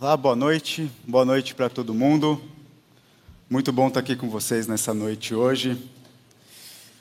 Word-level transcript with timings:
Olá, 0.00 0.16
boa 0.16 0.36
noite. 0.36 0.88
Boa 1.04 1.24
noite 1.24 1.56
para 1.56 1.68
todo 1.68 1.92
mundo. 1.92 2.40
Muito 3.50 3.72
bom 3.72 3.88
estar 3.88 3.98
aqui 3.98 4.14
com 4.14 4.30
vocês 4.30 4.68
nessa 4.68 4.94
noite 4.94 5.34
hoje. 5.34 5.76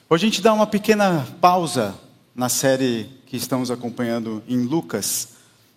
Hoje 0.10 0.26
a 0.26 0.30
gente 0.30 0.42
dá 0.42 0.52
uma 0.52 0.66
pequena 0.66 1.24
pausa 1.40 1.94
na 2.34 2.50
série 2.50 3.08
que 3.28 3.38
estamos 3.38 3.70
acompanhando 3.70 4.42
em 4.48 4.64
Lucas. 4.64 5.28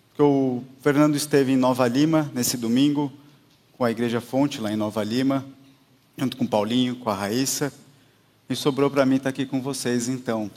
Porque 0.09 0.23
o 0.23 0.63
Fernando 0.81 1.15
esteve 1.15 1.51
em 1.51 1.57
Nova 1.57 1.87
Lima 1.87 2.31
nesse 2.33 2.57
domingo, 2.57 3.13
com 3.77 3.85
a 3.85 3.91
Igreja 3.91 4.19
Fonte 4.19 4.59
lá 4.59 4.73
em 4.73 4.75
Nova 4.75 5.03
Lima, 5.03 5.45
junto 6.17 6.35
com 6.35 6.45
o 6.45 6.49
Paulinho, 6.49 6.95
com 6.95 7.11
a 7.11 7.13
Raíssa. 7.13 7.71
E 8.49 8.55
sobrou 8.55 8.89
para 8.89 9.05
mim 9.05 9.17
estar 9.17 9.29
aqui 9.29 9.45
com 9.45 9.61
vocês 9.61 10.09
então. 10.09 10.49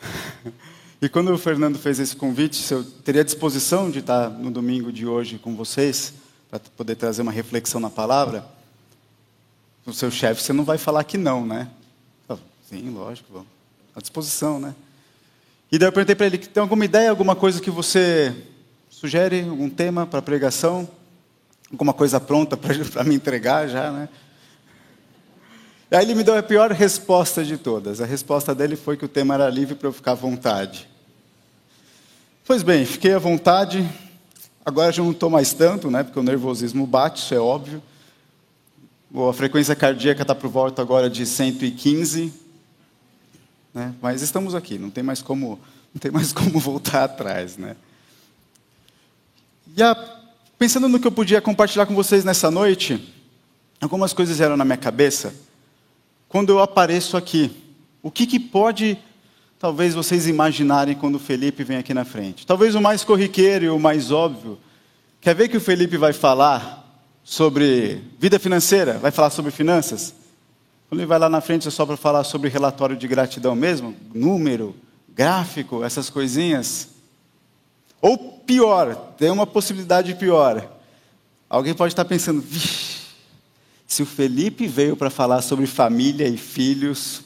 E 1.04 1.08
quando 1.10 1.30
o 1.34 1.36
Fernando 1.36 1.78
fez 1.78 2.00
esse 2.00 2.16
convite, 2.16 2.56
se 2.56 2.72
eu 2.72 2.82
teria 2.82 3.22
disposição 3.22 3.90
de 3.90 3.98
estar 3.98 4.30
no 4.30 4.50
domingo 4.50 4.90
de 4.90 5.06
hoje 5.06 5.36
com 5.36 5.54
vocês, 5.54 6.14
para 6.50 6.58
poder 6.58 6.94
trazer 6.94 7.20
uma 7.20 7.30
reflexão 7.30 7.78
na 7.78 7.90
palavra, 7.90 8.42
o 9.84 9.92
seu 9.92 10.10
chefe, 10.10 10.40
você 10.40 10.54
não 10.54 10.64
vai 10.64 10.78
falar 10.78 11.04
que 11.04 11.18
não, 11.18 11.44
né? 11.44 11.68
Sim, 12.70 12.88
lógico, 12.88 13.30
vamos. 13.30 13.48
À 13.94 14.00
disposição, 14.00 14.58
né? 14.58 14.74
E 15.70 15.78
daí 15.78 15.88
eu 15.88 15.92
perguntei 15.92 16.14
para 16.14 16.24
ele, 16.24 16.38
tem 16.38 16.62
alguma 16.62 16.86
ideia, 16.86 17.10
alguma 17.10 17.36
coisa 17.36 17.60
que 17.60 17.70
você 17.70 18.34
sugere, 18.88 19.42
algum 19.42 19.68
tema 19.68 20.06
para 20.06 20.22
pregação? 20.22 20.88
Alguma 21.70 21.92
coisa 21.92 22.18
pronta 22.18 22.56
para 22.56 22.72
me 23.04 23.14
entregar 23.14 23.68
já, 23.68 23.92
né? 23.92 24.08
E 25.90 25.96
aí 25.96 26.02
ele 26.06 26.14
me 26.14 26.24
deu 26.24 26.34
a 26.34 26.42
pior 26.42 26.72
resposta 26.72 27.44
de 27.44 27.58
todas. 27.58 28.00
A 28.00 28.06
resposta 28.06 28.54
dele 28.54 28.74
foi 28.74 28.96
que 28.96 29.04
o 29.04 29.08
tema 29.08 29.34
era 29.34 29.50
livre 29.50 29.74
para 29.74 29.88
eu 29.88 29.92
ficar 29.92 30.12
à 30.12 30.14
vontade. 30.14 30.93
Pois 32.46 32.62
bem, 32.62 32.84
fiquei 32.84 33.14
à 33.14 33.18
vontade. 33.18 33.88
Agora 34.66 34.92
já 34.92 35.02
não 35.02 35.12
estou 35.12 35.30
mais 35.30 35.54
tanto, 35.54 35.90
né? 35.90 36.02
Porque 36.02 36.18
o 36.18 36.22
nervosismo 36.22 36.86
bate, 36.86 37.22
isso 37.22 37.32
é 37.32 37.38
óbvio. 37.38 37.82
A 39.30 39.32
frequência 39.32 39.74
cardíaca 39.74 40.20
está 40.20 40.34
por 40.34 40.50
volta 40.50 40.82
agora 40.82 41.08
de 41.08 41.24
115. 41.24 42.30
Né? 43.72 43.94
Mas 44.02 44.20
estamos 44.20 44.54
aqui, 44.54 44.76
não 44.76 44.90
tem 44.90 45.02
mais 45.02 45.22
como, 45.22 45.58
não 45.94 45.98
tem 45.98 46.10
mais 46.10 46.34
como 46.36 46.60
voltar 46.60 47.04
atrás, 47.04 47.56
né? 47.56 47.76
E 49.74 49.82
a, 49.82 49.96
pensando 50.58 50.86
no 50.86 51.00
que 51.00 51.06
eu 51.06 51.12
podia 51.12 51.40
compartilhar 51.40 51.86
com 51.86 51.94
vocês 51.94 52.26
nessa 52.26 52.50
noite, 52.50 53.14
algumas 53.80 54.12
coisas 54.12 54.38
eram 54.38 54.54
na 54.54 54.66
minha 54.66 54.76
cabeça. 54.76 55.34
Quando 56.28 56.50
eu 56.50 56.60
apareço 56.60 57.16
aqui, 57.16 57.56
o 58.02 58.10
que, 58.10 58.26
que 58.26 58.38
pode 58.38 58.98
talvez 59.58 59.94
vocês 59.94 60.26
imaginarem 60.26 60.94
quando 60.94 61.16
o 61.16 61.20
Felipe 61.20 61.64
vem 61.64 61.76
aqui 61.76 61.94
na 61.94 62.04
frente. 62.04 62.46
Talvez 62.46 62.74
o 62.74 62.80
mais 62.80 63.04
corriqueiro 63.04 63.64
e 63.64 63.68
o 63.70 63.78
mais 63.78 64.10
óbvio. 64.10 64.58
Quer 65.20 65.34
ver 65.34 65.48
que 65.48 65.56
o 65.56 65.60
Felipe 65.60 65.96
vai 65.96 66.12
falar 66.12 66.84
sobre 67.22 68.02
vida 68.18 68.38
financeira? 68.38 68.98
Vai 68.98 69.10
falar 69.10 69.30
sobre 69.30 69.50
finanças? 69.50 70.14
Quando 70.88 71.00
ele 71.00 71.06
vai 71.06 71.18
lá 71.18 71.28
na 71.28 71.40
frente 71.40 71.66
é 71.66 71.70
só 71.70 71.86
para 71.86 71.96
falar 71.96 72.24
sobre 72.24 72.48
relatório 72.50 72.96
de 72.96 73.08
gratidão 73.08 73.54
mesmo? 73.54 73.94
Número, 74.14 74.76
gráfico, 75.08 75.82
essas 75.82 76.10
coisinhas? 76.10 76.88
Ou 78.00 78.18
pior, 78.18 78.94
tem 79.16 79.30
uma 79.30 79.46
possibilidade 79.46 80.14
pior. 80.14 80.70
Alguém 81.48 81.72
pode 81.72 81.92
estar 81.92 82.04
pensando, 82.04 82.44
se 83.86 84.02
o 84.02 84.06
Felipe 84.06 84.66
veio 84.66 84.96
para 84.96 85.08
falar 85.08 85.40
sobre 85.40 85.66
família 85.66 86.28
e 86.28 86.36
filhos, 86.36 87.22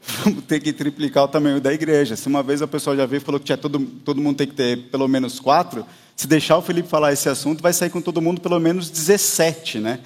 vamos 0.00 0.44
ter 0.44 0.60
que 0.60 0.72
triplicar 0.72 1.24
o 1.24 1.28
tamanho 1.28 1.60
da 1.60 1.72
igreja. 1.72 2.16
Se 2.16 2.26
uma 2.26 2.42
vez 2.42 2.62
a 2.62 2.66
pessoa 2.66 2.96
já 2.96 3.06
veio 3.06 3.20
e 3.20 3.24
falou 3.24 3.38
que 3.38 3.46
tinha 3.46 3.58
todo, 3.58 3.78
todo 4.04 4.20
mundo 4.20 4.36
tem 4.36 4.46
que 4.46 4.54
ter 4.54 4.88
pelo 4.90 5.06
menos 5.06 5.38
quatro, 5.38 5.84
se 6.16 6.26
deixar 6.26 6.56
o 6.56 6.62
Felipe 6.62 6.88
falar 6.88 7.12
esse 7.12 7.28
assunto, 7.28 7.62
vai 7.62 7.72
sair 7.72 7.90
com 7.90 8.00
todo 8.00 8.20
mundo 8.20 8.40
pelo 8.40 8.58
menos 8.58 8.90
17, 8.90 9.78
né? 9.78 10.00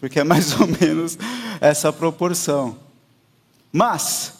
Porque 0.00 0.20
é 0.20 0.24
mais 0.24 0.52
ou 0.60 0.66
menos 0.66 1.18
essa 1.60 1.92
proporção. 1.92 2.78
Mas, 3.72 4.34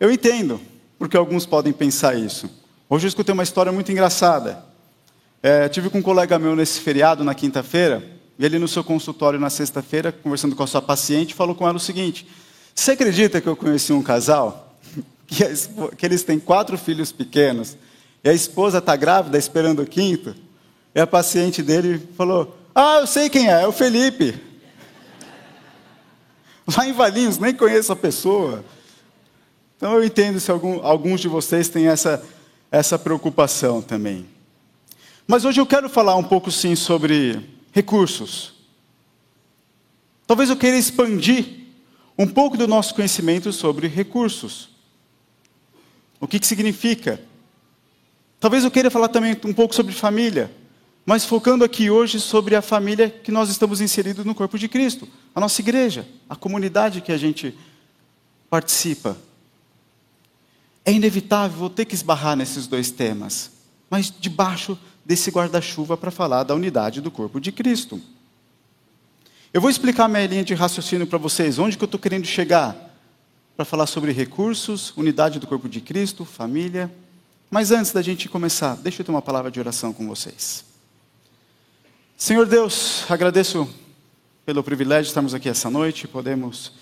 eu 0.00 0.10
entendo, 0.10 0.60
porque 0.98 1.16
alguns 1.16 1.44
podem 1.44 1.72
pensar 1.72 2.18
isso. 2.18 2.50
Hoje 2.88 3.06
eu 3.06 3.08
escutei 3.08 3.32
uma 3.32 3.42
história 3.42 3.72
muito 3.72 3.90
engraçada. 3.90 4.64
É, 5.42 5.68
tive 5.68 5.90
com 5.90 5.98
um 5.98 6.02
colega 6.02 6.38
meu 6.38 6.56
nesse 6.56 6.80
feriado, 6.80 7.22
na 7.22 7.34
quinta-feira, 7.34 8.02
e 8.38 8.44
ele 8.44 8.58
no 8.58 8.68
seu 8.68 8.82
consultório 8.84 9.38
na 9.38 9.50
sexta-feira, 9.50 10.12
conversando 10.12 10.54
com 10.56 10.62
a 10.62 10.66
sua 10.66 10.82
paciente, 10.82 11.34
falou 11.34 11.54
com 11.54 11.66
ela 11.66 11.76
o 11.76 11.80
seguinte: 11.80 12.26
você 12.76 12.92
acredita 12.92 13.40
que 13.40 13.48
eu 13.48 13.56
conheci 13.56 13.92
um 13.92 14.02
casal 14.02 14.76
que, 15.26 15.42
que 15.96 16.06
eles 16.06 16.22
têm 16.22 16.38
quatro 16.38 16.76
filhos 16.76 17.10
pequenos 17.10 17.76
e 18.22 18.28
a 18.28 18.34
esposa 18.34 18.78
está 18.78 18.94
grávida, 18.94 19.38
esperando 19.38 19.82
o 19.82 19.86
quinto? 19.86 20.36
E 20.94 21.00
a 21.00 21.06
paciente 21.06 21.62
dele 21.62 22.06
falou: 22.16 22.56
Ah, 22.74 22.98
eu 23.00 23.06
sei 23.06 23.30
quem 23.30 23.48
é, 23.48 23.62
é 23.62 23.66
o 23.66 23.72
Felipe. 23.72 24.38
Lá 26.76 26.86
em 26.86 26.92
Valinhos, 26.92 27.38
nem 27.38 27.54
conheço 27.54 27.92
a 27.92 27.96
pessoa. 27.96 28.62
Então 29.76 29.94
eu 29.94 30.04
entendo 30.04 30.38
se 30.38 30.50
algum, 30.50 30.84
alguns 30.84 31.20
de 31.20 31.28
vocês 31.28 31.68
têm 31.68 31.86
essa, 31.88 32.22
essa 32.70 32.98
preocupação 32.98 33.80
também. 33.80 34.26
Mas 35.26 35.44
hoje 35.44 35.60
eu 35.60 35.66
quero 35.66 35.88
falar 35.88 36.16
um 36.16 36.22
pouco 36.22 36.50
sim 36.50 36.76
sobre 36.76 37.58
recursos. 37.72 38.54
Talvez 40.26 40.50
eu 40.50 40.56
queira 40.56 40.76
expandir 40.76 41.65
um 42.18 42.26
pouco 42.26 42.56
do 42.56 42.66
nosso 42.66 42.94
conhecimento 42.94 43.52
sobre 43.52 43.86
recursos. 43.86 44.70
O 46.18 46.26
que, 46.26 46.38
que 46.38 46.46
significa? 46.46 47.20
Talvez 48.40 48.64
eu 48.64 48.70
queira 48.70 48.90
falar 48.90 49.08
também 49.08 49.36
um 49.44 49.52
pouco 49.52 49.74
sobre 49.74 49.92
família, 49.92 50.50
mas 51.04 51.24
focando 51.24 51.64
aqui 51.64 51.90
hoje 51.90 52.18
sobre 52.18 52.54
a 52.54 52.62
família 52.62 53.10
que 53.10 53.30
nós 53.30 53.48
estamos 53.48 53.80
inseridos 53.80 54.24
no 54.24 54.34
corpo 54.34 54.58
de 54.58 54.68
Cristo, 54.68 55.08
a 55.34 55.40
nossa 55.40 55.60
igreja, 55.60 56.06
a 56.28 56.34
comunidade 56.34 57.00
que 57.00 57.12
a 57.12 57.16
gente 57.16 57.56
participa. 58.48 59.16
É 60.84 60.92
inevitável, 60.92 61.58
vou 61.58 61.70
ter 61.70 61.84
que 61.84 61.94
esbarrar 61.94 62.36
nesses 62.36 62.66
dois 62.66 62.90
temas, 62.90 63.50
mas 63.90 64.12
debaixo 64.18 64.78
desse 65.04 65.30
guarda-chuva 65.30 65.96
para 65.96 66.10
falar 66.10 66.42
da 66.42 66.54
unidade 66.54 67.00
do 67.00 67.10
corpo 67.10 67.40
de 67.40 67.52
Cristo. 67.52 68.00
Eu 69.56 69.60
vou 69.62 69.70
explicar 69.70 70.06
minha 70.06 70.26
linha 70.26 70.44
de 70.44 70.52
raciocínio 70.52 71.06
para 71.06 71.16
vocês, 71.16 71.58
onde 71.58 71.78
que 71.78 71.82
eu 71.82 71.86
estou 71.86 71.98
querendo 71.98 72.26
chegar, 72.26 72.76
para 73.56 73.64
falar 73.64 73.86
sobre 73.86 74.12
recursos, 74.12 74.92
unidade 74.94 75.38
do 75.38 75.46
corpo 75.46 75.66
de 75.66 75.80
Cristo, 75.80 76.26
família. 76.26 76.92
Mas 77.50 77.70
antes 77.70 77.90
da 77.90 78.02
gente 78.02 78.28
começar, 78.28 78.76
deixa 78.76 79.00
eu 79.00 79.06
ter 79.06 79.10
uma 79.10 79.22
palavra 79.22 79.50
de 79.50 79.58
oração 79.58 79.94
com 79.94 80.06
vocês. 80.06 80.62
Senhor 82.18 82.44
Deus, 82.44 83.10
agradeço 83.10 83.66
pelo 84.44 84.62
privilégio 84.62 85.04
de 85.04 85.08
estarmos 85.08 85.32
aqui 85.32 85.48
essa 85.48 85.70
noite, 85.70 86.06
podemos 86.06 86.72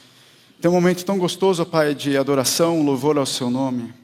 ter 0.61 0.67
um 0.67 0.73
momento 0.73 1.05
tão 1.05 1.17
gostoso, 1.17 1.65
Pai, 1.65 1.95
de 1.95 2.17
adoração, 2.17 2.83
louvor 2.83 3.17
ao 3.17 3.25
Seu 3.25 3.51
nome, 3.51 3.95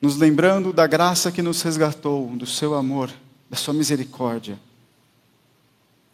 nos 0.00 0.16
lembrando 0.16 0.72
da 0.72 0.86
graça 0.86 1.30
que 1.30 1.42
nos 1.42 1.60
resgatou, 1.60 2.26
do 2.28 2.46
Seu 2.46 2.74
amor, 2.74 3.10
da 3.50 3.56
Sua 3.58 3.74
misericórdia 3.74 4.58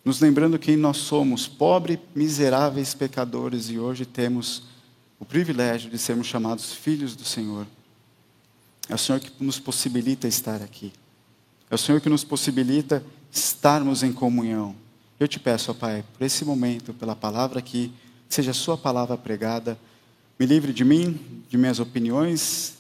nos 0.07 0.21
lembrando 0.21 0.57
que 0.57 0.77
nós 0.77 0.99
somos 0.99 1.49
pobres, 1.49 1.99
miseráveis 2.15 2.95
pecadores 2.95 3.71
e 3.71 3.77
hoje 3.77 4.07
temos 4.07 4.63
o 5.19 5.25
privilégio 5.25 5.91
de 5.91 5.99
sermos 5.99 6.29
chamados 6.29 6.73
filhos 6.73 7.17
do 7.17 7.25
Senhor. 7.25 7.67
É 8.89 8.95
o 8.95 8.99
Senhor 8.99 9.19
que 9.19 9.33
nos 9.43 9.59
possibilita 9.59 10.29
estar 10.29 10.63
aqui. 10.63 10.93
É 11.69 11.75
o 11.75 11.79
Senhor 11.79 12.01
que 12.01 12.09
nos 12.09 12.23
possibilita 12.23 13.03
estarmos 13.33 14.05
em 14.05 14.13
comunhão. 14.13 14.77
Eu 15.19 15.27
te 15.27 15.41
peço, 15.41 15.73
ó 15.73 15.75
Pai, 15.75 16.05
por 16.17 16.25
esse 16.25 16.45
momento, 16.45 16.95
pela 16.95 17.17
palavra 17.17 17.59
aqui, 17.59 17.93
seja 18.29 18.53
a 18.53 18.55
Sua 18.55 18.79
palavra 18.79 19.17
pregada, 19.17 19.77
me 20.39 20.47
livre 20.47 20.73
de 20.73 20.85
mim, 20.85 21.19
de 21.49 21.59
minhas 21.59 21.81
opiniões, 21.81 22.75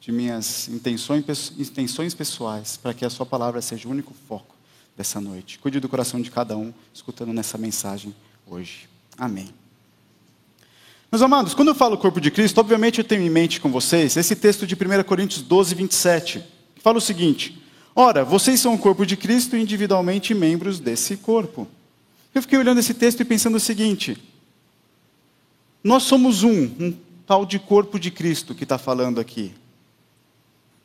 de 0.00 0.12
minhas 0.12 0.68
intenções, 0.68 1.24
intenções 1.58 2.14
pessoais, 2.14 2.76
para 2.76 2.94
que 2.94 3.04
a 3.04 3.10
Sua 3.10 3.26
palavra 3.26 3.60
seja 3.60 3.88
o 3.88 3.90
único 3.90 4.14
foco 4.28 4.57
dessa 4.98 5.20
noite. 5.20 5.60
Cuide 5.60 5.78
do 5.78 5.88
coração 5.88 6.20
de 6.20 6.28
cada 6.28 6.56
um, 6.56 6.74
escutando 6.92 7.32
nessa 7.32 7.56
mensagem 7.56 8.12
hoje. 8.44 8.88
Amém. 9.16 9.48
Meus 11.10 11.22
amados, 11.22 11.54
quando 11.54 11.68
eu 11.68 11.74
falo 11.74 11.96
corpo 11.96 12.20
de 12.20 12.32
Cristo, 12.32 12.58
obviamente 12.58 12.98
eu 12.98 13.04
tenho 13.04 13.22
em 13.22 13.30
mente 13.30 13.60
com 13.60 13.70
vocês 13.70 14.16
esse 14.16 14.34
texto 14.34 14.66
de 14.66 14.74
1 14.74 15.04
Coríntios 15.04 15.40
12, 15.40 15.74
27, 15.76 16.44
que 16.74 16.82
fala 16.82 16.98
o 16.98 17.00
seguinte: 17.00 17.62
Ora, 17.94 18.24
vocês 18.24 18.58
são 18.58 18.74
o 18.74 18.78
corpo 18.78 19.06
de 19.06 19.16
Cristo 19.16 19.56
e 19.56 19.62
individualmente 19.62 20.34
membros 20.34 20.80
desse 20.80 21.16
corpo. 21.16 21.68
Eu 22.34 22.42
fiquei 22.42 22.58
olhando 22.58 22.80
esse 22.80 22.92
texto 22.92 23.20
e 23.20 23.24
pensando 23.24 23.54
o 23.56 23.60
seguinte: 23.60 24.18
nós 25.82 26.02
somos 26.02 26.42
um, 26.42 26.64
um 26.78 26.94
tal 27.24 27.46
de 27.46 27.60
corpo 27.60 28.00
de 28.00 28.10
Cristo 28.10 28.52
que 28.52 28.64
está 28.64 28.76
falando 28.76 29.20
aqui. 29.20 29.54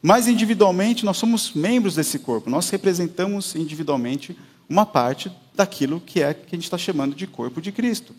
Mas 0.05 0.27
individualmente 0.27 1.05
nós 1.05 1.15
somos 1.15 1.53
membros 1.53 1.95
desse 1.95 2.19
corpo, 2.19 2.49
nós 2.49 2.69
representamos 2.69 3.55
individualmente 3.55 4.37
uma 4.67 4.85
parte 4.85 5.31
daquilo 5.55 6.01
que 6.01 6.21
é 6.21 6.33
que 6.33 6.53
a 6.53 6.55
gente 6.57 6.65
está 6.65 6.77
chamando 6.77 7.15
de 7.15 7.25
corpo 7.25 7.61
de 7.61 7.71
Cristo. 7.71 8.13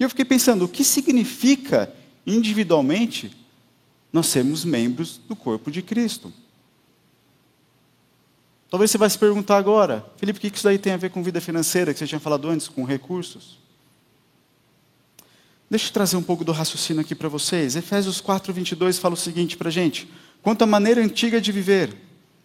E 0.00 0.02
eu 0.02 0.08
fiquei 0.08 0.24
pensando, 0.24 0.64
o 0.64 0.68
que 0.68 0.82
significa 0.82 1.92
individualmente 2.26 3.30
nós 4.10 4.26
sermos 4.28 4.64
membros 4.64 5.20
do 5.28 5.36
corpo 5.36 5.70
de 5.70 5.82
Cristo? 5.82 6.32
Talvez 8.70 8.90
você 8.90 8.96
vai 8.96 9.10
se 9.10 9.18
perguntar 9.18 9.58
agora, 9.58 10.06
Felipe, 10.16 10.38
o 10.38 10.40
que 10.40 10.56
isso 10.56 10.64
daí 10.64 10.78
tem 10.78 10.94
a 10.94 10.96
ver 10.96 11.10
com 11.10 11.22
vida 11.22 11.42
financeira, 11.42 11.92
que 11.92 11.98
você 11.98 12.06
tinha 12.06 12.20
falado 12.20 12.48
antes, 12.48 12.68
com 12.68 12.84
recursos? 12.84 13.58
Deixa 15.70 15.88
eu 15.88 15.92
trazer 15.92 16.16
um 16.16 16.22
pouco 16.22 16.42
do 16.42 16.52
raciocínio 16.52 17.02
aqui 17.02 17.14
para 17.14 17.28
vocês. 17.28 17.76
Efésios 17.76 18.18
4, 18.18 18.50
22 18.50 18.98
fala 18.98 19.12
o 19.12 19.16
seguinte 19.16 19.56
para 19.56 19.68
a 19.68 19.72
gente: 19.72 20.08
Quanto 20.48 20.62
à 20.62 20.66
maneira 20.66 21.02
antiga 21.02 21.42
de 21.42 21.52
viver, 21.52 21.94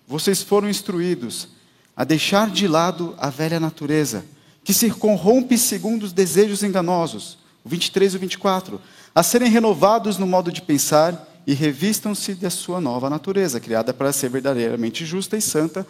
vocês 0.06 0.44
foram 0.44 0.70
instruídos 0.70 1.48
a 1.96 2.04
deixar 2.04 2.50
de 2.50 2.68
lado 2.68 3.16
a 3.18 3.30
velha 3.30 3.62
natureza, 3.62 4.26
que 4.62 4.74
se 4.74 4.92
corrompe 4.92 5.58
segundo 5.58 6.04
os 6.04 6.12
desejos 6.12 6.64
enganosos. 6.64 7.38
O 7.64 7.70
23 7.70 8.12
e 8.12 8.18
o 8.18 8.20
24. 8.20 8.82
A 9.16 9.24
serem 9.24 9.50
renovados 9.50 10.18
no 10.18 10.28
modo 10.28 10.52
de 10.52 10.62
pensar 10.62 11.34
e 11.48 11.54
revistam-se 11.54 12.34
da 12.36 12.50
sua 12.50 12.82
nova 12.82 13.10
natureza, 13.10 13.58
criada 13.58 13.94
para 13.94 14.12
ser 14.12 14.28
verdadeiramente 14.28 15.06
justa 15.06 15.38
e 15.38 15.42
santa, 15.42 15.88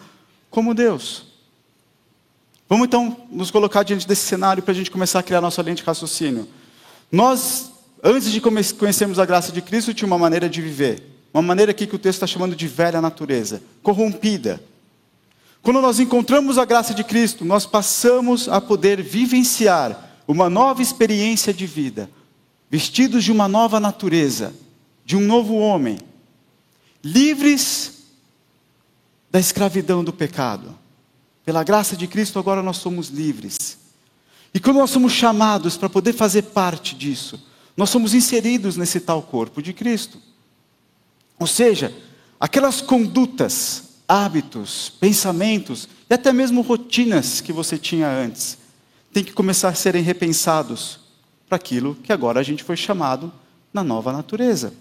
como 0.48 0.72
Deus. 0.72 1.26
Vamos 2.68 2.86
então 2.86 3.26
nos 3.28 3.50
colocar 3.50 3.82
diante 3.82 4.06
desse 4.06 4.24
cenário 4.24 4.62
para 4.62 4.70
a 4.70 4.76
gente 4.76 4.88
começar 4.88 5.18
a 5.18 5.22
criar 5.24 5.40
nossa 5.40 5.62
lente 5.62 5.78
de 5.78 5.86
raciocínio. 5.88 6.48
Nós, 7.10 7.72
antes 8.04 8.30
de 8.30 8.40
conhecermos 8.40 9.18
a 9.18 9.26
graça 9.26 9.50
de 9.50 9.60
Cristo, 9.60 9.92
tinha 9.92 10.06
uma 10.06 10.16
maneira 10.16 10.48
de 10.48 10.62
viver. 10.62 11.13
Uma 11.34 11.42
maneira 11.42 11.72
aqui 11.72 11.84
que 11.84 11.96
o 11.96 11.98
texto 11.98 12.22
está 12.22 12.28
chamando 12.28 12.54
de 12.54 12.68
velha 12.68 13.00
natureza, 13.00 13.60
corrompida. 13.82 14.62
Quando 15.60 15.80
nós 15.80 15.98
encontramos 15.98 16.58
a 16.58 16.64
graça 16.64 16.94
de 16.94 17.02
Cristo, 17.02 17.44
nós 17.44 17.66
passamos 17.66 18.48
a 18.48 18.60
poder 18.60 19.02
vivenciar 19.02 20.22
uma 20.28 20.48
nova 20.48 20.80
experiência 20.80 21.52
de 21.52 21.66
vida, 21.66 22.08
vestidos 22.70 23.24
de 23.24 23.32
uma 23.32 23.48
nova 23.48 23.80
natureza, 23.80 24.54
de 25.04 25.16
um 25.16 25.22
novo 25.22 25.56
homem, 25.56 25.98
livres 27.02 28.04
da 29.28 29.40
escravidão 29.40 30.04
do 30.04 30.12
pecado. 30.12 30.78
Pela 31.44 31.64
graça 31.64 31.96
de 31.96 32.06
Cristo, 32.06 32.38
agora 32.38 32.62
nós 32.62 32.76
somos 32.76 33.08
livres. 33.08 33.76
E 34.54 34.60
quando 34.60 34.76
nós 34.76 34.90
somos 34.90 35.12
chamados 35.12 35.76
para 35.76 35.90
poder 35.90 36.12
fazer 36.12 36.42
parte 36.42 36.94
disso, 36.94 37.44
nós 37.76 37.90
somos 37.90 38.14
inseridos 38.14 38.76
nesse 38.76 39.00
tal 39.00 39.20
corpo 39.20 39.60
de 39.60 39.72
Cristo. 39.72 40.22
Ou 41.44 41.46
seja, 41.46 41.94
aquelas 42.40 42.80
condutas, 42.80 43.98
hábitos, 44.08 44.88
pensamentos 44.98 45.86
e 46.08 46.14
até 46.14 46.32
mesmo 46.32 46.62
rotinas 46.62 47.42
que 47.42 47.52
você 47.52 47.76
tinha 47.76 48.08
antes, 48.08 48.56
tem 49.12 49.22
que 49.22 49.34
começar 49.34 49.68
a 49.68 49.74
serem 49.74 50.02
repensados 50.02 51.00
para 51.46 51.56
aquilo 51.56 51.96
que 51.96 52.14
agora 52.14 52.40
a 52.40 52.42
gente 52.42 52.64
foi 52.64 52.78
chamado 52.78 53.30
na 53.74 53.84
nova 53.84 54.10
natureza. 54.10 54.72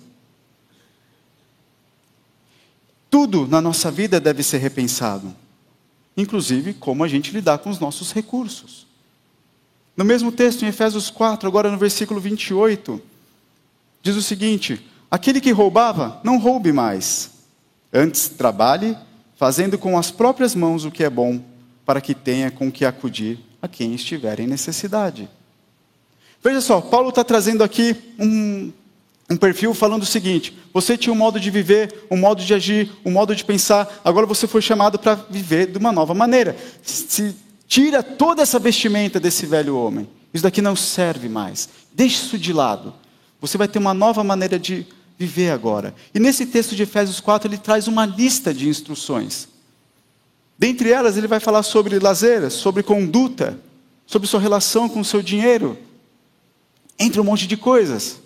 Tudo 3.10 3.46
na 3.46 3.60
nossa 3.60 3.92
vida 3.92 4.18
deve 4.22 4.42
ser 4.42 4.60
repensado, 4.60 5.36
inclusive 6.16 6.74
como 6.76 7.04
a 7.04 7.10
gente 7.10 7.32
lidar 7.32 7.58
com 7.58 7.70
os 7.70 7.80
nossos 7.80 8.14
recursos. 8.14 8.88
No 9.98 10.06
mesmo 10.06 10.32
texto, 10.32 10.64
em 10.64 10.70
Efésios 10.70 11.10
4, 11.10 11.46
agora 11.46 11.70
no 11.70 11.78
versículo 11.78 12.22
28, 12.22 13.02
diz 14.02 14.16
o 14.16 14.22
seguinte: 14.22 14.93
Aquele 15.14 15.40
que 15.40 15.52
roubava, 15.52 16.20
não 16.24 16.40
roube 16.40 16.72
mais. 16.72 17.30
Antes, 17.94 18.30
trabalhe, 18.30 18.98
fazendo 19.38 19.78
com 19.78 19.96
as 19.96 20.10
próprias 20.10 20.56
mãos 20.56 20.86
o 20.86 20.90
que 20.90 21.04
é 21.04 21.10
bom, 21.10 21.40
para 21.86 22.02
que 22.02 22.16
tenha 22.16 22.50
com 22.50 22.72
que 22.72 22.84
acudir 22.84 23.38
a 23.62 23.68
quem 23.68 23.94
estiver 23.94 24.40
em 24.40 24.48
necessidade. 24.48 25.30
Veja 26.44 26.62
só, 26.62 26.82
Paulo 26.82 27.10
está 27.10 27.24
trazendo 27.24 27.64
aqui 27.64 27.96
um, 28.18 28.74
um 29.30 29.38
perfil 29.38 29.76
falando 29.76 30.02
o 30.02 30.08
seguinte: 30.08 30.58
você 30.74 30.98
tinha 30.98 31.14
um 31.14 31.16
modo 31.16 31.40
de 31.40 31.52
viver, 31.52 32.08
um 32.10 32.18
modo 32.18 32.44
de 32.44 32.52
agir, 32.52 32.92
um 33.06 33.12
modo 33.12 33.36
de 33.36 33.46
pensar, 33.46 34.02
agora 34.04 34.26
você 34.26 34.48
foi 34.48 34.64
chamado 34.64 34.98
para 34.98 35.14
viver 35.14 35.68
de 35.68 35.78
uma 35.78 35.92
nova 35.92 36.16
maneira. 36.16 36.58
Se 36.82 37.36
tira 37.68 38.02
toda 38.02 38.42
essa 38.42 38.58
vestimenta 38.58 39.20
desse 39.20 39.46
velho 39.46 39.78
homem, 39.78 40.10
isso 40.34 40.44
daqui 40.44 40.60
não 40.60 40.76
serve 40.76 41.30
mais, 41.30 41.70
deixe 41.94 42.16
isso 42.16 42.38
de 42.40 42.52
lado. 42.52 42.96
Você 43.40 43.60
vai 43.60 43.68
ter 43.68 43.78
uma 43.78 43.94
nova 43.94 44.24
maneira 44.24 44.58
de 44.58 44.88
viver 45.18 45.52
agora. 45.52 45.94
E 46.14 46.20
nesse 46.20 46.46
texto 46.46 46.76
de 46.76 46.84
Efésios 46.84 47.20
4, 47.20 47.48
ele 47.48 47.58
traz 47.58 47.88
uma 47.88 48.06
lista 48.06 48.54
de 48.54 48.68
instruções. 48.68 49.48
Dentre 50.58 50.92
elas, 50.92 51.18
ele 51.18 51.28
vai 51.28 51.40
falar 51.40 51.64
sobre 51.64 52.00
lazer, 52.00 52.50
sobre 52.52 52.84
conduta, 52.84 53.60
sobre 54.06 54.28
sua 54.28 54.40
relação 54.40 54.88
com 54.88 55.00
o 55.00 55.06
seu 55.06 55.22
dinheiro, 55.22 55.78
entre 57.00 57.20
um 57.20 57.24
monte 57.24 57.48
de 57.48 57.58
coisas. 57.58 58.22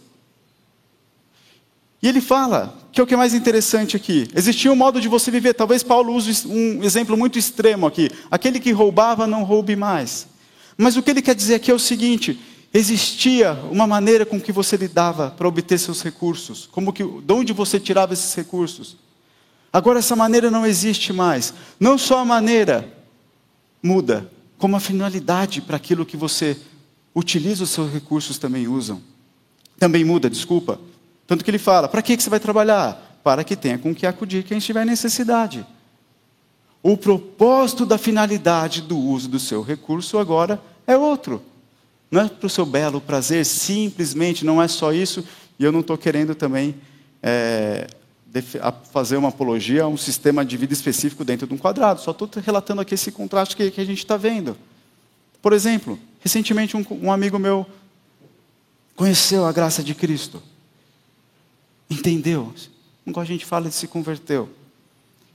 E 2.01 2.07
ele 2.07 2.22
fala, 2.22 2.78
que 2.92 3.00
é 3.00 3.04
o 3.04 3.07
que 3.07 3.13
é 3.13 3.18
mais 3.18 3.34
interessante 3.34 3.95
aqui, 3.95 4.28
existia 4.36 4.72
um 4.72 4.75
modo 4.75 5.01
de 5.01 5.07
você 5.07 5.31
viver, 5.31 5.54
talvez 5.54 5.81
Paulo 5.81 6.13
use 6.13 6.48
um 6.48 6.84
exemplo 6.84 7.18
muito 7.18 7.39
extremo 7.39 7.88
aqui, 7.88 8.10
aquele 8.30 8.60
que 8.60 8.72
roubava 8.72 9.25
não 9.25 9.44
roube 9.44 9.75
mais. 9.75 10.28
Mas 10.78 10.95
o 10.95 11.01
que 11.01 11.10
ele 11.10 11.24
quer 11.24 11.34
dizer 11.34 11.56
aqui 11.56 11.72
é 11.72 11.74
o 11.74 11.80
seguinte, 11.80 12.39
existia 12.73 13.53
uma 13.71 13.87
maneira 13.87 14.25
com 14.25 14.39
que 14.39 14.51
você 14.51 14.77
lidava 14.77 15.31
para 15.31 15.47
obter 15.47 15.77
seus 15.77 16.01
recursos, 16.01 16.67
como 16.71 16.93
que, 16.93 17.03
de 17.03 17.33
onde 17.33 17.53
você 17.53 17.79
tirava 17.79 18.13
esses 18.13 18.33
recursos. 18.33 18.97
Agora 19.71 19.99
essa 19.99 20.15
maneira 20.15 20.49
não 20.49 20.65
existe 20.65 21.13
mais. 21.13 21.53
Não 21.79 21.97
só 21.97 22.19
a 22.19 22.25
maneira 22.25 22.91
muda, 23.81 24.29
como 24.57 24.75
a 24.75 24.79
finalidade 24.79 25.61
para 25.61 25.77
aquilo 25.77 26.05
que 26.05 26.17
você 26.17 26.57
utiliza 27.13 27.63
os 27.63 27.69
seus 27.69 27.91
recursos 27.91 28.37
também 28.37 28.67
usam. 28.67 29.01
Também 29.79 30.03
muda, 30.03 30.29
desculpa. 30.29 30.79
Tanto 31.25 31.43
que 31.43 31.51
ele 31.51 31.59
fala: 31.59 31.87
para 31.87 32.01
que 32.01 32.19
você 32.19 32.29
vai 32.29 32.39
trabalhar? 32.39 33.19
Para 33.23 33.43
que 33.43 33.55
tenha 33.55 33.77
com 33.77 33.93
que 33.93 34.07
acudir 34.07 34.43
quem 34.43 34.57
estiver 34.57 34.83
em 34.83 34.89
necessidade. 34.89 35.65
O 36.81 36.95
propósito 36.95 37.85
da 37.85 37.97
finalidade 37.97 38.81
do 38.81 38.97
uso 38.97 39.27
do 39.27 39.39
seu 39.39 39.61
recurso 39.61 40.17
agora 40.17 40.61
é 40.85 40.95
outro. 40.97 41.41
Não 42.09 42.21
é 42.21 42.30
para 42.30 42.48
o 42.48 42.50
seu 42.50 42.65
belo 42.65 43.01
prazer, 43.01 43.45
simplesmente 43.45 44.45
não 44.45 44.62
é 44.62 44.68
só 44.68 44.94
isso, 44.94 45.24
e 45.59 45.63
eu 45.63 45.71
não 45.71 45.81
estou 45.81 45.98
querendo 45.98 46.33
também 46.33 46.75
é, 47.21 47.88
fazer 48.92 49.18
uma 49.18 49.30
apologia 49.30 49.83
a 49.83 49.88
um 49.88 49.98
sistema 49.98 50.45
de 50.45 50.56
vida 50.56 50.74
específico 50.74 51.25
dentro 51.25 51.48
de 51.48 51.54
um 51.54 51.57
quadrado, 51.57 52.01
só 52.01 52.12
estou 52.12 52.30
relatando 52.44 52.81
aqui 52.81 52.94
esse 52.94 53.12
contraste 53.12 53.56
que, 53.56 53.71
que 53.71 53.81
a 53.81 53.86
gente 53.86 54.00
está 54.00 54.15
vendo. 54.15 54.57
Por 55.42 55.54
exemplo, 55.54 56.00
recentemente 56.19 56.75
um, 56.75 56.86
um 57.01 57.12
amigo 57.12 57.38
meu 57.38 57.65
conheceu 58.95 59.45
a 59.45 59.51
graça 59.51 59.83
de 59.83 59.94
Cristo. 59.94 60.42
Entendeu? 61.89 62.53
Como 63.06 63.19
a 63.19 63.25
gente 63.25 63.45
fala, 63.45 63.65
ele 63.65 63.74
se 63.74 63.88
converteu. 63.88 64.50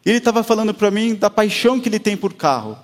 Ele 0.05 0.19
estava 0.19 0.43
falando 0.43 0.75
para 0.75 0.91
mim 0.91 1.15
da 1.15 1.31
paixão 1.31 1.81
que 1.81 1.89
ele 1.89 1.99
tem 1.99 2.17
por 2.17 2.35
carro. 2.35 2.77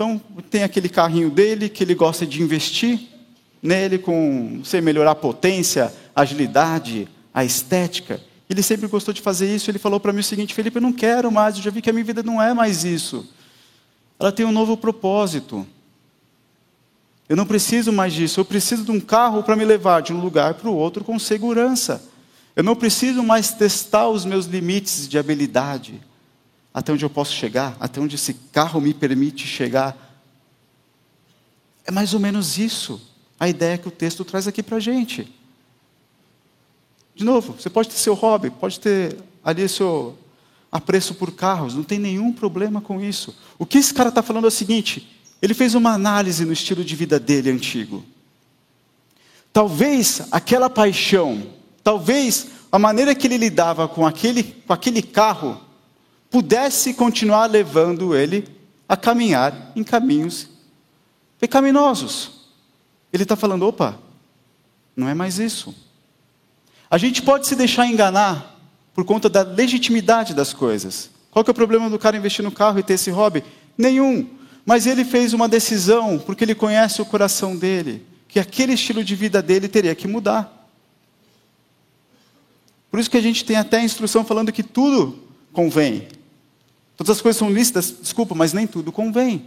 Então, 0.00 0.18
tem 0.48 0.62
aquele 0.62 0.88
carrinho 0.88 1.28
dele 1.28 1.68
que 1.68 1.84
ele 1.84 1.94
gosta 1.94 2.26
de 2.26 2.40
investir 2.40 3.00
nele 3.62 3.98
com, 3.98 4.62
sei, 4.64 4.80
melhorar 4.80 5.10
a 5.10 5.14
potência, 5.14 5.92
a 6.16 6.22
agilidade, 6.22 7.06
a 7.34 7.44
estética. 7.44 8.18
Ele 8.48 8.62
sempre 8.62 8.88
gostou 8.88 9.12
de 9.12 9.20
fazer 9.20 9.54
isso. 9.54 9.70
Ele 9.70 9.78
falou 9.78 10.00
para 10.00 10.10
mim 10.10 10.20
o 10.20 10.24
seguinte: 10.24 10.54
Felipe, 10.54 10.78
eu 10.78 10.80
não 10.80 10.90
quero 10.90 11.30
mais, 11.30 11.56
eu 11.56 11.62
já 11.62 11.70
vi 11.70 11.82
que 11.82 11.90
a 11.90 11.92
minha 11.92 12.02
vida 12.02 12.22
não 12.22 12.40
é 12.40 12.54
mais 12.54 12.82
isso. 12.82 13.28
Ela 14.18 14.32
tem 14.32 14.46
um 14.46 14.52
novo 14.52 14.74
propósito. 14.74 15.66
Eu 17.28 17.36
não 17.36 17.44
preciso 17.44 17.92
mais 17.92 18.14
disso. 18.14 18.40
Eu 18.40 18.44
preciso 18.46 18.84
de 18.84 18.90
um 18.90 19.00
carro 19.00 19.42
para 19.42 19.54
me 19.54 19.66
levar 19.66 20.00
de 20.00 20.14
um 20.14 20.20
lugar 20.22 20.54
para 20.54 20.70
o 20.70 20.74
outro 20.74 21.04
com 21.04 21.18
segurança. 21.18 22.02
Eu 22.56 22.64
não 22.64 22.74
preciso 22.74 23.22
mais 23.22 23.52
testar 23.52 24.08
os 24.08 24.24
meus 24.24 24.46
limites 24.46 25.06
de 25.06 25.18
habilidade, 25.18 26.00
até 26.72 26.92
onde 26.92 27.04
eu 27.04 27.10
posso 27.10 27.32
chegar, 27.32 27.76
até 27.80 28.00
onde 28.00 28.14
esse 28.14 28.34
carro 28.52 28.80
me 28.80 28.94
permite 28.94 29.46
chegar. 29.46 29.96
É 31.84 31.90
mais 31.90 32.14
ou 32.14 32.20
menos 32.20 32.58
isso 32.58 33.00
a 33.38 33.48
ideia 33.48 33.78
que 33.78 33.88
o 33.88 33.90
texto 33.90 34.24
traz 34.24 34.46
aqui 34.46 34.62
para 34.62 34.76
a 34.76 34.80
gente. 34.80 35.32
De 37.14 37.24
novo, 37.24 37.54
você 37.54 37.68
pode 37.68 37.88
ter 37.88 37.96
seu 37.96 38.14
hobby, 38.14 38.50
pode 38.50 38.78
ter 38.78 39.16
ali 39.44 39.68
seu 39.68 40.16
apreço 40.70 41.14
por 41.14 41.32
carros, 41.32 41.74
não 41.74 41.82
tem 41.82 41.98
nenhum 41.98 42.32
problema 42.32 42.80
com 42.80 43.00
isso. 43.00 43.36
O 43.58 43.66
que 43.66 43.78
esse 43.78 43.92
cara 43.92 44.10
está 44.10 44.22
falando 44.22 44.44
é 44.44 44.48
o 44.48 44.52
seguinte: 44.52 45.18
ele 45.42 45.54
fez 45.54 45.74
uma 45.74 45.92
análise 45.92 46.44
no 46.44 46.52
estilo 46.52 46.84
de 46.84 46.94
vida 46.94 47.18
dele 47.18 47.50
antigo. 47.50 48.04
Talvez 49.52 50.22
aquela 50.30 50.70
paixão 50.70 51.58
talvez 51.82 52.46
a 52.70 52.78
maneira 52.78 53.14
que 53.14 53.26
ele 53.26 53.36
lidava 53.36 53.88
com 53.88 54.06
aquele, 54.06 54.44
com 54.44 54.72
aquele 54.72 55.02
carro 55.02 55.60
pudesse 56.30 56.94
continuar 56.94 57.46
levando 57.46 58.14
ele 58.14 58.46
a 58.88 58.96
caminhar 58.96 59.72
em 59.74 59.82
caminhos 59.82 60.48
pecaminosos. 61.38 62.48
Ele 63.12 63.24
está 63.24 63.34
falando: 63.36 63.66
opa, 63.66 63.98
não 64.96 65.08
é 65.08 65.14
mais 65.14 65.38
isso. 65.38 65.74
A 66.90 66.98
gente 66.98 67.22
pode 67.22 67.46
se 67.46 67.56
deixar 67.56 67.86
enganar 67.86 68.58
por 68.94 69.04
conta 69.04 69.28
da 69.28 69.42
legitimidade 69.42 70.34
das 70.34 70.52
coisas. 70.52 71.10
Qual 71.30 71.44
que 71.44 71.50
é 71.50 71.52
o 71.52 71.54
problema 71.54 71.88
do 71.88 71.98
cara 71.98 72.16
investir 72.16 72.44
no 72.44 72.50
carro 72.50 72.78
e 72.78 72.82
ter 72.82 72.94
esse 72.94 73.10
hobby? 73.10 73.44
Nenhum. 73.78 74.28
Mas 74.66 74.86
ele 74.86 75.04
fez 75.04 75.32
uma 75.32 75.48
decisão, 75.48 76.18
porque 76.18 76.44
ele 76.44 76.54
conhece 76.54 77.00
o 77.00 77.06
coração 77.06 77.56
dele, 77.56 78.04
que 78.28 78.38
aquele 78.38 78.74
estilo 78.74 79.02
de 79.02 79.14
vida 79.14 79.40
dele 79.40 79.68
teria 79.68 79.94
que 79.94 80.08
mudar. 80.08 80.68
Por 82.90 82.98
isso 82.98 83.10
que 83.10 83.16
a 83.16 83.22
gente 83.22 83.44
tem 83.44 83.56
até 83.56 83.78
a 83.78 83.84
instrução 83.84 84.24
falando 84.24 84.52
que 84.52 84.62
tudo 84.62 85.18
convém. 85.52 86.08
Todas 87.00 87.16
as 87.16 87.22
coisas 87.22 87.38
são 87.38 87.50
lícitas, 87.50 87.94
desculpa, 87.98 88.34
mas 88.34 88.52
nem 88.52 88.66
tudo 88.66 88.92
convém. 88.92 89.46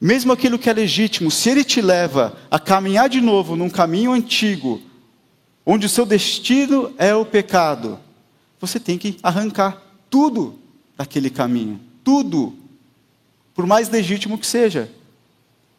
Mesmo 0.00 0.32
aquilo 0.32 0.58
que 0.58 0.68
é 0.68 0.72
legítimo, 0.72 1.30
se 1.30 1.48
ele 1.48 1.62
te 1.62 1.80
leva 1.80 2.36
a 2.50 2.58
caminhar 2.58 3.08
de 3.08 3.20
novo 3.20 3.54
num 3.54 3.70
caminho 3.70 4.10
antigo, 4.10 4.82
onde 5.64 5.86
o 5.86 5.88
seu 5.88 6.04
destino 6.04 6.92
é 6.98 7.14
o 7.14 7.24
pecado, 7.24 8.00
você 8.60 8.80
tem 8.80 8.98
que 8.98 9.18
arrancar 9.22 9.80
tudo 10.10 10.58
daquele 10.96 11.30
caminho, 11.30 11.78
tudo, 12.02 12.52
por 13.54 13.64
mais 13.64 13.88
legítimo 13.88 14.36
que 14.36 14.48
seja. 14.48 14.90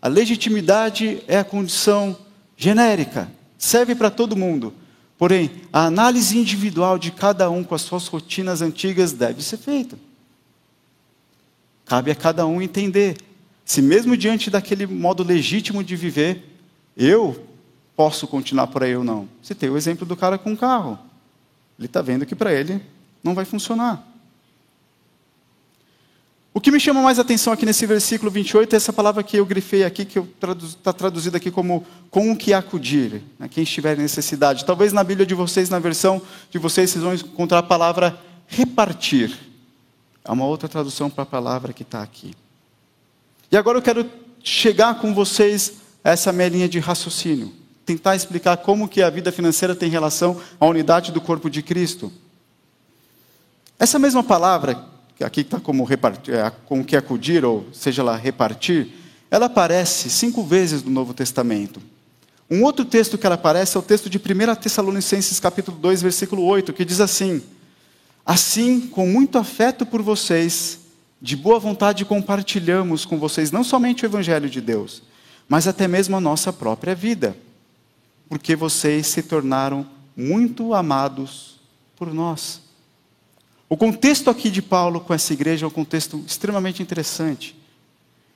A 0.02 0.08
legitimidade 0.08 1.22
é 1.28 1.38
a 1.38 1.44
condição 1.44 2.18
genérica, 2.56 3.30
serve 3.58 3.94
para 3.94 4.10
todo 4.10 4.34
mundo. 4.34 4.74
Porém, 5.18 5.52
a 5.74 5.86
análise 5.86 6.38
individual 6.38 6.98
de 6.98 7.12
cada 7.12 7.50
um 7.50 7.66
com 7.66 7.76
as 7.76 7.82
suas 7.82 8.08
rotinas 8.08 8.62
antigas 8.62 9.12
deve 9.12 9.44
ser 9.44 9.58
feita. 9.58 10.05
Cabe 11.86 12.12
a 12.12 12.16
cada 12.16 12.46
um 12.46 12.62
entender 12.62 13.16
se, 13.66 13.82
mesmo 13.82 14.16
diante 14.16 14.50
daquele 14.50 14.86
modo 14.86 15.24
legítimo 15.24 15.84
de 15.84 15.96
viver, 15.96 16.44
eu 16.96 17.48
posso 17.96 18.28
continuar 18.28 18.68
por 18.68 18.84
aí 18.84 18.96
ou 18.96 19.04
não. 19.04 19.28
Você 19.42 19.56
tem 19.56 19.70
o 19.70 19.78
exemplo 19.78 20.06
do 20.06 20.16
cara 20.16 20.38
com 20.38 20.54
o 20.54 20.58
carro. 20.58 21.00
Ele 21.78 21.88
está 21.88 22.02
vendo 22.02 22.26
que 22.26 22.36
para 22.36 22.54
ele 22.54 22.80
não 23.24 23.34
vai 23.34 23.44
funcionar. 23.44 24.08
O 26.54 26.62
que 26.62 26.72
me 26.72 26.80
chama 26.80 27.02
mais 27.02 27.20
atenção 27.20 27.52
aqui 27.52 27.66
nesse 27.66 27.86
versículo 27.86 28.32
28 28.32 28.72
é 28.72 28.78
essa 28.78 28.94
palavra 28.94 29.22
que 29.24 29.36
eu 29.36 29.46
grifei 29.46 29.84
aqui, 29.84 30.06
que 30.06 30.20
está 30.64 30.94
traduzida 30.94 31.36
aqui 31.36 31.52
como 31.52 31.86
com 32.10 32.32
o 32.32 32.38
que 32.38 32.54
acudir, 32.54 33.22
né, 33.38 33.50
quem 33.50 33.64
estiver 33.64 33.98
em 33.98 34.04
necessidade. 34.04 34.64
Talvez 34.64 34.94
na 34.94 35.04
Bíblia 35.04 35.26
de 35.26 35.34
vocês, 35.34 35.70
na 35.70 35.80
versão 35.80 36.22
de 36.50 36.58
vocês, 36.58 36.92
vocês 36.92 37.04
vão 37.04 37.14
encontrar 37.14 37.60
a 37.60 37.64
palavra 37.64 38.18
repartir. 38.48 39.38
É 40.28 40.32
uma 40.32 40.46
outra 40.46 40.68
tradução 40.68 41.10
para 41.10 41.24
a 41.24 41.28
palavra 41.28 41.72
que 41.72 41.84
está 41.84 42.02
aqui. 42.02 42.34
E 43.52 43.56
agora 43.56 43.78
eu 43.78 43.82
quero 43.82 44.10
chegar 44.44 44.96
com 44.96 45.14
vocês 45.14 45.74
a 46.04 46.10
essa 46.12 46.32
minha 46.34 46.50
linha 46.50 46.68
de 46.68 46.80
raciocínio. 46.80 47.54
Tentar 47.86 48.16
explicar 48.16 48.58
como 48.58 48.88
que 48.90 49.04
a 49.04 49.10
vida 49.10 49.32
financeira 49.32 49.76
tem 49.76 49.90
relação 49.90 50.42
à 50.60 50.66
unidade 50.66 51.12
do 51.12 51.22
corpo 51.22 51.50
de 51.50 51.62
Cristo. 51.62 52.12
Essa 53.78 54.00
mesma 54.00 54.24
palavra 54.24 54.84
aqui 55.22 55.42
está 55.42 55.60
como 55.60 55.84
repartir, 55.84 56.34
é, 56.34 56.50
com 56.66 56.84
que 56.84 56.96
acudir, 56.96 57.46
ou 57.46 57.68
seja 57.72 58.04
lá, 58.04 58.16
repartir, 58.16 58.90
ela 59.30 59.46
aparece 59.46 60.10
cinco 60.10 60.44
vezes 60.44 60.84
no 60.84 60.90
Novo 60.90 61.14
Testamento. 61.14 61.80
Um 62.50 62.64
outro 62.64 62.84
texto 62.84 63.18
que 63.18 63.26
ela 63.26 63.36
aparece 63.36 63.78
é 63.78 63.80
o 63.80 63.84
texto 63.84 64.10
de 64.10 64.18
1 64.18 64.56
Tessalonicenses 64.56 65.40
capítulo 65.40 65.78
2, 65.78 66.02
versículo 66.02 66.44
8, 66.44 66.74
que 66.74 66.86
diz 66.86 67.00
assim: 67.00 67.42
Assim, 68.26 68.82
com 68.82 69.06
muito 69.06 69.38
afeto 69.38 69.86
por 69.86 70.02
vocês, 70.02 70.80
de 71.22 71.36
boa 71.36 71.60
vontade 71.60 72.04
compartilhamos 72.04 73.06
com 73.06 73.20
vocês 73.20 73.52
não 73.52 73.64
somente 73.64 74.04
o 74.04 74.08
Evangelho 74.08 74.50
de 74.50 74.60
Deus, 74.60 75.04
mas 75.48 75.68
até 75.68 75.88
mesmo 75.88 76.16
a 76.16 76.22
nossa 76.22 76.52
própria 76.52 76.96
vida, 76.96 77.38
porque 78.28 78.56
vocês 78.56 79.06
se 79.06 79.22
tornaram 79.22 79.86
muito 80.18 80.74
amados 80.74 81.60
por 81.96 82.12
nós. 82.12 82.62
O 83.70 83.78
contexto 83.78 84.30
aqui 84.30 84.50
de 84.50 84.62
Paulo 84.62 85.02
com 85.02 85.14
essa 85.14 85.34
igreja 85.34 85.66
é 85.66 85.68
um 85.68 85.72
contexto 85.72 86.24
extremamente 86.26 86.82
interessante. 86.82 87.56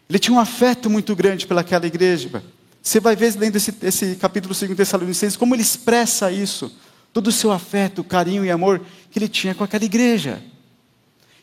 Ele 0.07 0.19
tinha 0.19 0.35
um 0.35 0.39
afeto 0.39 0.89
muito 0.89 1.15
grande 1.15 1.47
pelaquela 1.47 1.87
igreja. 1.87 2.43
Você 2.81 2.99
vai 2.99 3.15
ver 3.15 3.35
lendo 3.37 3.55
esse, 3.55 3.73
esse 3.83 4.15
capítulo 4.15 4.53
2 4.53 4.75
Tessalonicenses 4.75 5.37
como 5.37 5.55
ele 5.55 5.61
expressa 5.61 6.31
isso, 6.31 6.71
todo 7.11 7.27
o 7.27 7.31
seu 7.31 7.51
afeto, 7.51 8.03
carinho 8.03 8.45
e 8.45 8.51
amor 8.51 8.81
que 9.09 9.17
ele 9.19 9.27
tinha 9.27 9.55
com 9.55 9.63
aquela 9.63 9.83
igreja. 9.83 10.41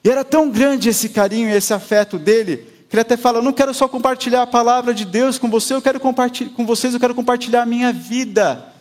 E 0.05 0.09
era 0.09 0.25
tão 0.25 0.51
grande 0.51 0.89
esse 0.89 1.09
carinho 1.09 1.49
e 1.49 1.53
esse 1.53 1.75
afeto 1.75 2.19
dele, 2.19 2.59
que 2.89 2.95
ele 2.95 3.01
até 3.01 3.17
fala: 3.17 3.39
Eu 3.39 3.43
não 3.43 3.53
quero 3.53 3.75
só 3.75 3.89
compartilhar 3.89 4.43
a 4.43 4.47
palavra 4.47 4.95
de 4.95 5.05
Deus 5.05 5.39
com 5.39 5.51
você, 5.51 5.75
eu 5.75 5.83
quero 5.83 5.99
compartilhar 5.99 6.51
com 6.51 6.65
vocês, 6.65 6.95
eu 6.95 7.01
quero 7.01 7.15
compartilhar 7.15 7.63
a 7.63 7.67
minha 7.67 7.93
vida. 7.93 8.73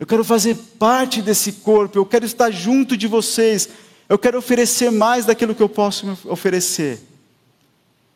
Eu 0.00 0.06
quero 0.06 0.24
fazer 0.24 0.56
parte 0.78 1.20
desse 1.20 1.52
corpo, 1.52 1.98
eu 1.98 2.06
quero 2.06 2.24
estar 2.24 2.50
junto 2.50 2.96
de 2.96 3.06
vocês, 3.06 3.68
eu 4.08 4.18
quero 4.18 4.38
oferecer 4.38 4.90
mais 4.90 5.26
daquilo 5.26 5.54
que 5.54 5.62
eu 5.62 5.68
posso 5.68 6.16
oferecer. 6.24 7.00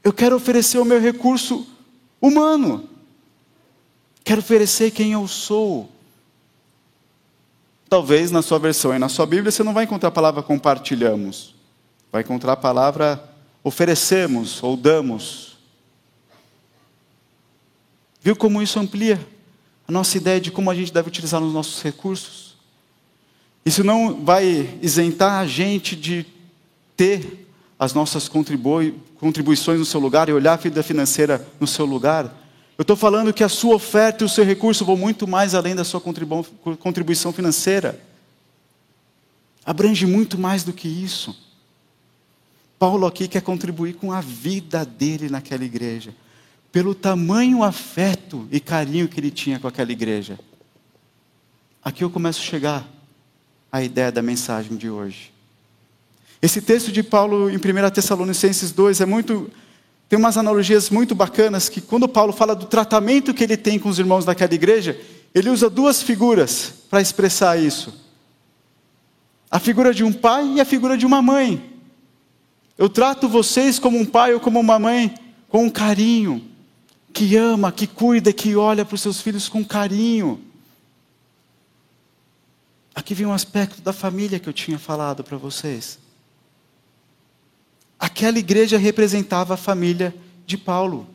Eu 0.03 0.13
quero 0.13 0.37
oferecer 0.37 0.79
o 0.79 0.85
meu 0.85 1.01
recurso 1.01 1.67
humano. 2.21 2.89
Quero 4.25 4.41
oferecer 4.41 4.91
quem 4.91 5.13
eu 5.13 5.27
sou. 5.29 5.89
Talvez 7.93 8.31
na 8.31 8.41
sua 8.41 8.59
versão 8.59 8.95
e 8.95 8.99
na 8.99 9.11
sua 9.11 9.27
Bíblia 9.27 9.53
você 9.53 9.63
não 9.63 9.75
vai 9.75 9.85
encontrar 9.85 10.09
a 10.09 10.13
palavra 10.13 10.43
compartilhamos. 10.43 11.55
Vai 12.11 12.23
encontrar 12.23 12.55
a 12.55 12.57
palavra 12.57 13.23
oferecemos 13.63 14.63
ou 14.63 14.79
damos. 14.79 15.59
Viu 18.23 18.35
como 18.35 18.63
isso 18.63 18.81
amplia 18.81 19.21
a 19.87 19.93
nossa 19.93 20.17
ideia 20.17 20.41
de 20.41 20.51
como 20.51 20.71
a 20.71 20.75
gente 20.75 20.91
deve 20.91 21.09
utilizar 21.09 21.43
os 21.43 21.53
nossos 21.53 21.83
recursos? 21.83 22.57
Isso 23.63 23.85
não 23.85 24.25
vai 24.25 24.79
isentar 24.81 25.41
a 25.41 25.47
gente 25.47 25.95
de 25.95 26.25
ter 26.97 27.47
as 27.79 27.93
nossas 27.93 28.27
contribui 28.27 28.95
contribuições 29.21 29.79
no 29.79 29.85
seu 29.85 30.01
lugar 30.01 30.31
e 30.31 30.33
olhar 30.33 30.55
a 30.55 30.57
vida 30.57 30.83
financeira 30.83 31.47
no 31.61 31.67
seu 31.67 31.85
lugar. 31.85 32.35
Eu 32.77 32.83
estou 32.83 32.97
falando 32.97 33.33
que 33.33 33.45
a 33.45 33.49
sua 33.49 33.75
oferta 33.75 34.25
e 34.25 34.27
o 34.27 34.29
seu 34.29 34.45
recurso 34.45 34.85
vão 34.85 34.97
muito 34.97 35.27
mais 35.27 35.55
além 35.55 35.75
da 35.75 35.85
sua 35.85 36.01
contribu 36.01 36.45
contribuição 36.79 37.33
financeira. 37.33 38.01
Abrange 39.65 40.07
muito 40.07 40.39
mais 40.39 40.65
do 40.65 40.73
que 40.73 40.89
isso. 40.89 41.37
Paulo 42.79 43.07
aqui 43.07 43.29
quer 43.29 43.43
contribuir 43.43 43.95
com 43.95 44.11
a 44.11 44.21
vida 44.21 44.85
dele 44.85 45.29
naquela 45.29 45.65
igreja, 45.65 46.13
pelo 46.73 46.95
tamanho 46.95 47.63
afeto 47.63 48.49
e 48.51 48.59
carinho 48.59 49.07
que 49.07 49.21
ele 49.21 49.31
tinha 49.31 49.61
com 49.61 49.69
aquela 49.69 49.93
igreja. 49.93 50.39
Aqui 51.85 52.03
eu 52.03 52.11
começo 52.11 52.41
a 52.41 52.45
chegar 52.45 52.89
a 53.71 53.83
ideia 53.83 54.11
da 54.11 54.21
mensagem 54.21 54.77
de 54.77 54.91
hoje. 54.91 55.33
Esse 56.41 56.61
texto 56.61 56.91
de 56.91 57.05
Paulo 57.05 57.49
em 57.49 57.57
1 57.57 57.91
Tessalonicenses 57.93 58.73
2 58.73 59.01
é 59.01 59.07
muito 59.07 59.49
tem 60.13 60.19
umas 60.19 60.37
analogias 60.37 60.91
muito 60.91 61.15
bacanas 61.15 61.71
que 61.71 61.81
quando 61.81 62.07
Paulo 62.07 62.35
fala 62.35 62.55
do 62.55 62.67
tratamento 62.67 63.33
que 63.33 63.43
ele 63.43 63.57
tem 63.57 63.79
com 63.79 63.89
os 63.89 63.99
irmãos 63.99 64.27
daquela 64.27 64.53
igreja, 64.53 65.01
ele 65.35 65.49
usa 65.49 65.71
duas 65.71 66.03
figuras 66.03 66.71
para 66.91 67.01
expressar 67.01 67.59
isso. 67.59 67.99
A 69.51 69.59
figura 69.59 69.95
de 69.95 70.05
um 70.05 70.13
pai 70.13 70.57
e 70.57 70.61
a 70.61 70.67
figura 70.67 70.99
de 70.99 71.07
uma 71.07 71.23
mãe. 71.23 71.81
Eu 72.77 72.91
trato 72.91 73.27
vocês 73.27 73.79
como 73.79 73.99
um 73.99 74.05
pai 74.05 74.35
ou 74.35 74.41
como 74.41 74.61
uma 74.61 74.79
mãe 74.79 75.15
com 75.49 75.65
um 75.65 75.71
carinho, 75.71 76.45
que 77.11 77.35
ama, 77.35 77.73
que 77.73 77.87
cuida, 77.87 78.35
que 78.35 78.55
olha 78.55 78.85
para 78.85 78.97
os 78.97 79.01
seus 79.01 79.19
filhos 79.19 79.49
com 79.49 79.65
carinho. 79.65 80.43
Aqui 82.95 83.15
vem 83.15 83.25
um 83.25 83.33
aspecto 83.33 83.81
da 83.81 83.95
família 83.95 84.39
que 84.39 84.47
eu 84.47 84.53
tinha 84.53 84.79
falado 84.79 85.25
para 85.25 85.39
vocês. 85.39 86.02
Aquela 88.03 88.37
igreja 88.37 88.79
representava 88.79 89.55
a 89.55 89.57
família 89.57 90.13
de 90.45 90.59
Paulo. 90.59 91.07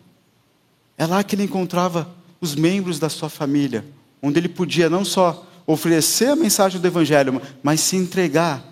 É 0.97 1.05
lá 1.05 1.21
que 1.21 1.35
ele 1.35 1.43
encontrava 1.43 2.09
os 2.39 2.55
membros 2.55 2.97
da 2.97 3.09
sua 3.09 3.27
família, 3.27 3.83
onde 4.21 4.39
ele 4.39 4.47
podia 4.47 4.89
não 4.89 5.03
só 5.03 5.45
oferecer 5.65 6.29
a 6.29 6.35
mensagem 6.37 6.79
do 6.79 6.87
Evangelho, 6.87 7.41
mas 7.61 7.81
se 7.81 7.97
entregar. 7.97 8.63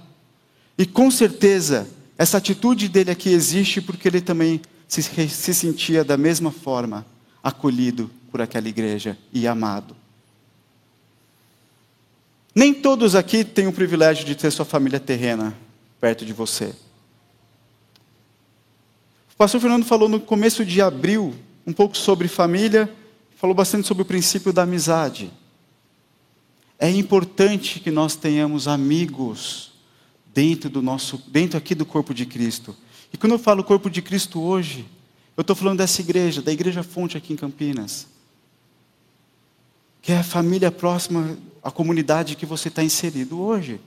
E 0.77 0.85
com 0.85 1.11
certeza, 1.11 1.89
essa 2.17 2.37
atitude 2.37 2.87
dele 2.87 3.11
aqui 3.11 3.27
existe 3.27 3.81
porque 3.81 4.07
ele 4.07 4.21
também 4.21 4.61
se, 4.87 5.03
se 5.03 5.53
sentia 5.53 6.01
da 6.01 6.15
mesma 6.15 6.53
forma 6.53 7.05
acolhido 7.43 8.09
por 8.31 8.41
aquela 8.41 8.69
igreja 8.69 9.17
e 9.33 9.45
amado. 9.45 9.93
Nem 12.55 12.73
todos 12.73 13.13
aqui 13.13 13.43
têm 13.43 13.67
o 13.67 13.73
privilégio 13.73 14.23
de 14.23 14.35
ter 14.35 14.51
sua 14.51 14.63
família 14.63 15.01
terrena 15.01 15.53
perto 15.99 16.25
de 16.25 16.31
você. 16.31 16.73
O 19.35 19.37
pastor 19.37 19.59
Fernando 19.59 19.83
falou 19.83 20.07
no 20.07 20.17
começo 20.17 20.63
de 20.63 20.81
abril 20.81 21.35
um 21.67 21.73
pouco 21.73 21.97
sobre 21.97 22.25
família, 22.25 22.89
falou 23.35 23.53
bastante 23.53 23.85
sobre 23.85 24.03
o 24.03 24.05
princípio 24.05 24.53
da 24.53 24.63
amizade. 24.63 25.29
É 26.79 26.89
importante 26.89 27.81
que 27.81 27.91
nós 27.91 28.15
tenhamos 28.15 28.65
amigos 28.65 29.73
dentro 30.33 30.69
do 30.69 30.81
nosso, 30.81 31.21
dentro 31.27 31.57
aqui 31.57 31.75
do 31.75 31.85
corpo 31.85 32.13
de 32.13 32.25
Cristo. 32.25 32.73
E 33.11 33.17
quando 33.17 33.33
eu 33.33 33.39
falo 33.39 33.61
corpo 33.61 33.89
de 33.89 34.01
Cristo 34.01 34.39
hoje, 34.39 34.85
eu 35.35 35.41
estou 35.41 35.53
falando 35.53 35.79
dessa 35.79 35.99
igreja, 35.99 36.41
da 36.41 36.53
igreja 36.53 36.81
Fonte 36.81 37.17
aqui 37.17 37.33
em 37.33 37.35
Campinas, 37.35 38.07
que 40.01 40.13
é 40.13 40.19
a 40.19 40.23
família 40.23 40.71
próxima 40.71 41.37
a 41.61 41.69
comunidade 41.69 42.37
que 42.37 42.45
você 42.45 42.69
está 42.69 42.81
inserido 42.81 43.41
hoje. 43.41 43.81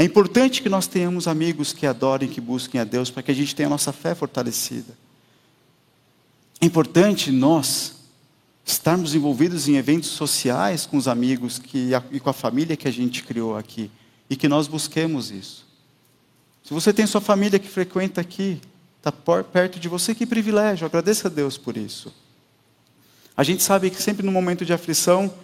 É 0.00 0.04
importante 0.04 0.62
que 0.62 0.68
nós 0.68 0.86
tenhamos 0.86 1.26
amigos 1.26 1.72
que 1.72 1.84
adorem, 1.84 2.28
que 2.28 2.40
busquem 2.40 2.80
a 2.80 2.84
Deus, 2.84 3.10
para 3.10 3.20
que 3.20 3.32
a 3.32 3.34
gente 3.34 3.52
tenha 3.52 3.66
a 3.66 3.70
nossa 3.70 3.92
fé 3.92 4.14
fortalecida. 4.14 4.96
É 6.60 6.66
importante 6.66 7.32
nós 7.32 7.96
estarmos 8.64 9.16
envolvidos 9.16 9.66
em 9.66 9.74
eventos 9.74 10.10
sociais 10.10 10.86
com 10.86 10.96
os 10.96 11.08
amigos 11.08 11.58
que, 11.58 11.90
e 12.12 12.20
com 12.20 12.30
a 12.30 12.32
família 12.32 12.76
que 12.76 12.86
a 12.86 12.92
gente 12.92 13.24
criou 13.24 13.56
aqui, 13.56 13.90
e 14.30 14.36
que 14.36 14.46
nós 14.46 14.68
busquemos 14.68 15.32
isso. 15.32 15.66
Se 16.62 16.72
você 16.72 16.92
tem 16.92 17.04
sua 17.04 17.20
família 17.20 17.58
que 17.58 17.66
frequenta 17.68 18.20
aqui, 18.20 18.60
está 18.98 19.10
perto 19.10 19.80
de 19.80 19.88
você, 19.88 20.14
que 20.14 20.24
privilégio, 20.24 20.86
agradeça 20.86 21.26
a 21.26 21.30
Deus 21.30 21.58
por 21.58 21.76
isso. 21.76 22.14
A 23.36 23.42
gente 23.42 23.64
sabe 23.64 23.90
que 23.90 24.00
sempre 24.00 24.24
no 24.24 24.30
momento 24.30 24.64
de 24.64 24.72
aflição, 24.72 25.34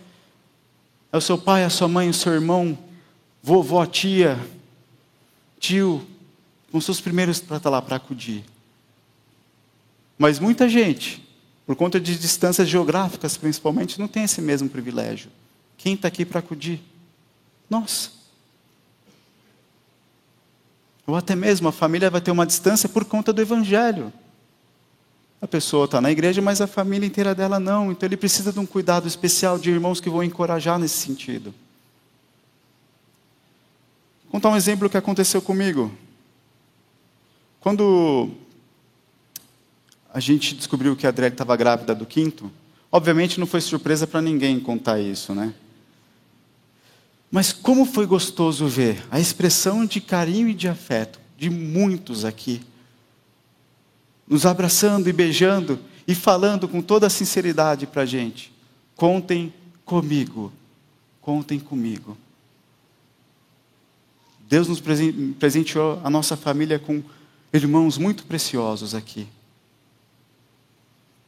é 1.13 1.17
o 1.17 1.21
seu 1.21 1.37
pai, 1.37 1.65
a 1.65 1.71
sua 1.71 1.89
mãe, 1.89 2.09
o 2.09 2.15
seu 2.15 2.33
irmão, 2.33 2.79
vovó, 3.45 3.85
tia, 3.85 4.41
tio, 5.61 6.03
com 6.73 6.81
seus 6.81 6.99
primeiros 6.99 7.41
para 7.41 7.59
estar 7.59 7.69
lá 7.69 7.83
para 7.83 7.97
acudir. 7.97 8.43
Mas 10.17 10.39
muita 10.39 10.67
gente, 10.67 11.23
por 11.67 11.77
conta 11.77 12.01
de 12.01 12.19
distâncias 12.19 12.67
geográficas 12.67 13.37
principalmente, 13.37 14.01
não 14.01 14.09
tem 14.09 14.25
esse 14.25 14.41
mesmo 14.41 14.71
privilégio. 14.71 15.31
Quem 15.77 15.93
está 15.93 16.09
aqui 16.09 16.25
para 16.25 16.39
acudir? 16.39 16.81
Nós. 17.69 18.13
Ou 21.07 21.15
até 21.15 21.37
mesmo 21.37 21.69
a 21.69 21.73
família 21.73 22.09
vai 22.09 22.23
ter 22.23 22.31
uma 22.31 22.47
distância 22.47 22.89
por 22.89 23.05
conta 23.05 23.31
do 23.31 23.43
Evangelho. 23.43 24.11
A 25.43 25.47
pessoa 25.47 25.85
está 25.85 26.01
na 26.01 26.11
igreja, 26.11 26.41
mas 26.41 26.63
a 26.63 26.67
família 26.67 27.07
inteira 27.07 27.35
dela 27.35 27.61
não. 27.61 27.93
Então 27.93 28.07
ele 28.07 28.17
precisa 28.17 28.51
de 28.51 28.59
um 28.59 28.65
cuidado 28.65 29.07
especial 29.07 29.59
de 29.59 29.71
irmãos 29.71 30.01
que 30.01 30.09
vão 30.09 30.23
encorajar 30.23 30.79
nesse 30.79 30.97
sentido. 30.97 31.55
Contar 34.35 34.51
um 34.51 34.57
exemplo 34.57 34.91
que 34.91 34.97
aconteceu 34.97 35.41
comigo. 35.41 35.93
Quando 37.61 38.31
a 40.13 40.19
gente 40.19 40.57
descobriu 40.57 40.97
que 40.97 41.07
a 41.07 41.11
Adriele 41.11 41.35
estava 41.35 41.55
grávida 41.55 41.95
do 41.95 42.05
quinto, 42.05 42.51
obviamente 42.91 43.39
não 43.39 43.47
foi 43.47 43.61
surpresa 43.61 44.09
para 44.09 44.21
ninguém 44.21 44.59
contar 44.59 44.99
isso, 44.99 45.37
né? 45.37 45.55
Mas 47.31 47.53
como 47.53 47.85
foi 47.85 48.07
gostoso 48.07 48.67
ver 48.67 49.07
a 49.09 49.21
expressão 49.21 49.87
de 49.87 50.01
carinho 50.01 50.49
e 50.49 50.55
de 50.55 50.67
afeto 50.67 51.21
de 51.39 51.49
muitos 51.49 52.25
aqui, 52.25 52.61
nos 54.27 54.45
abraçando 54.45 55.09
e 55.09 55.13
beijando 55.13 55.79
e 56.09 56.13
falando 56.13 56.67
com 56.67 56.83
toda 56.83 57.07
a 57.07 57.11
sinceridade 57.11 57.87
para 57.87 58.03
a 58.03 58.07
gente: 58.07 58.53
contem 58.97 59.55
comigo, 59.85 60.53
contem 61.21 61.61
comigo. 61.61 62.19
Deus 64.49 64.69
nos 64.69 64.81
presenteou 64.81 66.01
a 66.05 66.11
nossa 66.11 66.37
família 66.37 66.79
com 66.79 67.03
irmãos 67.53 67.99
muito 67.99 68.25
preciosos 68.25 68.95
aqui. 68.95 69.27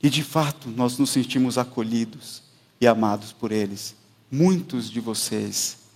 E 0.02 0.10
de 0.10 0.22
fato 0.22 0.68
nós 0.68 0.98
nos 0.98 1.10
sentimos 1.10 1.58
acolhidos 1.58 2.42
e 2.80 2.86
amados 2.86 3.32
por 3.32 3.50
eles. 3.50 3.94
Muitos 4.30 4.90
de 4.90 5.00
vocês 5.00 5.86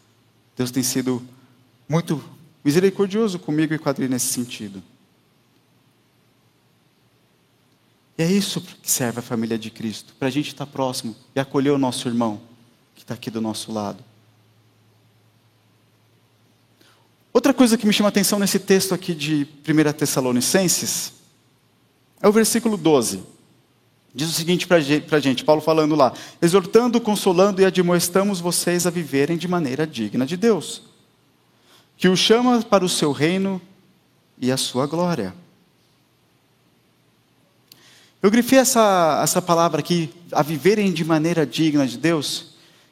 Deus 0.60 0.70
tem 0.70 0.82
sido 0.82 1.26
muito 1.88 2.22
misericordioso 2.62 3.38
comigo 3.38 3.72
e 3.72 3.78
com 3.78 3.88
a 3.88 3.92
Adri 3.92 4.10
nesse 4.10 4.26
sentido. 4.26 4.82
E 8.18 8.22
é 8.22 8.30
isso 8.30 8.60
que 8.60 8.90
serve 8.90 9.20
a 9.20 9.22
família 9.22 9.58
de 9.58 9.70
Cristo, 9.70 10.14
para 10.18 10.28
a 10.28 10.30
gente 10.30 10.48
estar 10.48 10.66
próximo 10.66 11.16
e 11.34 11.40
acolher 11.40 11.70
o 11.70 11.78
nosso 11.78 12.06
irmão 12.06 12.42
que 12.94 13.00
está 13.00 13.14
aqui 13.14 13.30
do 13.30 13.40
nosso 13.40 13.72
lado. 13.72 14.04
Outra 17.32 17.54
coisa 17.54 17.78
que 17.78 17.86
me 17.86 17.92
chama 17.92 18.08
a 18.08 18.10
atenção 18.10 18.38
nesse 18.38 18.58
texto 18.58 18.92
aqui 18.92 19.14
de 19.14 19.46
1 19.66 19.92
Tessalonicenses 19.92 21.12
é 22.20 22.28
o 22.28 22.32
versículo 22.32 22.76
12. 22.76 23.22
Diz 24.12 24.28
o 24.28 24.32
seguinte 24.32 24.66
para 24.66 24.78
a 24.78 25.20
gente, 25.20 25.44
Paulo 25.44 25.62
falando 25.62 25.94
lá: 25.94 26.12
exortando, 26.42 27.00
consolando 27.00 27.62
e 27.62 27.64
admoestamos 27.64 28.40
vocês 28.40 28.86
a 28.86 28.90
viverem 28.90 29.36
de 29.36 29.46
maneira 29.46 29.86
digna 29.86 30.26
de 30.26 30.36
Deus, 30.36 30.82
que 31.96 32.08
o 32.08 32.16
chama 32.16 32.60
para 32.62 32.84
o 32.84 32.88
seu 32.88 33.12
reino 33.12 33.62
e 34.36 34.50
a 34.50 34.56
sua 34.56 34.86
glória. 34.86 35.32
Eu 38.20 38.30
grifei 38.30 38.58
essa, 38.58 39.20
essa 39.22 39.40
palavra 39.40 39.80
aqui, 39.80 40.12
a 40.32 40.42
viverem 40.42 40.92
de 40.92 41.04
maneira 41.04 41.46
digna 41.46 41.86
de 41.86 41.96
Deus, 41.96 42.49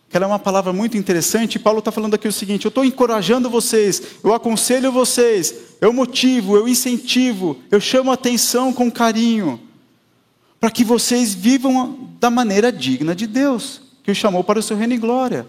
que 0.08 0.16
ela 0.16 0.24
é 0.24 0.28
uma 0.28 0.38
palavra 0.38 0.72
muito 0.72 0.96
interessante. 0.96 1.56
E 1.56 1.58
Paulo 1.58 1.80
está 1.80 1.92
falando 1.92 2.14
aqui 2.14 2.26
o 2.26 2.32
seguinte: 2.32 2.64
eu 2.64 2.70
estou 2.70 2.84
encorajando 2.84 3.50
vocês, 3.50 4.02
eu 4.24 4.32
aconselho 4.32 4.90
vocês, 4.90 5.54
eu 5.80 5.92
motivo, 5.92 6.56
eu 6.56 6.66
incentivo, 6.68 7.58
eu 7.70 7.80
chamo 7.80 8.10
atenção 8.10 8.72
com 8.72 8.90
carinho 8.90 9.60
para 10.60 10.70
que 10.70 10.82
vocês 10.82 11.34
vivam 11.34 12.10
da 12.18 12.30
maneira 12.30 12.72
digna 12.72 13.14
de 13.14 13.26
Deus, 13.26 13.80
que 14.02 14.10
o 14.10 14.14
chamou 14.14 14.42
para 14.42 14.58
o 14.58 14.62
seu 14.62 14.76
reino 14.76 14.94
e 14.94 14.98
glória. 14.98 15.46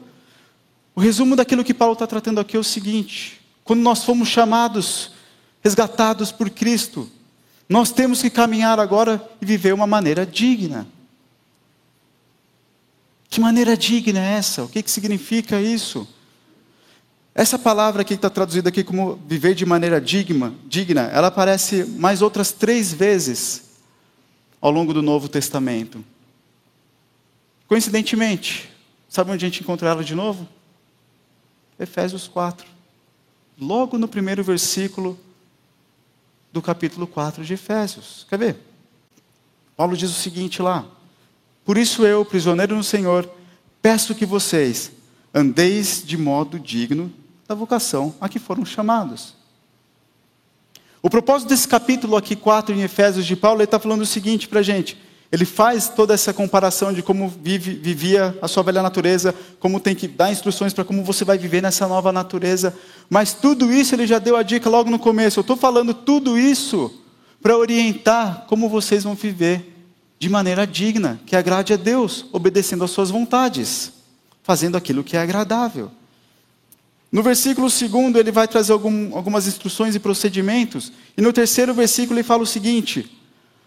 O 0.95 1.01
resumo 1.01 1.35
daquilo 1.35 1.63
que 1.63 1.73
Paulo 1.73 1.93
está 1.93 2.05
tratando 2.05 2.39
aqui 2.39 2.57
é 2.57 2.59
o 2.59 2.63
seguinte: 2.63 3.39
quando 3.63 3.81
nós 3.81 4.03
fomos 4.03 4.27
chamados, 4.27 5.11
resgatados 5.61 6.31
por 6.31 6.49
Cristo, 6.49 7.09
nós 7.67 7.91
temos 7.91 8.21
que 8.21 8.29
caminhar 8.29 8.79
agora 8.79 9.23
e 9.41 9.45
viver 9.45 9.73
uma 9.73 9.87
maneira 9.87 10.25
digna. 10.25 10.87
Que 13.29 13.39
maneira 13.39 13.77
digna 13.77 14.19
é 14.19 14.33
essa? 14.33 14.63
O 14.63 14.67
que, 14.67 14.81
que 14.81 14.89
significa 14.89 15.61
isso? 15.61 16.07
Essa 17.35 17.59
palavra 17.59 18.03
que 18.03 18.15
está 18.15 18.29
traduzida 18.29 18.69
aqui 18.69 18.83
como 18.83 19.15
viver 19.27 19.53
de 19.53 19.65
maneira 19.65 20.01
digna, 20.01 20.53
digna, 20.65 21.03
ela 21.13 21.27
aparece 21.27 21.85
mais 21.85 22.21
outras 22.21 22.51
três 22.51 22.91
vezes 22.91 23.69
ao 24.59 24.71
longo 24.71 24.93
do 24.93 25.01
Novo 25.01 25.29
Testamento. 25.29 26.03
Coincidentemente, 27.67 28.69
sabe 29.07 29.31
onde 29.31 29.45
a 29.45 29.47
gente 29.47 29.61
encontra 29.61 29.89
ela 29.89 30.03
de 30.03 30.15
novo? 30.15 30.49
Efésios 31.79 32.27
4. 32.27 32.67
Logo 33.61 33.97
no 33.97 34.07
primeiro 34.07 34.43
versículo 34.43 35.17
do 36.51 36.61
capítulo 36.61 37.05
4 37.05 37.45
de 37.45 37.53
Efésios. 37.53 38.25
Quer 38.27 38.39
ver? 38.39 38.57
Paulo 39.77 39.95
diz 39.95 40.09
o 40.09 40.19
seguinte 40.19 40.61
lá: 40.61 40.85
Por 41.63 41.77
isso 41.77 42.05
eu, 42.05 42.25
prisioneiro 42.25 42.75
no 42.75 42.83
Senhor, 42.83 43.29
peço 43.81 44.15
que 44.15 44.25
vocês 44.25 44.91
andeis 45.33 46.03
de 46.05 46.17
modo 46.17 46.59
digno 46.59 47.11
da 47.47 47.55
vocação 47.55 48.15
a 48.19 48.27
que 48.27 48.39
foram 48.39 48.65
chamados 48.65 49.39
o 51.01 51.09
propósito 51.09 51.47
desse 51.47 51.67
capítulo 51.67 52.17
aqui, 52.17 52.35
4 52.35 52.75
em 52.75 52.81
Efésios 52.81 53.25
de 53.25 53.35
Paulo, 53.35 53.59
ele 53.59 53.65
está 53.65 53.79
falando 53.79 54.01
o 54.01 54.05
seguinte 54.05 54.49
para 54.49 54.59
a 54.59 54.63
gente. 54.63 54.97
Ele 55.31 55.45
faz 55.45 55.87
toda 55.87 56.13
essa 56.13 56.33
comparação 56.33 56.91
de 56.91 57.01
como 57.01 57.29
vive, 57.41 57.73
vivia 57.73 58.37
a 58.41 58.47
sua 58.47 58.63
velha 58.63 58.81
natureza, 58.81 59.33
como 59.59 59.79
tem 59.79 59.95
que 59.95 60.07
dar 60.07 60.31
instruções 60.31 60.73
para 60.73 60.83
como 60.83 61.03
você 61.03 61.23
vai 61.23 61.37
viver 61.37 61.61
nessa 61.61 61.87
nova 61.87 62.11
natureza. 62.11 62.75
Mas 63.09 63.33
tudo 63.33 63.71
isso 63.71 63.95
ele 63.95 64.05
já 64.05 64.19
deu 64.19 64.35
a 64.35 64.43
dica 64.43 64.69
logo 64.69 64.89
no 64.89 64.99
começo. 64.99 65.39
Eu 65.39 65.41
estou 65.41 65.55
falando 65.55 65.93
tudo 65.93 66.37
isso 66.37 66.91
para 67.41 67.57
orientar 67.57 68.45
como 68.49 68.67
vocês 68.67 69.03
vão 69.03 69.15
viver 69.15 69.78
de 70.19 70.27
maneira 70.27 70.67
digna, 70.67 71.19
que 71.25 71.35
agrade 71.35 71.71
a 71.71 71.77
Deus, 71.77 72.25
obedecendo 72.33 72.83
às 72.83 72.91
suas 72.91 73.09
vontades, 73.09 73.93
fazendo 74.43 74.75
aquilo 74.75 75.03
que 75.03 75.15
é 75.15 75.21
agradável. 75.21 75.89
No 77.09 77.23
versículo 77.23 77.69
segundo, 77.69 78.19
ele 78.19 78.31
vai 78.31 78.47
trazer 78.47 78.73
algum, 78.73 79.15
algumas 79.15 79.47
instruções 79.47 79.95
e 79.95 79.99
procedimentos. 79.99 80.91
E 81.17 81.21
no 81.21 81.31
terceiro 81.31 81.73
versículo, 81.73 82.19
ele 82.19 82.27
fala 82.27 82.43
o 82.43 82.47
seguinte: 82.47 83.17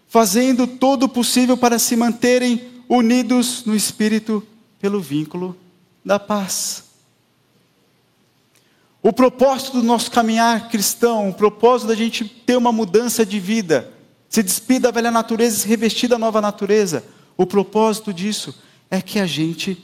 fazendo 0.07 0.67
todo 0.67 1.03
o 1.03 1.09
possível 1.09 1.57
para 1.57 1.79
se 1.79 1.95
manterem 1.95 2.61
unidos 2.87 3.65
no 3.65 3.75
espírito 3.75 4.45
pelo 4.79 5.01
vínculo 5.01 5.57
da 6.05 6.19
paz. 6.19 6.83
O 9.01 9.11
propósito 9.11 9.73
do 9.73 9.83
nosso 9.83 10.09
caminhar 10.11 10.69
cristão, 10.69 11.29
o 11.29 11.33
propósito 11.33 11.89
da 11.89 11.95
gente 11.95 12.23
ter 12.23 12.55
uma 12.55 12.71
mudança 12.71 13.25
de 13.25 13.39
vida, 13.39 13.92
se 14.33 14.41
despir 14.41 14.79
da 14.79 14.89
velha 14.89 15.11
natureza 15.11 15.55
e 15.55 15.59
se 15.59 15.67
revestir 15.67 16.07
da 16.07 16.17
nova 16.17 16.41
natureza, 16.41 17.05
o 17.37 17.45
propósito 17.45 18.11
disso 18.11 18.51
é 18.89 18.99
que 18.99 19.19
a 19.19 19.27
gente 19.27 19.77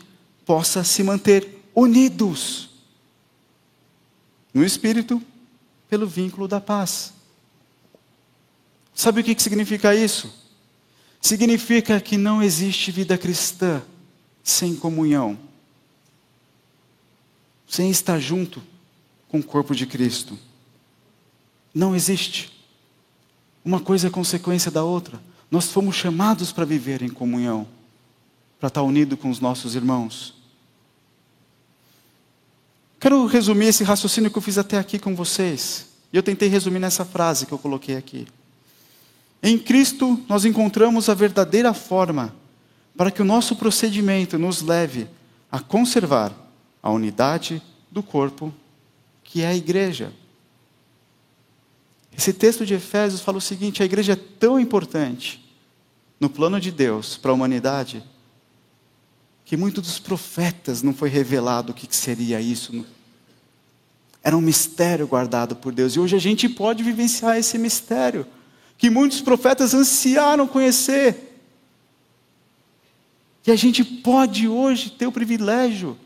possa 0.43 0.83
se 0.83 1.03
manter 1.03 1.63
unidos 1.75 2.67
no 4.51 4.65
espírito, 4.65 5.21
pelo 5.87 6.07
vínculo 6.07 6.47
da 6.47 6.59
paz. 6.59 7.13
Sabe 8.91 9.21
o 9.21 9.23
que 9.23 9.39
significa 9.39 9.93
isso? 9.93 10.33
Significa 11.21 12.01
que 12.01 12.17
não 12.17 12.41
existe 12.41 12.91
vida 12.91 13.19
cristã 13.19 13.83
sem 14.43 14.75
comunhão, 14.75 15.37
sem 17.67 17.91
estar 17.91 18.17
junto 18.17 18.63
com 19.27 19.37
o 19.37 19.43
corpo 19.43 19.75
de 19.75 19.85
Cristo. 19.85 20.39
Não 21.71 21.95
existe. 21.95 22.58
Uma 23.63 23.79
coisa 23.79 24.07
é 24.07 24.09
consequência 24.09 24.71
da 24.71 24.83
outra. 24.83 25.19
Nós 25.51 25.71
fomos 25.71 25.95
chamados 25.95 26.51
para 26.51 26.65
viver 26.65 27.01
em 27.01 27.09
comunhão, 27.09 27.67
para 28.59 28.67
estar 28.67 28.81
unido 28.81 29.17
com 29.17 29.29
os 29.29 29.39
nossos 29.39 29.75
irmãos. 29.75 30.35
Quero 32.99 33.25
resumir 33.25 33.67
esse 33.67 33.83
raciocínio 33.83 34.29
que 34.29 34.37
eu 34.37 34.41
fiz 34.41 34.57
até 34.57 34.77
aqui 34.77 34.99
com 34.99 35.15
vocês. 35.15 35.87
E 36.11 36.17
eu 36.17 36.23
tentei 36.23 36.49
resumir 36.49 36.79
nessa 36.79 37.05
frase 37.05 37.45
que 37.45 37.51
eu 37.51 37.57
coloquei 37.57 37.95
aqui. 37.95 38.27
Em 39.41 39.57
Cristo, 39.57 40.21
nós 40.27 40.43
encontramos 40.43 41.07
a 41.07 41.13
verdadeira 41.13 41.73
forma 41.73 42.35
para 42.97 43.09
que 43.09 43.21
o 43.21 43.25
nosso 43.25 43.55
procedimento 43.55 44.37
nos 44.37 44.61
leve 44.61 45.07
a 45.49 45.59
conservar 45.59 46.33
a 46.83 46.91
unidade 46.91 47.61
do 47.89 48.03
corpo, 48.03 48.53
que 49.23 49.41
é 49.41 49.47
a 49.47 49.55
igreja. 49.55 50.11
Esse 52.19 52.33
texto 52.33 52.65
de 52.65 52.73
Efésios 52.73 53.21
fala 53.21 53.37
o 53.37 53.41
seguinte: 53.41 53.81
a 53.81 53.85
igreja 53.85 54.11
é 54.11 54.15
tão 54.17 54.59
importante 54.59 55.41
no 56.19 56.29
plano 56.29 56.59
de 56.59 56.69
Deus 56.69 57.15
para 57.15 57.31
a 57.31 57.33
humanidade 57.33 58.03
que 59.45 59.55
muitos 59.55 59.83
dos 59.83 59.99
profetas 59.99 60.83
não 60.83 60.93
foi 60.93 61.07
revelado 61.07 61.71
o 61.71 61.73
que 61.73 61.87
seria 61.95 62.41
isso. 62.41 62.85
Era 64.21 64.35
um 64.35 64.41
mistério 64.41 65.07
guardado 65.07 65.55
por 65.55 65.73
Deus. 65.73 65.93
E 65.93 65.99
hoje 66.01 66.13
a 66.13 66.19
gente 66.19 66.49
pode 66.49 66.83
vivenciar 66.83 67.37
esse 67.37 67.57
mistério 67.57 68.27
que 68.77 68.89
muitos 68.89 69.21
profetas 69.21 69.73
ansiaram 69.73 70.45
conhecer. 70.45 71.39
E 73.47 73.51
a 73.51 73.55
gente 73.55 73.81
pode 73.81 74.45
hoje 74.45 74.89
ter 74.89 75.07
o 75.07 75.11
privilégio 75.11 75.97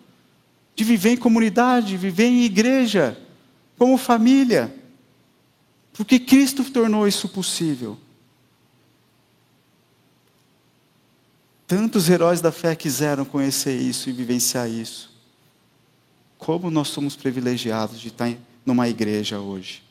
de 0.75 0.83
viver 0.83 1.13
em 1.13 1.17
comunidade, 1.17 1.97
viver 1.97 2.27
em 2.27 2.43
igreja, 2.43 3.17
como 3.79 3.97
família, 3.97 4.82
porque 5.93 6.19
Cristo 6.19 6.63
tornou 6.65 7.07
isso 7.07 7.29
possível. 7.29 7.97
Tantos 11.67 12.09
heróis 12.09 12.41
da 12.41 12.51
fé 12.51 12.75
quiseram 12.75 13.23
conhecer 13.23 13.79
isso 13.79 14.09
e 14.09 14.13
vivenciar 14.13 14.69
isso. 14.69 15.11
Como 16.37 16.69
nós 16.69 16.89
somos 16.89 17.15
privilegiados 17.15 17.99
de 17.99 18.09
estar 18.09 18.33
numa 18.65 18.89
igreja 18.89 19.39
hoje. 19.39 19.81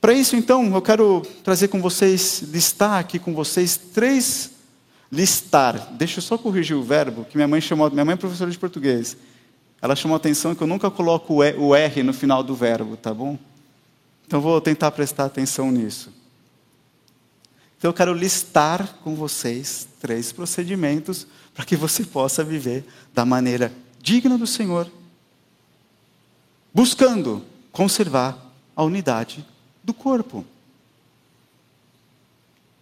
Para 0.00 0.12
isso, 0.12 0.34
então, 0.34 0.74
eu 0.74 0.82
quero 0.82 1.22
trazer 1.44 1.68
com 1.68 1.80
vocês, 1.80 2.42
listar 2.50 2.98
aqui 2.98 3.18
com 3.18 3.34
vocês 3.34 3.76
três 3.76 4.50
listar. 5.10 5.92
Deixa 5.92 6.18
eu 6.18 6.22
só 6.22 6.38
corrigir 6.38 6.76
o 6.76 6.82
verbo, 6.82 7.24
que 7.24 7.36
minha 7.36 7.48
mãe 7.48 7.60
chamou, 7.60 7.90
minha 7.90 8.04
mãe 8.04 8.14
é 8.14 8.16
professora 8.16 8.50
de 8.50 8.58
português. 8.58 9.16
Ela 9.82 9.96
chamou 9.96 10.14
a 10.14 10.18
atenção 10.18 10.54
que 10.54 10.62
eu 10.62 10.66
nunca 10.66 10.90
coloco 10.90 11.42
o 11.42 11.74
R 11.74 12.02
no 12.02 12.12
final 12.12 12.42
do 12.42 12.54
verbo, 12.54 12.96
tá 12.96 13.12
bom? 13.12 13.38
Então 14.30 14.40
vou 14.40 14.60
tentar 14.60 14.92
prestar 14.92 15.24
atenção 15.24 15.72
nisso. 15.72 16.08
Então 17.76 17.88
eu 17.88 17.92
quero 17.92 18.14
listar 18.14 18.98
com 19.02 19.16
vocês 19.16 19.88
três 19.98 20.30
procedimentos 20.30 21.26
para 21.52 21.64
que 21.64 21.74
você 21.74 22.04
possa 22.04 22.44
viver 22.44 22.84
da 23.12 23.24
maneira 23.24 23.72
digna 24.00 24.38
do 24.38 24.46
Senhor, 24.46 24.88
buscando 26.72 27.44
conservar 27.72 28.38
a 28.76 28.84
unidade 28.84 29.44
do 29.82 29.92
corpo. 29.92 30.44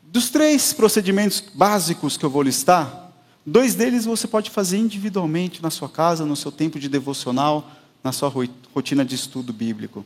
Dos 0.02 0.28
três 0.28 0.74
procedimentos 0.74 1.42
básicos 1.54 2.18
que 2.18 2.26
eu 2.26 2.30
vou 2.30 2.42
listar, 2.42 3.10
dois 3.46 3.74
deles 3.74 4.04
você 4.04 4.28
pode 4.28 4.50
fazer 4.50 4.76
individualmente 4.76 5.62
na 5.62 5.70
sua 5.70 5.88
casa, 5.88 6.26
no 6.26 6.36
seu 6.36 6.52
tempo 6.52 6.78
de 6.78 6.90
devocional, 6.90 7.72
na 8.04 8.12
sua 8.12 8.30
rotina 8.74 9.02
de 9.02 9.14
estudo 9.14 9.50
bíblico. 9.50 10.04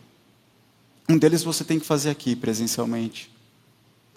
Um 1.08 1.18
deles 1.18 1.42
você 1.42 1.64
tem 1.64 1.78
que 1.78 1.86
fazer 1.86 2.10
aqui 2.10 2.36
presencialmente. 2.36 3.30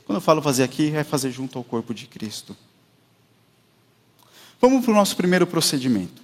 Quando 0.05 0.17
eu 0.17 0.21
falo 0.21 0.41
fazer 0.41 0.63
aqui, 0.63 0.95
é 0.95 1.03
fazer 1.03 1.31
junto 1.31 1.57
ao 1.57 1.63
corpo 1.63 1.93
de 1.93 2.05
Cristo. 2.05 2.55
Vamos 4.61 4.85
para 4.85 4.91
o 4.91 4.95
nosso 4.95 5.15
primeiro 5.15 5.47
procedimento. 5.47 6.21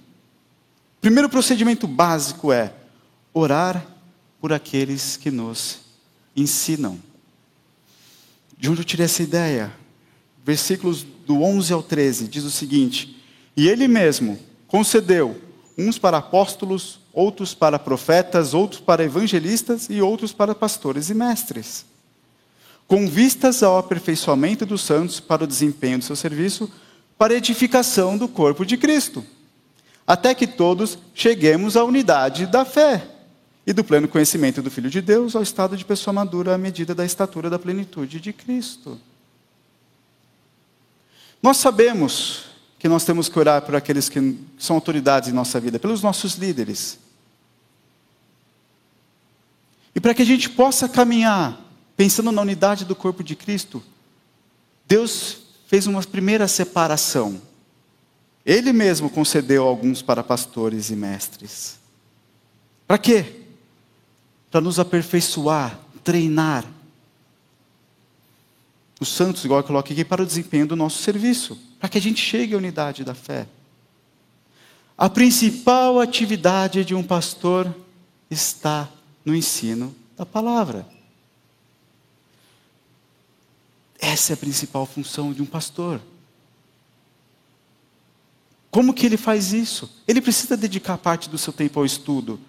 O 0.98 1.00
primeiro 1.00 1.28
procedimento 1.28 1.86
básico 1.86 2.52
é 2.52 2.72
orar 3.34 3.84
por 4.40 4.52
aqueles 4.52 5.16
que 5.16 5.30
nos 5.30 5.80
ensinam. 6.34 6.98
De 8.56 8.70
onde 8.70 8.80
eu 8.80 8.84
tirei 8.84 9.04
essa 9.04 9.22
ideia? 9.22 9.72
Versículos 10.44 11.04
do 11.26 11.42
11 11.42 11.72
ao 11.72 11.82
13 11.82 12.28
diz 12.28 12.44
o 12.44 12.50
seguinte: 12.50 13.20
E 13.56 13.68
ele 13.68 13.86
mesmo 13.88 14.38
concedeu 14.66 15.40
uns 15.76 15.98
para 15.98 16.18
apóstolos, 16.18 17.00
outros 17.12 17.54
para 17.54 17.78
profetas, 17.78 18.54
outros 18.54 18.80
para 18.80 19.04
evangelistas 19.04 19.88
e 19.90 20.00
outros 20.00 20.32
para 20.32 20.54
pastores 20.54 21.10
e 21.10 21.14
mestres, 21.14 21.84
com 22.86 23.06
vistas 23.06 23.62
ao 23.62 23.78
aperfeiçoamento 23.78 24.64
dos 24.64 24.82
santos 24.82 25.20
para 25.20 25.44
o 25.44 25.46
desempenho 25.46 25.98
do 25.98 26.04
seu 26.04 26.16
serviço, 26.16 26.70
para 27.18 27.34
a 27.34 27.36
edificação 27.36 28.16
do 28.16 28.26
corpo 28.26 28.64
de 28.64 28.76
Cristo, 28.76 29.24
até 30.06 30.34
que 30.34 30.46
todos 30.46 30.98
cheguemos 31.14 31.76
à 31.76 31.84
unidade 31.84 32.46
da 32.46 32.64
fé 32.64 33.06
e 33.66 33.72
do 33.72 33.84
pleno 33.84 34.08
conhecimento 34.08 34.60
do 34.60 34.70
Filho 34.70 34.90
de 34.90 35.00
Deus 35.00 35.36
ao 35.36 35.42
estado 35.42 35.76
de 35.76 35.84
pessoa 35.84 36.12
madura 36.12 36.54
à 36.54 36.58
medida 36.58 36.94
da 36.94 37.04
estatura 37.04 37.48
da 37.48 37.58
plenitude 37.58 38.20
de 38.20 38.32
Cristo. 38.32 39.00
Nós 41.42 41.58
sabemos 41.58 42.44
que 42.78 42.88
nós 42.88 43.04
temos 43.04 43.28
que 43.28 43.38
orar 43.38 43.62
por 43.62 43.76
aqueles 43.76 44.08
que 44.08 44.38
são 44.58 44.74
autoridades 44.74 45.28
em 45.28 45.32
nossa 45.32 45.60
vida, 45.60 45.78
pelos 45.78 46.02
nossos 46.02 46.34
líderes. 46.34 46.98
E 49.94 50.00
para 50.00 50.14
que 50.14 50.22
a 50.22 50.26
gente 50.26 50.48
possa 50.48 50.88
caminhar 50.88 51.60
pensando 51.96 52.32
na 52.32 52.42
unidade 52.42 52.84
do 52.84 52.96
corpo 52.96 53.22
de 53.22 53.36
Cristo, 53.36 53.82
Deus 54.86 55.38
fez 55.66 55.86
uma 55.86 56.02
primeira 56.02 56.48
separação. 56.48 57.40
Ele 58.44 58.72
mesmo 58.72 59.08
concedeu 59.08 59.64
alguns 59.64 60.02
para 60.02 60.22
pastores 60.22 60.90
e 60.90 60.96
mestres. 60.96 61.78
Para 62.86 62.98
quê? 62.98 63.42
para 64.52 64.60
nos 64.60 64.78
aperfeiçoar, 64.78 65.78
treinar. 66.04 66.66
Os 69.00 69.08
santos, 69.08 69.42
igual 69.46 69.60
eu 69.60 69.64
coloco 69.64 69.90
aqui, 69.90 70.04
para 70.04 70.22
o 70.22 70.26
desempenho 70.26 70.66
do 70.66 70.76
nosso 70.76 71.02
serviço, 71.02 71.58
para 71.80 71.88
que 71.88 71.96
a 71.96 72.00
gente 72.00 72.20
chegue 72.20 72.54
à 72.54 72.58
unidade 72.58 73.02
da 73.02 73.14
fé. 73.14 73.48
A 74.96 75.08
principal 75.08 75.98
atividade 75.98 76.84
de 76.84 76.94
um 76.94 77.02
pastor 77.02 77.74
está 78.30 78.86
no 79.24 79.34
ensino 79.34 79.94
da 80.16 80.26
palavra. 80.26 80.86
Essa 83.98 84.32
é 84.32 84.34
a 84.34 84.36
principal 84.36 84.84
função 84.84 85.32
de 85.32 85.40
um 85.40 85.46
pastor. 85.46 86.00
Como 88.70 88.94
que 88.94 89.06
ele 89.06 89.16
faz 89.16 89.52
isso? 89.52 90.02
Ele 90.08 90.20
precisa 90.20 90.56
dedicar 90.56 90.98
parte 90.98 91.28
do 91.28 91.38
seu 91.38 91.52
tempo 91.52 91.78
ao 91.78 91.86
estudo, 91.86 92.40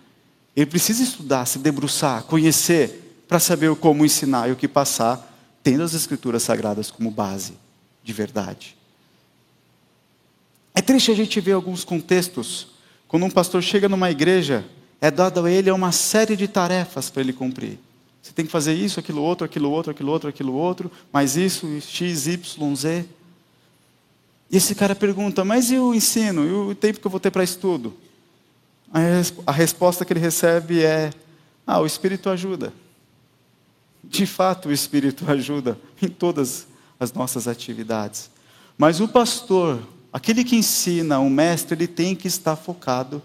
ele 0.56 0.66
precisa 0.66 1.04
estudar, 1.04 1.46
se 1.46 1.60
debruçar, 1.60 2.24
conhecer, 2.24 3.24
para 3.28 3.40
saber 3.40 3.76
como 3.76 4.06
ensinar 4.06 4.48
e 4.48 4.52
o 4.52 4.56
que 4.56 4.68
passar, 4.68 5.32
tendo 5.64 5.84
as 5.84 5.94
Escrituras 5.94 6.44
Sagradas 6.44 6.92
como 6.92 7.10
base 7.10 7.54
de 8.04 8.14
verdade. 8.14 8.78
É 10.76 10.82
triste 10.82 11.12
a 11.12 11.16
gente 11.16 11.40
ver 11.40 11.54
alguns 11.54 11.84
contextos, 11.84 12.68
quando 13.08 13.26
um 13.26 13.30
pastor 13.30 13.62
chega 13.62 13.88
numa 13.88 14.10
igreja, 14.10 14.66
é 15.04 15.12
dado 15.12 15.44
a 15.44 15.52
ele 15.52 15.70
uma 15.70 15.92
série 15.92 16.34
de 16.34 16.48
tarefas 16.48 17.10
para 17.10 17.22
ele 17.22 17.34
cumprir. 17.34 17.78
Você 18.22 18.32
tem 18.32 18.46
que 18.46 18.52
fazer 18.52 18.74
isso, 18.74 19.02
aquilo 19.02 19.22
outro, 19.22 19.44
aquilo 19.44 19.70
outro, 19.70 19.92
aquilo 19.92 20.10
outro, 20.10 20.30
aquilo 20.30 20.54
outro, 20.54 20.90
mais 21.12 21.36
isso, 21.36 21.68
X, 21.82 22.26
Y, 22.26 22.74
Z. 22.74 23.06
E 24.50 24.56
esse 24.56 24.74
cara 24.74 24.96
pergunta, 24.96 25.44
mas 25.44 25.70
e 25.72 25.78
o 25.78 25.94
ensino? 25.94 26.48
E 26.48 26.54
o 26.54 26.74
tempo 26.74 27.02
que 27.02 27.06
eu 27.06 27.12
vou 27.12 27.20
ter 27.20 27.32
para 27.32 27.44
estudo? 27.44 27.94
a 29.46 29.52
resposta 29.52 30.06
que 30.06 30.14
ele 30.14 30.22
recebe 30.22 30.82
é: 30.82 31.12
Ah, 31.68 31.82
o 31.82 31.86
Espírito 31.86 32.30
ajuda. 32.30 32.72
De 34.02 34.26
fato, 34.26 34.70
o 34.70 34.72
Espírito 34.72 35.26
ajuda 35.30 35.78
em 36.02 36.08
todas 36.08 36.66
as 36.98 37.12
nossas 37.12 37.46
atividades. 37.46 38.30
Mas 38.78 39.02
o 39.02 39.08
pastor, 39.10 39.86
aquele 40.14 40.46
que 40.46 40.56
ensina, 40.56 41.20
o 41.20 41.30
mestre, 41.30 41.76
ele 41.76 41.88
tem 41.88 42.16
que 42.16 42.30
estar 42.30 42.56
focado 42.56 43.22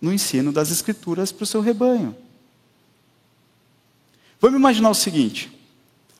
no 0.00 0.12
ensino 0.12 0.52
das 0.52 0.70
Escrituras 0.70 1.32
para 1.32 1.44
o 1.44 1.46
seu 1.46 1.60
rebanho. 1.60 2.14
Vamos 4.40 4.58
imaginar 4.58 4.90
o 4.90 4.94
seguinte: 4.94 5.50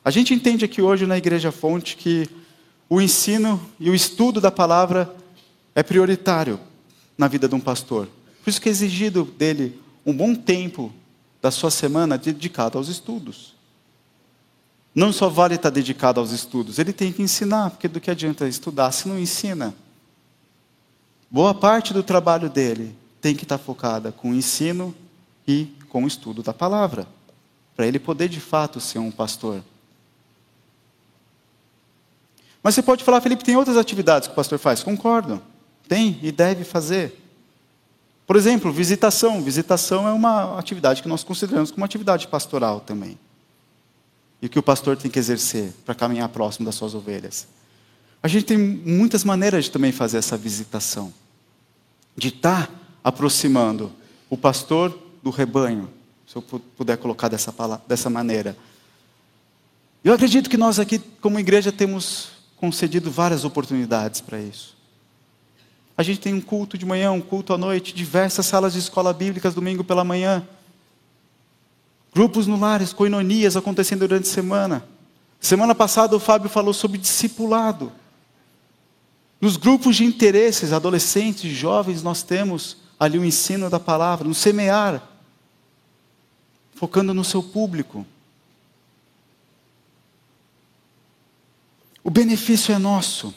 a 0.03 0.11
gente 0.11 0.33
entende 0.33 0.65
aqui 0.65 0.81
hoje 0.81 1.05
na 1.05 1.17
Igreja 1.17 1.51
Fonte 1.51 1.95
que 1.95 2.29
o 2.89 2.99
ensino 2.99 3.61
e 3.79 3.89
o 3.89 3.95
estudo 3.95 4.41
da 4.41 4.51
palavra 4.51 5.15
é 5.75 5.83
prioritário 5.83 6.59
na 7.17 7.27
vida 7.27 7.47
de 7.47 7.55
um 7.55 7.59
pastor. 7.59 8.07
Por 8.43 8.49
isso 8.49 8.59
que 8.59 8.69
é 8.69 8.71
exigido 8.71 9.23
dele 9.23 9.79
um 10.05 10.15
bom 10.15 10.33
tempo 10.33 10.93
da 11.41 11.51
sua 11.51 11.71
semana 11.71 12.17
dedicado 12.17 12.77
aos 12.77 12.87
estudos. 12.87 13.55
Não 14.93 15.13
só 15.13 15.29
vale 15.29 15.55
estar 15.55 15.69
dedicado 15.69 16.19
aos 16.19 16.31
estudos, 16.31 16.79
ele 16.79 16.91
tem 16.91 17.13
que 17.13 17.21
ensinar, 17.21 17.69
porque 17.69 17.87
do 17.87 18.01
que 18.01 18.09
adianta 18.09 18.47
estudar 18.47 18.91
se 18.91 19.07
não 19.07 19.19
ensina? 19.19 19.73
Boa 21.29 21.53
parte 21.53 21.93
do 21.93 22.01
trabalho 22.01 22.49
dele 22.49 22.95
tem 23.21 23.35
que 23.35 23.43
estar 23.43 23.57
focada 23.57 24.11
com 24.11 24.31
o 24.31 24.35
ensino 24.35 24.95
e 25.47 25.73
com 25.89 26.03
o 26.03 26.07
estudo 26.07 26.43
da 26.43 26.53
palavra, 26.53 27.07
para 27.75 27.87
ele 27.87 27.99
poder 27.99 28.29
de 28.29 28.39
fato 28.39 28.79
ser 28.79 28.99
um 28.99 29.11
pastor. 29.11 29.63
Mas 32.61 32.75
você 32.75 32.81
pode 32.81 33.03
falar, 33.03 33.21
Felipe, 33.21 33.43
tem 33.43 33.55
outras 33.55 33.77
atividades 33.77 34.27
que 34.27 34.33
o 34.33 34.35
pastor 34.35 34.59
faz? 34.59 34.83
Concordo. 34.83 35.41
Tem 35.87 36.19
e 36.21 36.31
deve 36.31 36.63
fazer. 36.63 37.17
Por 38.27 38.35
exemplo, 38.35 38.71
visitação. 38.71 39.41
Visitação 39.41 40.07
é 40.07 40.11
uma 40.11 40.59
atividade 40.59 41.01
que 41.01 41.07
nós 41.07 41.23
consideramos 41.23 41.71
como 41.71 41.85
atividade 41.85 42.27
pastoral 42.27 42.79
também. 42.81 43.17
E 44.41 44.47
que 44.47 44.59
o 44.59 44.63
pastor 44.63 44.97
tem 44.97 45.09
que 45.09 45.17
exercer 45.17 45.73
para 45.85 45.95
caminhar 45.95 46.29
próximo 46.29 46.65
das 46.65 46.75
suas 46.75 46.93
ovelhas. 46.93 47.47
A 48.21 48.27
gente 48.27 48.45
tem 48.45 48.57
muitas 48.57 49.23
maneiras 49.23 49.65
de 49.65 49.71
também 49.71 49.91
fazer 49.91 50.17
essa 50.17 50.37
visitação. 50.37 51.13
De 52.15 52.27
estar 52.27 52.69
aproximando 53.03 53.91
o 54.29 54.37
pastor 54.37 54.97
do 55.23 55.29
rebanho, 55.29 55.89
se 56.27 56.35
eu 56.35 56.41
puder 56.41 56.97
colocar 56.97 57.27
dessa, 57.27 57.53
dessa 57.87 58.09
maneira. 58.09 58.57
Eu 60.03 60.13
acredito 60.13 60.49
que 60.49 60.57
nós 60.57 60.79
aqui, 60.79 60.99
como 61.21 61.39
igreja, 61.39 61.71
temos 61.71 62.29
concedido 62.55 63.09
várias 63.09 63.43
oportunidades 63.43 64.21
para 64.21 64.39
isso. 64.39 64.77
A 65.97 66.03
gente 66.03 66.19
tem 66.19 66.33
um 66.33 66.39
culto 66.39 66.77
de 66.77 66.85
manhã, 66.85 67.11
um 67.11 67.19
culto 67.19 67.53
à 67.53 67.57
noite, 67.57 67.93
diversas 67.93 68.45
salas 68.45 68.73
de 68.73 68.79
escola 68.79 69.13
bíblicas 69.13 69.53
domingo 69.53 69.83
pela 69.83 70.03
manhã. 70.03 70.47
Grupos 72.13 72.47
no 72.47 72.57
lares, 72.57 72.93
coinonias 72.93 73.57
acontecendo 73.57 73.99
durante 73.99 74.29
a 74.29 74.31
semana. 74.31 74.85
Semana 75.41 75.75
passada 75.75 76.15
o 76.15 76.19
Fábio 76.19 76.49
falou 76.49 76.73
sobre 76.73 76.97
discipulado. 76.97 77.91
Nos 79.41 79.57
grupos 79.57 79.97
de 79.97 80.03
interesses, 80.05 80.73
adolescentes, 80.73 81.51
jovens, 81.51 82.03
nós 82.03 82.23
temos 82.23 82.77
ali 82.99 83.17
o 83.17 83.23
ensino 83.23 83.69
da 83.69 83.79
palavra, 83.79 84.27
no 84.27 84.33
semear, 84.33 85.01
focando 86.75 87.13
no 87.13 87.23
seu 87.23 87.41
público. 87.41 88.05
O 92.03 92.09
benefício 92.09 92.73
é 92.73 92.77
nosso. 92.77 93.33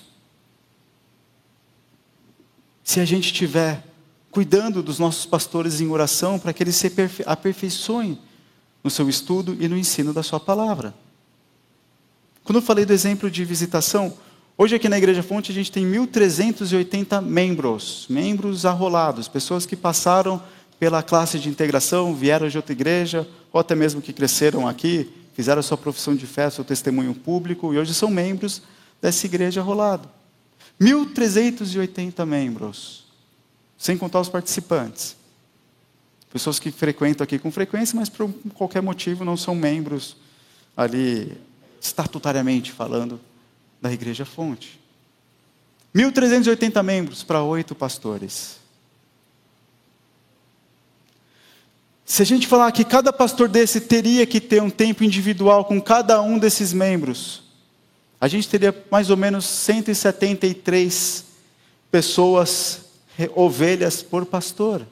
Se 2.82 2.98
a 3.00 3.04
gente 3.04 3.26
estiver 3.26 3.84
cuidando 4.32 4.82
dos 4.82 4.98
nossos 4.98 5.26
pastores 5.26 5.80
em 5.80 5.88
oração 5.88 6.38
para 6.38 6.52
que 6.52 6.62
eles 6.62 6.74
se 6.74 6.90
aperfeiçoem 7.26 8.18
no 8.82 8.90
seu 8.90 9.08
estudo 9.08 9.56
e 9.60 9.68
no 9.68 9.76
ensino 9.76 10.12
da 10.12 10.22
sua 10.22 10.40
palavra. 10.40 10.94
Quando 12.42 12.56
eu 12.56 12.62
falei 12.62 12.84
do 12.84 12.92
exemplo 12.92 13.30
de 13.30 13.44
visitação, 13.44 14.16
hoje 14.62 14.76
aqui 14.76 14.88
na 14.88 14.96
Igreja 14.96 15.24
Fonte 15.24 15.50
a 15.50 15.54
gente 15.54 15.72
tem 15.72 15.84
1.380 15.84 17.20
membros, 17.20 18.06
membros 18.08 18.64
arrolados, 18.64 19.26
pessoas 19.26 19.66
que 19.66 19.74
passaram 19.74 20.40
pela 20.78 21.02
classe 21.02 21.36
de 21.36 21.48
integração, 21.48 22.14
vieram 22.14 22.48
de 22.48 22.56
outra 22.56 22.72
igreja, 22.72 23.28
ou 23.52 23.60
até 23.60 23.74
mesmo 23.74 24.00
que 24.00 24.12
cresceram 24.12 24.68
aqui, 24.68 25.10
fizeram 25.34 25.60
sua 25.62 25.76
profissão 25.76 26.14
de 26.14 26.28
fé, 26.28 26.48
seu 26.48 26.64
testemunho 26.64 27.12
público, 27.12 27.74
e 27.74 27.78
hoje 27.78 27.92
são 27.92 28.08
membros 28.08 28.62
dessa 29.00 29.26
igreja 29.26 29.60
arrolada. 29.60 30.08
1.380 30.80 32.24
membros, 32.24 33.04
sem 33.76 33.98
contar 33.98 34.20
os 34.20 34.28
participantes. 34.28 35.16
Pessoas 36.32 36.60
que 36.60 36.70
frequentam 36.70 37.24
aqui 37.24 37.36
com 37.36 37.50
frequência, 37.50 37.96
mas 37.96 38.08
por 38.08 38.32
qualquer 38.54 38.80
motivo 38.80 39.24
não 39.24 39.36
são 39.36 39.56
membros 39.56 40.16
ali 40.76 41.36
estatutariamente 41.80 42.70
falando, 42.70 43.18
da 43.82 43.92
Igreja 43.92 44.24
Fonte. 44.24 44.80
1.380 45.94 46.82
membros 46.82 47.24
para 47.24 47.42
oito 47.42 47.74
pastores. 47.74 48.60
Se 52.04 52.22
a 52.22 52.24
gente 52.24 52.46
falar 52.46 52.70
que 52.72 52.84
cada 52.84 53.12
pastor 53.12 53.48
desse 53.48 53.80
teria 53.80 54.24
que 54.24 54.40
ter 54.40 54.62
um 54.62 54.70
tempo 54.70 55.02
individual 55.02 55.64
com 55.64 55.80
cada 55.80 56.22
um 56.22 56.38
desses 56.38 56.72
membros, 56.72 57.42
a 58.20 58.28
gente 58.28 58.48
teria 58.48 58.74
mais 58.90 59.10
ou 59.10 59.16
menos 59.16 59.44
173 59.46 61.24
pessoas, 61.90 62.82
ovelhas 63.34 64.02
por 64.02 64.24
pastor. 64.24 64.86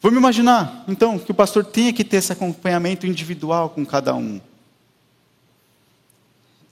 Vamos 0.00 0.18
imaginar, 0.18 0.84
então, 0.88 1.18
que 1.18 1.30
o 1.30 1.34
pastor 1.34 1.64
tenha 1.64 1.92
que 1.92 2.02
ter 2.02 2.16
esse 2.16 2.32
acompanhamento 2.32 3.06
individual 3.06 3.70
com 3.70 3.86
cada 3.86 4.14
um. 4.14 4.40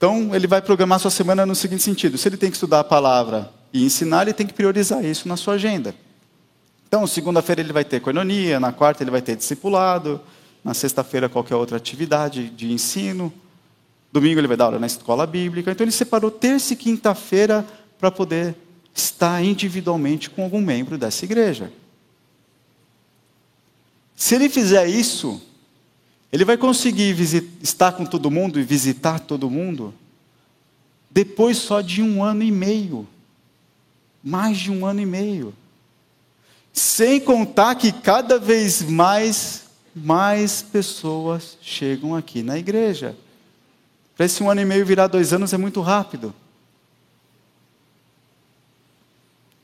Então, 0.01 0.35
ele 0.35 0.47
vai 0.47 0.63
programar 0.63 0.99
sua 0.99 1.11
semana 1.11 1.45
no 1.45 1.55
seguinte 1.55 1.83
sentido: 1.83 2.17
se 2.17 2.27
ele 2.27 2.39
tem 2.39 2.49
que 2.49 2.57
estudar 2.57 2.81
a 2.81 2.85
palavra 2.85 3.53
e 3.71 3.85
ensinar, 3.85 4.23
ele 4.23 4.33
tem 4.33 4.47
que 4.47 4.55
priorizar 4.55 5.05
isso 5.05 5.29
na 5.29 5.37
sua 5.37 5.55
agenda. 5.55 5.95
Então, 6.89 7.07
segunda-feira 7.07 7.61
ele 7.61 7.71
vai 7.71 7.85
ter 7.85 8.01
coinonia, 8.01 8.59
na 8.59 8.73
quarta 8.73 9.03
ele 9.03 9.11
vai 9.11 9.21
ter 9.21 9.37
discipulado, 9.37 10.19
na 10.65 10.73
sexta-feira 10.73 11.29
qualquer 11.29 11.55
outra 11.55 11.77
atividade 11.77 12.49
de 12.49 12.73
ensino, 12.73 13.31
domingo 14.11 14.41
ele 14.41 14.49
vai 14.49 14.57
dar 14.57 14.65
aula 14.65 14.79
na 14.79 14.87
escola 14.87 15.27
bíblica. 15.27 15.71
Então, 15.71 15.85
ele 15.85 15.93
separou 15.93 16.31
terça 16.31 16.73
e 16.73 16.77
quinta-feira 16.77 17.67
para 17.99 18.11
poder 18.11 18.57
estar 18.95 19.45
individualmente 19.45 20.31
com 20.31 20.45
algum 20.45 20.63
membro 20.63 20.97
dessa 20.97 21.27
igreja. 21.27 21.71
Se 24.17 24.35
ele 24.35 24.49
fizer 24.49 24.87
isso, 24.87 25.43
ele 26.33 26.45
vai 26.45 26.57
conseguir 26.57 27.17
estar 27.63 27.93
com 27.93 28.07
todo 28.07 28.31
mundo 28.31 28.61
e 28.61 28.63
visitar 28.63 29.19
todo 29.21 29.51
mundo 29.51 29.93
depois 31.11 31.59
só 31.59 31.81
de 31.81 32.01
um 32.01 32.23
ano 32.23 32.43
e 32.43 32.53
meio. 32.53 33.07
Mais 34.23 34.59
de 34.59 34.71
um 34.71 34.87
ano 34.87 35.01
e 35.01 35.07
meio. 35.07 35.53
Sem 36.73 37.19
contar 37.19 37.75
que 37.75 37.91
cada 37.91 38.39
vez 38.39 38.83
mais, 38.83 39.65
mais 39.95 40.63
pessoas 40.63 41.59
chegam 41.61 42.15
aqui 42.15 42.43
na 42.43 42.57
igreja. 42.57 43.17
Para 44.17 44.27
esse 44.27 44.43
um 44.43 44.49
ano 44.51 44.61
e 44.61 44.65
meio 44.65 44.87
virar 44.87 45.09
dois 45.09 45.33
anos 45.33 45.53
é 45.53 45.57
muito 45.57 45.81
rápido. 45.81 46.33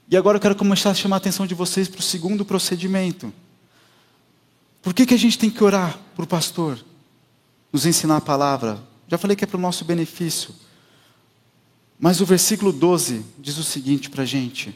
E 0.09 0.17
agora 0.17 0.37
eu 0.37 0.41
quero 0.41 0.57
começar 0.57 0.91
a 0.91 0.95
chamar 0.95 1.17
a 1.17 1.19
atenção 1.19 1.47
de 1.47 1.55
vocês 1.55 1.89
para 1.89 2.01
o 2.01 2.03
segundo 2.03 2.45
procedimento. 2.45 3.33
Por 4.87 4.95
que, 4.95 5.05
que 5.05 5.15
a 5.15 5.19
gente 5.19 5.37
tem 5.37 5.51
que 5.51 5.65
orar 5.65 5.99
para 6.15 6.25
o 6.25 6.29
pastor? 6.29 6.79
Nos 7.73 7.85
ensinar 7.87 8.19
a 8.19 8.21
palavra. 8.21 8.81
Já 9.09 9.19
falei 9.19 9.37
que 9.37 9.43
é 9.43 9.47
para 9.47 9.57
o 9.57 9.61
nosso 9.61 9.85
benefício. 9.85 10.55
Mas 11.99 12.21
o 12.21 12.25
versículo 12.25 12.73
12 12.73 13.25
diz 13.37 13.59
o 13.59 13.65
seguinte 13.65 14.09
para 14.09 14.23
a 14.23 14.25
gente: 14.25 14.73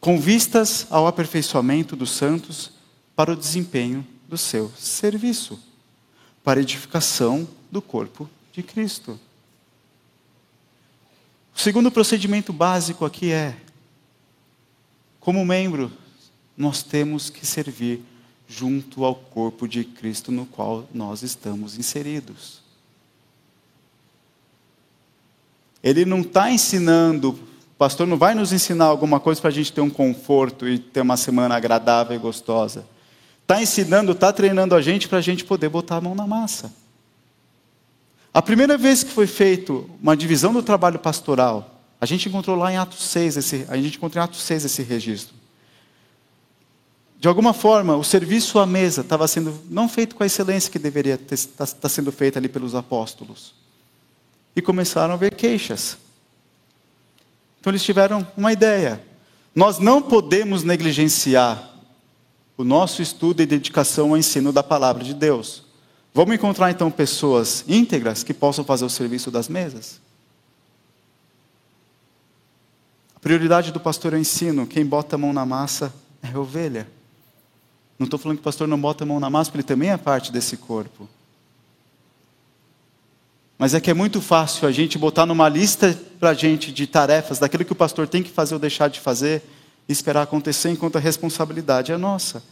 Com 0.00 0.18
vistas 0.18 0.86
ao 0.88 1.06
aperfeiçoamento 1.06 1.94
dos 1.94 2.10
santos 2.12 2.70
para 3.14 3.32
o 3.32 3.36
desempenho 3.36 4.06
do 4.26 4.38
seu 4.38 4.72
serviço, 4.78 5.60
para 6.42 6.62
edificação 6.62 7.46
do 7.70 7.82
corpo 7.82 8.26
de 8.54 8.62
Cristo. 8.62 9.20
O 11.54 11.60
segundo 11.60 11.90
procedimento 11.90 12.54
básico 12.54 13.04
aqui 13.04 13.30
é: 13.30 13.54
como 15.20 15.44
membro 15.44 15.92
nós 16.58 16.82
temos 16.82 17.30
que 17.30 17.46
servir 17.46 18.02
junto 18.48 19.04
ao 19.04 19.14
corpo 19.14 19.68
de 19.68 19.84
Cristo 19.84 20.32
no 20.32 20.44
qual 20.44 20.88
nós 20.92 21.22
estamos 21.22 21.78
inseridos. 21.78 22.60
Ele 25.82 26.04
não 26.04 26.22
está 26.22 26.50
ensinando, 26.50 27.30
o 27.30 27.78
pastor 27.78 28.06
não 28.06 28.16
vai 28.16 28.34
nos 28.34 28.52
ensinar 28.52 28.86
alguma 28.86 29.20
coisa 29.20 29.40
para 29.40 29.50
a 29.50 29.52
gente 29.52 29.72
ter 29.72 29.80
um 29.80 29.88
conforto 29.88 30.66
e 30.66 30.78
ter 30.78 31.02
uma 31.02 31.16
semana 31.16 31.54
agradável 31.54 32.16
e 32.16 32.18
gostosa. 32.18 32.84
Está 33.42 33.62
ensinando, 33.62 34.12
está 34.12 34.32
treinando 34.32 34.74
a 34.74 34.82
gente 34.82 35.08
para 35.08 35.18
a 35.18 35.22
gente 35.22 35.44
poder 35.44 35.68
botar 35.68 35.96
a 35.96 36.00
mão 36.00 36.14
na 36.14 36.26
massa. 36.26 36.72
A 38.34 38.42
primeira 38.42 38.76
vez 38.76 39.04
que 39.04 39.10
foi 39.10 39.26
feito 39.26 39.88
uma 40.02 40.16
divisão 40.16 40.52
do 40.52 40.62
trabalho 40.62 40.98
pastoral, 40.98 41.80
a 42.00 42.06
gente 42.06 42.28
encontrou 42.28 42.56
lá 42.56 42.72
em 42.72 42.76
Atos 42.76 43.04
6, 43.04 43.36
esse, 43.36 43.66
a 43.68 43.76
gente 43.76 43.96
encontrou 43.96 44.20
em 44.20 44.24
Atos 44.24 44.42
6 44.42 44.64
esse 44.64 44.82
registro. 44.82 45.37
De 47.18 47.26
alguma 47.26 47.52
forma, 47.52 47.96
o 47.96 48.04
serviço 48.04 48.60
à 48.60 48.66
mesa 48.66 49.00
estava 49.00 49.26
sendo 49.26 49.60
não 49.68 49.88
feito 49.88 50.14
com 50.14 50.22
a 50.22 50.26
excelência 50.26 50.70
que 50.70 50.78
deveria 50.78 51.14
estar 51.14 51.66
tá, 51.66 51.72
tá 51.72 51.88
sendo 51.88 52.12
feito 52.12 52.38
ali 52.38 52.48
pelos 52.48 52.76
apóstolos. 52.76 53.54
E 54.54 54.62
começaram 54.62 55.14
a 55.14 55.16
ver 55.16 55.34
queixas. 55.34 55.98
Então 57.60 57.72
eles 57.72 57.82
tiveram 57.82 58.26
uma 58.36 58.52
ideia. 58.52 59.02
Nós 59.52 59.80
não 59.80 60.00
podemos 60.00 60.62
negligenciar 60.62 61.74
o 62.56 62.62
nosso 62.62 63.02
estudo 63.02 63.42
e 63.42 63.46
dedicação 63.46 64.10
ao 64.10 64.16
ensino 64.16 64.52
da 64.52 64.62
palavra 64.62 65.02
de 65.02 65.12
Deus. 65.12 65.64
Vamos 66.14 66.36
encontrar 66.36 66.70
então 66.70 66.88
pessoas 66.88 67.64
íntegras 67.66 68.22
que 68.22 68.32
possam 68.32 68.64
fazer 68.64 68.84
o 68.84 68.90
serviço 68.90 69.28
das 69.28 69.48
mesas? 69.48 70.00
A 73.14 73.18
prioridade 73.18 73.72
do 73.72 73.80
pastor 73.80 74.12
é 74.12 74.16
o 74.16 74.20
ensino. 74.20 74.68
Quem 74.68 74.86
bota 74.86 75.16
a 75.16 75.18
mão 75.18 75.32
na 75.32 75.44
massa 75.44 75.92
é 76.22 76.28
a 76.28 76.38
ovelha. 76.38 76.97
Não 77.98 78.04
estou 78.04 78.18
falando 78.18 78.36
que 78.36 78.42
o 78.42 78.44
pastor 78.44 78.68
não 78.68 78.80
bota 78.80 79.04
a 79.04 79.06
mão 79.06 79.18
na 79.18 79.28
massa, 79.28 79.50
porque 79.50 79.58
ele 79.58 79.66
também 79.66 79.90
é 79.90 79.96
parte 79.96 80.30
desse 80.30 80.56
corpo. 80.56 81.08
Mas 83.58 83.74
é 83.74 83.80
que 83.80 83.90
é 83.90 83.94
muito 83.94 84.20
fácil 84.20 84.68
a 84.68 84.70
gente 84.72 84.96
botar 84.96 85.26
numa 85.26 85.48
lista 85.48 85.98
para 86.20 86.30
a 86.30 86.34
gente 86.34 86.70
de 86.70 86.86
tarefas, 86.86 87.40
daquilo 87.40 87.64
que 87.64 87.72
o 87.72 87.76
pastor 87.76 88.06
tem 88.06 88.22
que 88.22 88.30
fazer 88.30 88.54
ou 88.54 88.60
deixar 88.60 88.88
de 88.88 89.00
fazer, 89.00 89.42
e 89.88 89.92
esperar 89.92 90.22
acontecer 90.22 90.70
enquanto 90.70 90.96
a 90.96 91.00
responsabilidade 91.00 91.90
é 91.90 91.96
nossa. 91.96 92.42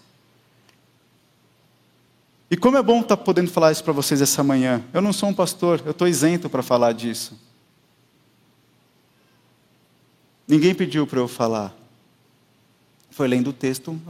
E 2.51 2.57
como 2.57 2.77
é 2.77 2.83
bom 2.83 3.01
estar 3.01 3.17
tá 3.17 3.23
podendo 3.23 3.51
falar 3.51 3.71
isso 3.71 3.85
para 3.85 3.93
vocês 3.93 4.21
essa 4.21 4.43
manhã. 4.43 4.83
Eu 4.93 5.01
não 5.01 5.13
sou 5.13 5.29
um 5.29 5.35
pastor, 5.35 5.81
eu 5.85 5.93
estou 5.93 6.09
isento 6.09 6.49
para 6.49 6.63
falar 6.63 6.93
disso. 6.93 7.39
Ninguém 10.47 10.75
pediu 10.75 11.07
para 11.07 11.21
eu 11.21 11.29
falar. 11.29 11.77
Foi 13.11 13.27
lendo 13.27 13.51
o 13.51 13.53
texto, 13.53 14.01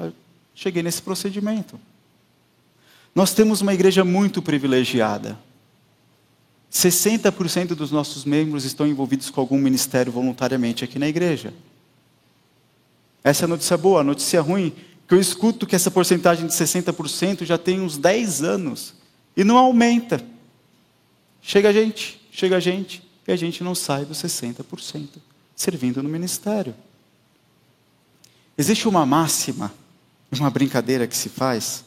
cheguei 0.56 0.82
nesse 0.82 1.02
procedimento. 1.02 1.78
Nós 3.14 3.32
temos 3.32 3.60
uma 3.60 3.72
igreja 3.72 4.04
muito 4.04 4.42
privilegiada. 4.42 5.38
60% 6.72 7.68
dos 7.68 7.92
nossos 7.92 8.24
membros 8.24 8.64
estão 8.64 8.86
envolvidos 8.86 9.30
com 9.30 9.40
algum 9.40 9.58
ministério 9.58 10.10
voluntariamente 10.10 10.82
aqui 10.82 10.98
na 10.98 11.06
igreja. 11.06 11.54
Essa 13.22 13.44
é 13.44 13.46
a 13.46 13.48
notícia 13.48 13.76
boa. 13.76 14.00
A 14.00 14.04
notícia 14.04 14.40
ruim 14.40 14.74
que 15.06 15.14
eu 15.14 15.20
escuto 15.20 15.66
que 15.66 15.76
essa 15.76 15.90
porcentagem 15.90 16.46
de 16.46 16.52
60% 16.52 17.44
já 17.44 17.56
tem 17.56 17.80
uns 17.80 17.96
10 17.96 18.42
anos 18.42 18.94
e 19.36 19.44
não 19.44 19.56
aumenta. 19.56 20.24
Chega 21.40 21.68
a 21.68 21.72
gente, 21.72 22.20
chega 22.32 22.56
a 22.56 22.60
gente, 22.60 23.02
e 23.28 23.32
a 23.32 23.36
gente 23.36 23.62
não 23.62 23.74
sai 23.74 24.04
dos 24.04 24.18
60% 24.18 25.08
servindo 25.54 26.02
no 26.02 26.08
ministério. 26.08 26.74
Existe 28.58 28.88
uma 28.88 29.04
máxima, 29.06 29.72
uma 30.40 30.50
brincadeira 30.50 31.06
que 31.06 31.16
se 31.16 31.28
faz, 31.28 31.84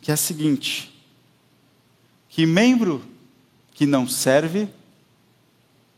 que 0.00 0.10
é 0.10 0.14
a 0.14 0.16
seguinte: 0.16 0.94
que 2.28 2.46
membro 2.46 3.04
que 3.72 3.86
não 3.86 4.06
serve, 4.08 4.68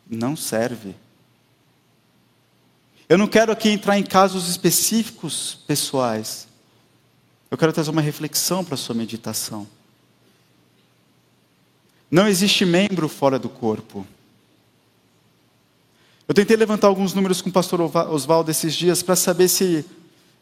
não 0.08 0.36
serve. 0.36 0.94
Eu 3.08 3.16
não 3.16 3.28
quero 3.28 3.52
aqui 3.52 3.68
entrar 3.68 3.98
em 3.98 4.02
casos 4.02 4.48
específicos 4.48 5.58
pessoais. 5.66 6.48
Eu 7.50 7.56
quero 7.56 7.72
trazer 7.72 7.90
uma 7.90 8.02
reflexão 8.02 8.64
para 8.64 8.74
a 8.74 8.78
sua 8.78 8.94
meditação. 8.94 9.66
Não 12.10 12.26
existe 12.26 12.64
membro 12.64 13.08
fora 13.08 13.38
do 13.38 13.48
corpo. 13.48 14.06
Eu 16.26 16.34
tentei 16.34 16.56
levantar 16.56 16.88
alguns 16.88 17.14
números 17.14 17.40
com 17.40 17.48
o 17.48 17.52
pastor 17.52 17.80
Oswaldo 17.80 18.50
esses 18.50 18.74
dias 18.74 19.02
para 19.02 19.14
saber 19.14 19.48
se, 19.48 19.84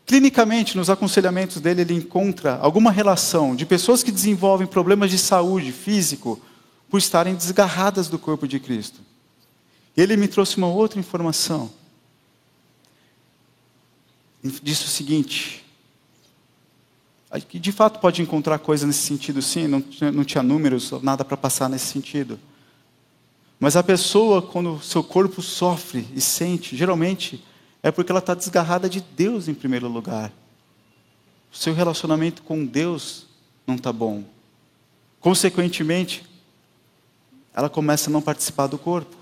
clinicamente, 0.07 0.77
nos 0.77 0.90
aconselhamentos 0.90 1.61
dele, 1.61 1.83
ele 1.83 1.95
encontra 1.95 2.57
alguma 2.57 2.90
relação 2.90 3.57
de 3.57 3.64
pessoas 3.64 4.03
que 4.03 4.12
desenvolvem 4.12 4.67
problemas 4.67 5.11
de 5.11 5.19
saúde 5.19 5.73
físico 5.73 6.40
por 6.88 6.99
estarem 6.99 7.35
desgarradas 7.35 8.09
do 8.09 8.19
corpo 8.19 8.47
de 8.47 8.61
Cristo. 8.61 9.01
Ele 9.97 10.17
me 10.17 10.29
trouxe 10.29 10.57
uma 10.57 10.69
outra 10.69 10.99
informação. 10.99 11.71
Disse 14.62 14.85
o 14.85 14.88
seguinte: 14.88 15.64
que 17.49 17.59
de 17.59 17.73
fato 17.73 17.99
pode 17.99 18.21
encontrar 18.21 18.59
coisa 18.59 18.87
nesse 18.87 19.01
sentido, 19.01 19.40
sim, 19.40 19.67
não, 19.67 19.83
não 20.12 20.25
tinha 20.25 20.43
números, 20.43 20.90
nada 21.03 21.25
para 21.25 21.37
passar 21.37 21.69
nesse 21.69 21.87
sentido. 21.87 22.38
Mas 23.59 23.77
a 23.77 23.83
pessoa, 23.83 24.43
quando 24.43 24.83
seu 24.83 25.03
corpo 25.03 25.40
sofre 25.40 26.07
e 26.14 26.21
sente, 26.21 26.77
geralmente 26.77 27.43
é 27.85 27.90
porque 27.90 28.11
ela 28.11 28.18
está 28.18 28.33
desgarrada 28.33 28.88
de 28.88 29.03
Deus 29.03 29.47
em 29.47 29.53
primeiro 29.53 29.87
lugar. 29.87 30.33
O 31.53 31.57
seu 31.57 31.75
relacionamento 31.75 32.42
com 32.42 32.64
Deus 32.64 33.27
não 33.66 33.75
está 33.75 33.92
bom. 33.92 34.25
Consequentemente, 35.20 36.25
ela 37.53 37.68
começa 37.68 38.09
a 38.09 38.12
não 38.12 38.23
participar 38.23 38.68
do 38.68 38.79
corpo. 38.79 39.14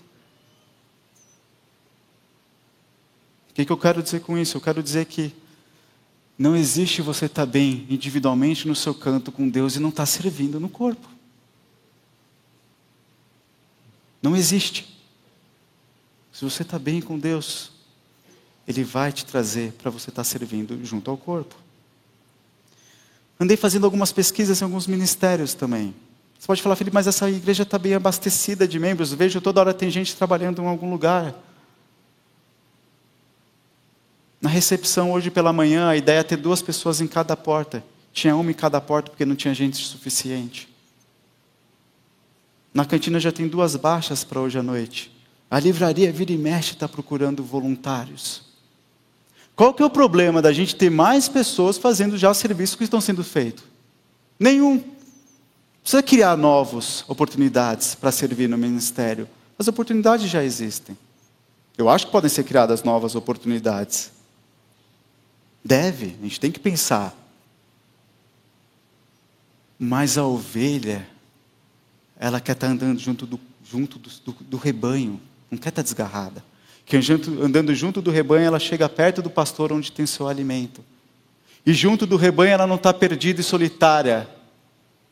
O 3.50 3.54
que, 3.54 3.64
que 3.64 3.72
eu 3.72 3.76
quero 3.76 4.00
dizer 4.00 4.20
com 4.20 4.38
isso? 4.38 4.56
Eu 4.56 4.60
quero 4.60 4.80
dizer 4.80 5.06
que 5.06 5.34
não 6.38 6.54
existe 6.54 7.02
você 7.02 7.26
estar 7.26 7.44
tá 7.44 7.52
bem 7.52 7.84
individualmente 7.90 8.68
no 8.68 8.76
seu 8.76 8.94
canto 8.94 9.32
com 9.32 9.48
Deus 9.48 9.74
e 9.74 9.80
não 9.80 9.88
estar 9.88 10.02
tá 10.02 10.06
servindo 10.06 10.60
no 10.60 10.68
corpo. 10.68 11.08
Não 14.22 14.36
existe. 14.36 14.96
Se 16.32 16.44
você 16.44 16.62
está 16.62 16.78
bem 16.78 17.00
com 17.00 17.18
Deus, 17.18 17.71
Ele 18.66 18.84
vai 18.84 19.12
te 19.12 19.24
trazer 19.24 19.72
para 19.72 19.90
você 19.90 20.10
estar 20.10 20.20
tá 20.22 20.24
servindo 20.24 20.82
junto 20.84 21.10
ao 21.10 21.16
corpo. 21.16 21.54
Andei 23.38 23.56
fazendo 23.56 23.84
algumas 23.84 24.12
pesquisas 24.12 24.60
em 24.60 24.64
alguns 24.64 24.86
ministérios 24.86 25.52
também. 25.54 25.94
Você 26.38 26.46
pode 26.46 26.62
falar, 26.62 26.76
Felipe, 26.76 26.94
mas 26.94 27.06
essa 27.06 27.28
igreja 27.30 27.62
está 27.62 27.78
bem 27.78 27.94
abastecida 27.94 28.66
de 28.66 28.78
membros. 28.78 29.12
Vejo 29.12 29.40
toda 29.40 29.60
hora 29.60 29.74
tem 29.74 29.90
gente 29.90 30.14
trabalhando 30.16 30.62
em 30.62 30.66
algum 30.66 30.90
lugar. 30.90 31.34
Na 34.40 34.50
recepção 34.50 35.12
hoje 35.12 35.30
pela 35.30 35.52
manhã, 35.52 35.88
a 35.88 35.96
ideia 35.96 36.18
é 36.18 36.22
ter 36.24 36.36
duas 36.36 36.60
pessoas 36.60 37.00
em 37.00 37.06
cada 37.06 37.36
porta. 37.36 37.82
Tinha 38.12 38.36
uma 38.36 38.50
em 38.50 38.54
cada 38.54 38.80
porta 38.80 39.10
porque 39.10 39.24
não 39.24 39.36
tinha 39.36 39.54
gente 39.54 39.76
suficiente. 39.76 40.68
Na 42.74 42.84
cantina 42.84 43.20
já 43.20 43.30
tem 43.30 43.46
duas 43.46 43.76
baixas 43.76 44.24
para 44.24 44.40
hoje 44.40 44.58
à 44.58 44.62
noite. 44.62 45.12
A 45.50 45.60
livraria 45.60 46.12
Vira 46.12 46.32
e 46.32 46.38
Mexe 46.38 46.72
está 46.72 46.88
procurando 46.88 47.44
voluntários. 47.44 48.51
Qual 49.62 49.72
que 49.72 49.80
é 49.80 49.86
o 49.86 49.90
problema 49.90 50.42
da 50.42 50.52
gente 50.52 50.74
ter 50.74 50.90
mais 50.90 51.28
pessoas 51.28 51.78
fazendo 51.78 52.18
já 52.18 52.28
os 52.28 52.36
serviços 52.38 52.74
que 52.74 52.82
estão 52.82 53.00
sendo 53.00 53.22
feitos? 53.22 53.62
Nenhum. 54.36 54.82
Precisa 55.80 56.02
criar 56.02 56.36
novas 56.36 57.04
oportunidades 57.06 57.94
para 57.94 58.10
servir 58.10 58.48
no 58.48 58.58
ministério. 58.58 59.28
As 59.56 59.68
oportunidades 59.68 60.28
já 60.28 60.42
existem. 60.42 60.98
Eu 61.78 61.88
acho 61.88 62.06
que 62.06 62.10
podem 62.10 62.28
ser 62.28 62.42
criadas 62.42 62.82
novas 62.82 63.14
oportunidades. 63.14 64.10
Deve, 65.64 66.16
a 66.18 66.24
gente 66.24 66.40
tem 66.40 66.50
que 66.50 66.58
pensar. 66.58 67.14
Mas 69.78 70.18
a 70.18 70.26
ovelha 70.26 71.08
ela 72.18 72.40
quer 72.40 72.50
estar 72.50 72.66
andando 72.66 72.98
junto 72.98 73.26
do, 73.26 73.38
junto 73.64 73.96
do, 73.96 74.10
do, 74.24 74.32
do 74.32 74.56
rebanho, 74.56 75.20
não 75.48 75.56
quer 75.56 75.68
estar 75.68 75.82
desgarrada. 75.82 76.42
Que 76.84 76.98
andando 77.40 77.74
junto 77.74 78.02
do 78.02 78.10
rebanho, 78.10 78.44
ela 78.44 78.58
chega 78.58 78.88
perto 78.88 79.22
do 79.22 79.30
pastor 79.30 79.72
onde 79.72 79.92
tem 79.92 80.06
seu 80.06 80.28
alimento. 80.28 80.84
E 81.64 81.72
junto 81.72 82.06
do 82.06 82.16
rebanho, 82.16 82.52
ela 82.52 82.66
não 82.66 82.76
está 82.76 82.92
perdida 82.92 83.40
e 83.40 83.44
solitária, 83.44 84.28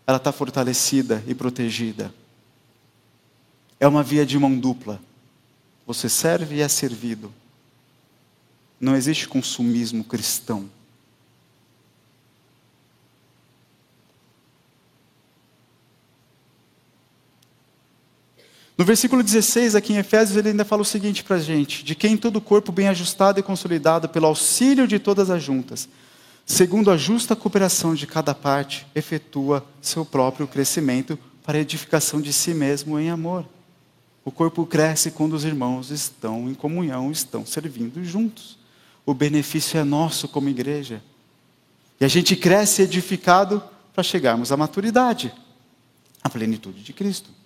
ela 0.07 0.17
está 0.17 0.33
fortalecida 0.33 1.23
e 1.27 1.35
protegida. 1.35 2.13
É 3.79 3.87
uma 3.87 4.03
via 4.03 4.27
de 4.27 4.39
mão 4.39 4.59
dupla. 4.59 5.01
Você 5.87 6.09
serve 6.09 6.57
e 6.57 6.61
é 6.61 6.69
servido. 6.69 7.33
Não 8.81 8.97
existe 8.97 9.29
consumismo 9.29 10.05
cristão. 10.05 10.69
No 18.81 18.87
versículo 18.87 19.23
16, 19.23 19.75
aqui 19.75 19.93
em 19.93 19.99
Efésios, 19.99 20.39
ele 20.39 20.49
ainda 20.49 20.65
fala 20.65 20.81
o 20.81 20.87
seguinte 20.87 21.23
para 21.23 21.37
a 21.37 21.39
gente: 21.39 21.85
de 21.85 21.95
quem 21.95 22.17
todo 22.17 22.37
o 22.37 22.41
corpo 22.41 22.73
bem 22.73 22.89
ajustado 22.89 23.39
e 23.39 23.43
consolidado 23.43 24.09
pelo 24.09 24.25
auxílio 24.25 24.89
de 24.89 24.99
todas 24.99 25.29
as 25.29 25.43
juntas, 25.43 25.87
segundo 26.47 26.91
a 26.91 26.97
justa 26.97 27.37
cooperação 27.37 27.95
de 27.95 28.07
cada 28.07 28.35
parte, 28.35 28.87
efetua 28.95 29.63
seu 29.83 30.03
próprio 30.03 30.47
crescimento 30.47 31.19
para 31.45 31.59
a 31.59 31.61
edificação 31.61 32.23
de 32.23 32.33
si 32.33 32.55
mesmo 32.55 32.99
em 32.99 33.11
amor. 33.11 33.45
O 34.25 34.31
corpo 34.31 34.65
cresce 34.65 35.11
quando 35.11 35.35
os 35.35 35.45
irmãos 35.45 35.91
estão 35.91 36.49
em 36.49 36.55
comunhão, 36.55 37.13
estão 37.13 37.45
servindo 37.45 38.03
juntos. 38.03 38.57
O 39.05 39.13
benefício 39.13 39.79
é 39.79 39.85
nosso 39.85 40.27
como 40.27 40.49
igreja. 40.49 41.03
E 42.01 42.05
a 42.07 42.09
gente 42.09 42.35
cresce 42.35 42.81
edificado 42.81 43.63
para 43.93 44.03
chegarmos 44.03 44.51
à 44.51 44.57
maturidade, 44.57 45.31
à 46.25 46.31
plenitude 46.31 46.83
de 46.83 46.95
Cristo 46.95 47.40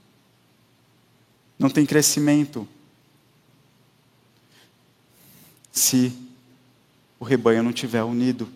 não 1.59 1.71
tem 1.71 1.87
crescimento. 1.87 2.67
Se 5.73 6.13
o 7.19 7.25
rebanho 7.25 7.63
não 7.63 7.71
estiver 7.71 8.03
unido 8.03 8.49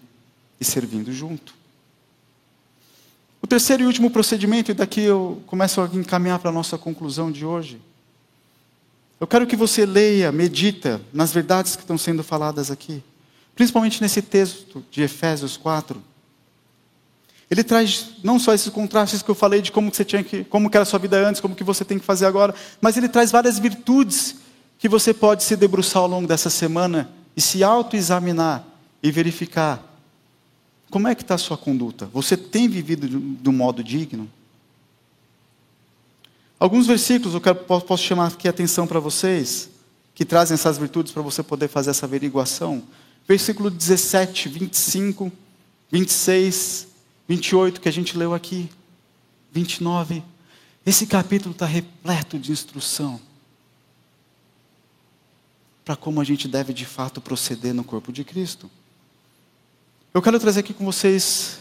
e 0.61 0.65
servindo 0.65 1.13
junto. 1.13 1.55
O 3.41 3.47
terceiro 3.47 3.83
e 3.83 3.87
último 3.87 4.11
procedimento, 4.11 4.71
e 4.71 4.75
daqui 4.75 5.01
eu 5.01 5.43
começo 5.47 5.81
a 5.81 5.87
encaminhar 5.87 6.39
para 6.39 6.51
a 6.51 6.53
nossa 6.53 6.77
conclusão 6.77 7.31
de 7.31 7.47
hoje. 7.47 7.81
Eu 9.21 9.27
quero 9.27 9.47
que 9.47 9.57
você 9.57 9.87
leia, 9.87 10.31
medita 10.31 11.01
nas 11.13 11.33
verdades 11.33 11.75
que 11.75 11.83
estão 11.83 11.97
sendo 11.97 12.23
faladas 12.23 12.71
aqui, 12.71 13.03
principalmente 13.55 14.01
nesse 14.03 14.23
texto 14.23 14.85
de 14.91 15.03
Efésios 15.03 15.57
4. 15.57 16.01
Ele 17.51 17.65
traz 17.65 18.11
não 18.23 18.39
só 18.39 18.53
esses 18.53 18.69
contrastes 18.69 19.23
que 19.23 19.31
eu 19.31 19.35
falei 19.35 19.63
de 19.63 19.73
como 19.73 19.91
que 19.91 19.97
você 19.97 20.05
tinha 20.05 20.23
que, 20.23 20.45
como 20.45 20.69
que 20.69 20.77
era 20.77 20.83
a 20.83 20.87
sua 20.87 20.99
vida 20.99 21.17
antes, 21.27 21.41
como 21.41 21.55
que 21.55 21.65
você 21.65 21.85
tem 21.85 21.99
que 21.99 22.05
fazer 22.05 22.27
agora, 22.27 22.55
mas 22.81 22.97
ele 22.97 23.09
traz 23.09 23.31
várias 23.31 23.59
virtudes 23.59 24.37
que 24.79 24.89
você 24.89 25.15
pode 25.15 25.43
se 25.43 25.57
debruçar 25.57 26.03
ao 26.03 26.09
longo 26.09 26.29
dessa 26.29 26.51
semana 26.51 27.11
e 27.37 27.41
se 27.41 27.65
autoexaminar 27.65 28.65
e 29.03 29.11
verificar 29.11 29.83
como 30.91 31.09
é 31.09 31.15
que 31.15 31.23
está 31.23 31.35
a 31.35 31.39
sua 31.39 31.57
conduta. 31.57 32.07
Você 32.13 32.37
tem 32.37 32.69
vivido 32.69 33.09
de 33.09 33.49
um 33.49 33.53
modo 33.53 33.85
digno? 33.85 34.29
Alguns 36.59 36.87
versículos 36.87 37.35
eu 37.35 37.41
quero, 37.41 37.57
posso 37.57 38.03
chamar 38.03 38.29
aqui 38.29 38.49
a 38.49 38.51
atenção 38.51 38.87
para 38.87 38.99
vocês, 38.99 39.71
que 40.15 40.25
trazem 40.25 40.55
essas 40.55 40.79
virtudes 40.79 41.13
para 41.13 41.23
você 41.23 41.43
poder 41.43 41.69
fazer 41.69 41.91
essa 41.91 42.07
averiguação. 42.07 42.83
Versículo 43.29 43.71
17, 43.71 44.49
25, 44.49 45.31
26, 45.93 46.88
28 47.29 47.81
que 47.81 47.89
a 47.89 47.93
gente 47.93 48.17
leu 48.17 48.33
aqui, 48.33 48.71
29. 49.53 50.23
Esse 50.85 51.07
capítulo 51.07 51.53
está 51.53 51.67
repleto 51.67 52.39
de 52.39 52.51
instrução 52.51 53.21
para 55.85 55.95
como 55.95 56.21
a 56.21 56.25
gente 56.25 56.49
deve 56.49 56.73
de 56.73 56.87
fato 56.87 57.21
proceder 57.21 57.75
no 57.75 57.85
corpo 57.85 58.11
de 58.11 58.25
Cristo. 58.25 58.71
Eu 60.13 60.23
quero 60.23 60.41
trazer 60.41 60.61
aqui 60.61 60.73
com 60.73 60.85
vocês 60.85 61.59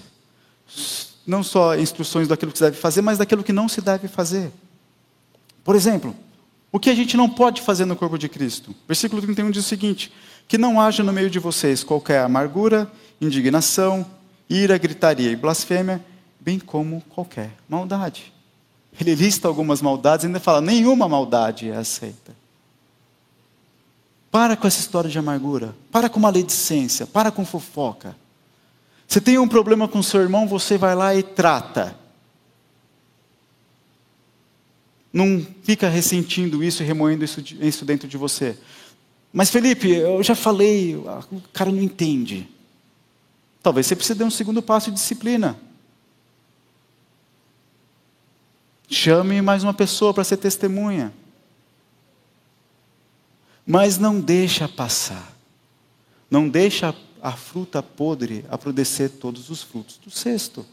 não 1.25 1.43
só 1.43 1.77
instruções 1.77 2.27
daquilo 2.27 2.51
que 2.51 2.57
se 2.57 2.63
deve 2.63 2.77
fazer, 2.77 3.01
mas 3.01 3.17
daquilo 3.17 3.43
que 3.43 3.53
não 3.53 3.67
se 3.67 3.81
deve 3.81 4.07
fazer. 4.07 4.51
Por 5.63 5.75
exemplo, 5.75 6.15
o 6.71 6.79
que 6.79 6.89
a 6.89 6.95
gente 6.95 7.17
não 7.17 7.29
pode 7.29 7.61
fazer 7.61 7.83
no 7.83 7.95
corpo 7.95 8.17
de 8.17 8.29
Cristo? 8.29 8.73
Versículo 8.87 9.21
31 9.21 9.51
diz 9.51 9.65
o 9.65 9.67
seguinte: 9.67 10.13
que 10.47 10.57
não 10.57 10.79
haja 10.79 11.03
no 11.03 11.11
meio 11.11 11.29
de 11.29 11.39
vocês 11.39 11.83
qualquer 11.83 12.21
amargura, 12.21 12.89
indignação, 13.19 14.05
ira, 14.49 14.77
gritaria 14.77 15.31
e 15.31 15.35
blasfêmia, 15.35 16.03
bem 16.39 16.59
como 16.59 17.01
qualquer 17.09 17.51
maldade. 17.67 18.33
Ele 18.99 19.13
lista 19.15 19.47
algumas 19.47 19.81
maldades 19.81 20.23
e 20.23 20.27
ainda 20.27 20.39
fala: 20.39 20.61
nenhuma 20.61 21.07
maldade 21.07 21.69
é 21.69 21.75
aceita. 21.75 22.35
Para 24.31 24.55
com 24.55 24.67
essa 24.67 24.79
história 24.79 25.09
de 25.09 25.17
amargura, 25.17 25.75
para 25.91 26.09
com 26.09 26.19
maledicência, 26.19 27.05
para 27.05 27.31
com 27.31 27.45
fofoca. 27.45 28.15
Você 29.07 29.21
tem 29.21 29.37
um 29.37 29.47
problema 29.47 29.87
com 29.87 30.03
seu 30.03 30.21
irmão, 30.21 30.47
você 30.47 30.77
vai 30.77 30.93
lá 30.93 31.15
e 31.15 31.23
trata. 31.23 31.97
Não 35.13 35.45
fica 35.63 35.87
ressentindo 35.87 36.63
isso 36.63 36.83
e 36.83 36.85
remoendo 36.85 37.23
isso, 37.23 37.41
isso 37.61 37.85
dentro 37.85 38.07
de 38.07 38.17
você. 38.17 38.57
Mas 39.31 39.49
Felipe, 39.49 39.89
eu 39.89 40.21
já 40.21 40.35
falei, 40.35 40.95
o 40.95 41.41
cara 41.53 41.71
não 41.71 41.81
entende. 41.81 42.49
Talvez 43.67 43.85
você 43.85 43.97
precise 43.97 44.17
dar 44.17 44.23
um 44.23 44.31
segundo 44.31 44.61
passo 44.61 44.89
de 44.89 44.95
disciplina. 44.95 45.59
Chame 48.87 49.41
mais 49.41 49.61
uma 49.61 49.73
pessoa 49.73 50.13
para 50.13 50.23
ser 50.23 50.37
testemunha. 50.37 51.11
Mas 53.65 53.97
não 53.97 54.21
deixa 54.21 54.69
passar. 54.69 55.35
Não 56.31 56.47
deixa 56.47 56.95
a 57.21 57.33
fruta 57.33 57.83
podre 57.83 58.45
apodrecer 58.49 59.09
todos 59.09 59.49
os 59.49 59.63
frutos 59.63 59.97
do 59.97 60.09
cesto. 60.09 60.65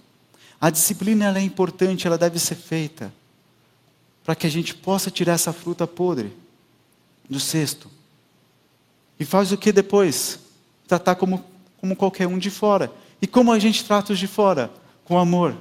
A 0.61 0.71
disciplina 0.71 1.25
ela 1.25 1.41
é 1.41 1.43
importante, 1.43 2.07
ela 2.07 2.17
deve 2.17 2.39
ser 2.39 2.55
feita 2.55 3.13
para 4.23 4.37
que 4.37 4.47
a 4.47 4.51
gente 4.51 4.73
possa 4.73 5.11
tirar 5.11 5.33
essa 5.33 5.53
fruta 5.53 5.85
podre 5.85 6.33
do 7.29 7.41
cesto. 7.41 7.91
E 9.19 9.25
faz 9.25 9.51
o 9.51 9.59
que 9.59 9.73
depois? 9.73 10.39
Tratar 10.87 11.17
como, 11.17 11.45
como 11.85 11.95
qualquer 11.95 12.26
um 12.26 12.39
de 12.39 12.49
fora. 12.49 12.91
E 13.20 13.26
como 13.26 13.53
a 13.53 13.59
gente 13.59 13.85
trata 13.85 14.14
os 14.14 14.18
de 14.18 14.26
fora? 14.26 14.72
Com 15.05 15.18
amor. 15.18 15.55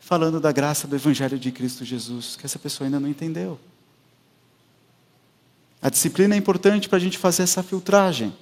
Falando 0.00 0.40
da 0.40 0.50
graça 0.50 0.88
do 0.88 0.96
Evangelho 0.96 1.38
de 1.38 1.52
Cristo 1.52 1.84
Jesus, 1.84 2.34
que 2.34 2.46
essa 2.46 2.58
pessoa 2.58 2.86
ainda 2.86 2.98
não 2.98 3.10
entendeu. 3.10 3.60
A 5.82 5.90
disciplina 5.90 6.34
é 6.34 6.38
importante 6.38 6.88
para 6.88 6.96
a 6.96 7.00
gente 7.00 7.18
fazer 7.18 7.42
essa 7.42 7.62
filtragem. 7.62 8.34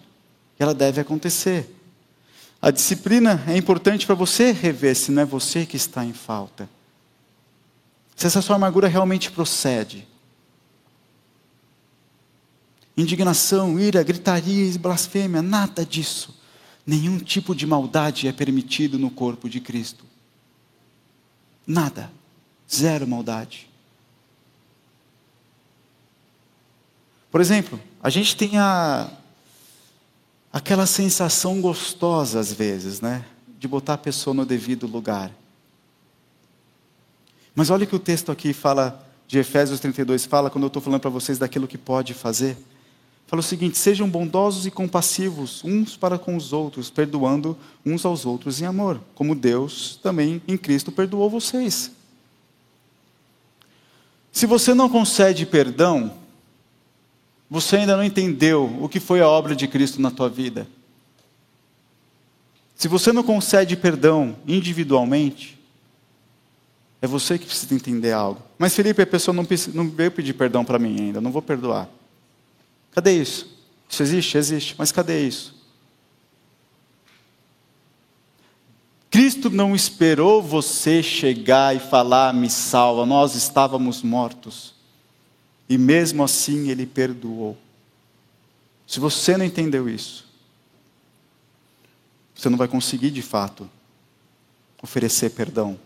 Ela 0.60 0.72
deve 0.72 1.00
acontecer. 1.00 1.74
A 2.62 2.70
disciplina 2.70 3.42
é 3.48 3.56
importante 3.56 4.06
para 4.06 4.14
você 4.14 4.52
rever 4.52 4.94
se 4.94 5.10
não 5.10 5.22
é 5.22 5.24
você 5.24 5.66
que 5.66 5.76
está 5.76 6.04
em 6.04 6.12
falta. 6.12 6.70
Se 8.14 8.28
essa 8.28 8.40
sua 8.40 8.54
amargura 8.54 8.86
realmente 8.86 9.32
procede. 9.32 10.06
Indignação, 12.96 13.76
ira, 13.76 14.04
gritaria 14.04 14.78
blasfêmia, 14.78 15.42
nada 15.42 15.84
disso. 15.84 16.35
Nenhum 16.86 17.18
tipo 17.18 17.54
de 17.54 17.66
maldade 17.66 18.28
é 18.28 18.32
permitido 18.32 18.98
no 18.98 19.10
corpo 19.10 19.48
de 19.48 19.60
Cristo. 19.60 20.04
Nada. 21.66 22.12
Zero 22.72 23.06
maldade. 23.06 23.68
Por 27.30 27.40
exemplo, 27.40 27.80
a 28.02 28.08
gente 28.08 28.36
tem 28.36 28.56
a, 28.56 29.10
aquela 30.52 30.86
sensação 30.86 31.60
gostosa 31.60 32.38
às 32.38 32.52
vezes, 32.52 33.00
né? 33.00 33.24
De 33.58 33.66
botar 33.66 33.94
a 33.94 33.98
pessoa 33.98 34.32
no 34.32 34.46
devido 34.46 34.86
lugar. 34.86 35.32
Mas 37.54 37.68
olha 37.68 37.84
o 37.84 37.86
que 37.86 37.96
o 37.96 37.98
texto 37.98 38.30
aqui 38.30 38.52
fala, 38.52 39.04
de 39.26 39.38
Efésios 39.38 39.80
32, 39.80 40.24
fala, 40.24 40.50
quando 40.50 40.64
eu 40.64 40.68
estou 40.68 40.80
falando 40.80 41.00
para 41.00 41.10
vocês 41.10 41.38
daquilo 41.38 41.66
que 41.66 41.78
pode 41.78 42.14
fazer. 42.14 42.56
Fala 43.26 43.40
o 43.40 43.42
seguinte: 43.42 43.76
sejam 43.76 44.08
bondosos 44.08 44.66
e 44.66 44.70
compassivos 44.70 45.62
uns 45.64 45.96
para 45.96 46.18
com 46.18 46.36
os 46.36 46.52
outros, 46.52 46.90
perdoando 46.90 47.56
uns 47.84 48.04
aos 48.04 48.24
outros 48.24 48.60
em 48.60 48.64
amor, 48.64 49.00
como 49.14 49.34
Deus 49.34 49.98
também 50.02 50.40
em 50.46 50.56
Cristo 50.56 50.92
perdoou 50.92 51.28
vocês. 51.28 51.90
Se 54.30 54.46
você 54.46 54.74
não 54.74 54.88
concede 54.88 55.46
perdão, 55.46 56.12
você 57.48 57.76
ainda 57.76 57.96
não 57.96 58.04
entendeu 58.04 58.76
o 58.80 58.88
que 58.88 59.00
foi 59.00 59.20
a 59.20 59.28
obra 59.28 59.56
de 59.56 59.66
Cristo 59.66 60.00
na 60.00 60.10
tua 60.10 60.28
vida. 60.28 60.68
Se 62.74 62.88
você 62.88 63.12
não 63.12 63.22
concede 63.22 63.74
perdão 63.76 64.36
individualmente, 64.46 65.58
é 67.00 67.06
você 67.06 67.38
que 67.38 67.46
precisa 67.46 67.74
entender 67.74 68.12
algo. 68.12 68.42
Mas 68.58 68.74
Felipe, 68.74 69.00
a 69.00 69.06
pessoa 69.06 69.34
não, 69.34 69.46
não 69.72 69.88
veio 69.88 70.10
pedir 70.10 70.34
perdão 70.34 70.64
para 70.64 70.78
mim 70.78 71.00
ainda, 71.00 71.20
não 71.20 71.32
vou 71.32 71.40
perdoar. 71.40 71.88
Cadê 72.96 73.12
isso? 73.12 73.46
Isso 73.86 74.02
existe? 74.02 74.38
Existe, 74.38 74.74
mas 74.78 74.90
cadê 74.90 75.28
isso? 75.28 75.54
Cristo 79.10 79.50
não 79.50 79.76
esperou 79.76 80.42
você 80.42 81.02
chegar 81.02 81.76
e 81.76 81.78
falar, 81.78 82.32
me 82.32 82.48
salva, 82.48 83.04
nós 83.04 83.34
estávamos 83.34 84.02
mortos. 84.02 84.74
E 85.68 85.76
mesmo 85.76 86.24
assim 86.24 86.70
ele 86.70 86.86
perdoou. 86.86 87.54
Se 88.86 88.98
você 88.98 89.36
não 89.36 89.44
entendeu 89.44 89.90
isso, 89.90 90.26
você 92.34 92.48
não 92.48 92.56
vai 92.56 92.66
conseguir 92.66 93.10
de 93.10 93.20
fato 93.20 93.68
oferecer 94.82 95.32
perdão. 95.32 95.78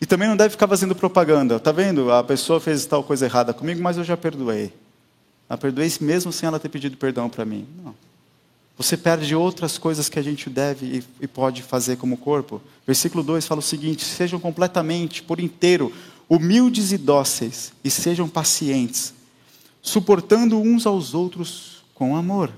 E 0.00 0.06
também 0.06 0.28
não 0.28 0.36
deve 0.36 0.50
ficar 0.50 0.68
fazendo 0.68 0.94
propaganda. 0.94 1.58
Tá 1.58 1.72
vendo? 1.72 2.12
A 2.12 2.22
pessoa 2.22 2.60
fez 2.60 2.86
tal 2.86 3.02
coisa 3.02 3.26
errada 3.26 3.52
comigo, 3.52 3.82
mas 3.82 3.96
eu 3.96 4.04
já 4.04 4.16
perdoei. 4.16 4.72
Eu 5.48 5.58
perdoei 5.58 5.90
mesmo 6.00 6.32
sem 6.32 6.46
ela 6.46 6.58
ter 6.58 6.68
pedido 6.68 6.96
perdão 6.96 7.28
para 7.28 7.44
mim. 7.44 7.66
Não. 7.82 7.94
Você 8.76 8.96
perde 8.96 9.34
outras 9.34 9.76
coisas 9.76 10.08
que 10.08 10.18
a 10.20 10.22
gente 10.22 10.48
deve 10.48 11.02
e 11.20 11.26
pode 11.26 11.62
fazer 11.62 11.96
como 11.96 12.16
corpo. 12.16 12.62
Versículo 12.86 13.24
2 13.24 13.46
fala 13.46 13.58
o 13.58 13.62
seguinte: 13.62 14.04
sejam 14.04 14.38
completamente, 14.38 15.22
por 15.22 15.40
inteiro, 15.40 15.92
humildes 16.28 16.92
e 16.92 16.98
dóceis, 16.98 17.72
e 17.82 17.90
sejam 17.90 18.28
pacientes, 18.28 19.12
suportando 19.82 20.60
uns 20.60 20.86
aos 20.86 21.12
outros 21.12 21.82
com 21.92 22.14
amor. 22.14 22.52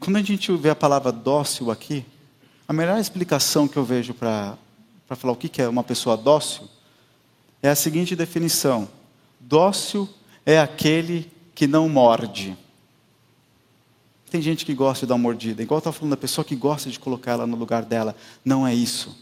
Quando 0.00 0.16
a 0.16 0.22
gente 0.22 0.50
vê 0.56 0.70
a 0.70 0.74
palavra 0.74 1.12
dócil 1.12 1.70
aqui, 1.70 2.04
a 2.66 2.72
melhor 2.72 2.98
explicação 2.98 3.68
que 3.68 3.76
eu 3.76 3.84
vejo 3.84 4.12
para 4.12 4.58
falar 5.10 5.34
o 5.34 5.36
que 5.36 5.62
é 5.62 5.68
uma 5.68 5.84
pessoa 5.84 6.16
dócil 6.16 6.68
é 7.62 7.68
a 7.68 7.76
seguinte 7.76 8.16
definição: 8.16 8.88
dócil 9.42 10.08
é 10.44 10.58
aquele 10.58 11.30
que 11.54 11.66
não 11.66 11.88
morde. 11.88 12.56
Tem 14.30 14.40
gente 14.40 14.64
que 14.64 14.72
gosta 14.72 15.04
de 15.04 15.08
dar 15.10 15.14
uma 15.16 15.22
mordida, 15.22 15.62
igual 15.62 15.78
estava 15.78 15.94
falando 15.94 16.12
da 16.12 16.16
pessoa 16.16 16.44
que 16.44 16.56
gosta 16.56 16.88
de 16.88 16.98
colocar 16.98 17.32
ela 17.32 17.46
no 17.46 17.56
lugar 17.56 17.84
dela. 17.84 18.16
Não 18.44 18.66
é 18.66 18.74
isso. 18.74 19.14